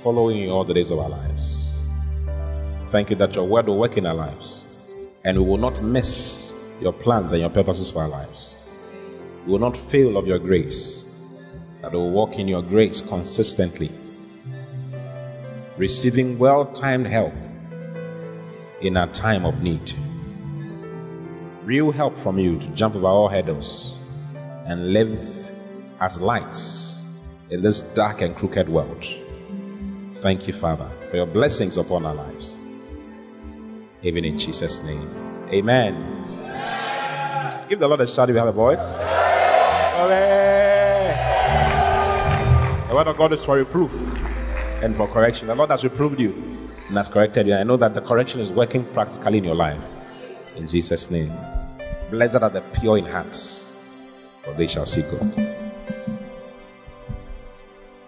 [0.03, 1.71] following you all the days of our lives.
[2.91, 4.67] Thank you that your word will work in our lives
[5.25, 8.59] and we will not miss your plans and your purposes for our lives.
[9.47, 11.07] We will not fail of your grace,
[11.81, 13.91] that we will walk in your grace consistently,
[15.79, 17.33] receiving well timed help
[18.83, 19.95] in our time of need.
[21.65, 23.99] Real help from you to jump over all hurdles
[24.67, 25.51] and live
[25.99, 26.86] as lights
[27.51, 29.07] in this dark and crooked world.
[30.15, 32.59] Thank you, Father, for your blessings upon our lives.
[34.03, 35.09] Even in Jesus' name.
[35.51, 35.95] Amen.
[37.69, 38.95] Give the Lord a shout if you have a voice.
[42.89, 43.93] The word of God is for reproof
[44.83, 45.49] and for correction.
[45.49, 46.33] The Lord has reproved you
[46.89, 47.55] and has corrected you.
[47.55, 49.83] I know that the correction is working practically in your life.
[50.57, 51.33] In Jesus' name.
[52.11, 53.37] Blessed are the pure in heart,
[54.45, 55.56] for they shall see God.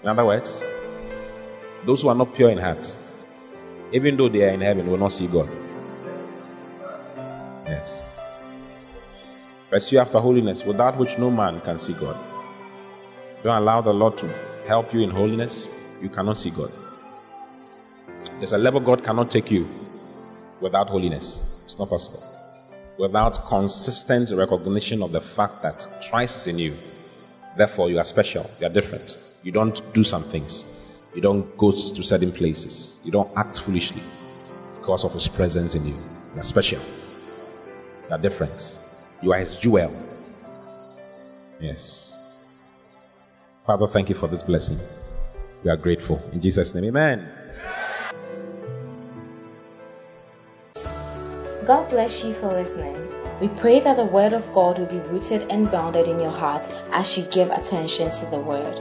[0.08, 0.64] In other words,
[1.84, 2.96] those who are not pure in heart,
[3.92, 5.50] even though they are in heaven, will not see God.
[7.66, 8.04] Yes.
[9.68, 12.16] Pursue after holiness, without which no man can see God.
[13.42, 14.34] Don't allow the Lord to
[14.66, 15.68] help you in holiness,
[16.00, 16.72] you cannot see God.
[18.38, 19.68] There's a level God cannot take you
[20.62, 21.44] without holiness.
[21.66, 22.26] It's not possible.
[22.96, 26.78] Without consistent recognition of the fact that Christ is in you.
[27.58, 28.50] Therefore, you are special.
[28.58, 29.18] You are different.
[29.42, 30.64] You don't do some things.
[31.14, 32.98] You don't go to certain places.
[33.04, 34.02] You don't act foolishly
[34.76, 35.94] because of His presence in you.
[36.34, 36.80] You are special.
[38.06, 38.80] You are different.
[39.22, 39.94] You are His jewel.
[41.60, 42.16] Yes.
[43.64, 44.78] Father, thank you for this blessing.
[45.64, 46.22] We are grateful.
[46.32, 47.30] In Jesus' name, amen.
[51.66, 52.96] God bless you for listening.
[53.40, 56.66] We pray that the Word of God will be rooted and grounded in your heart
[56.92, 58.80] as you give attention to the Word.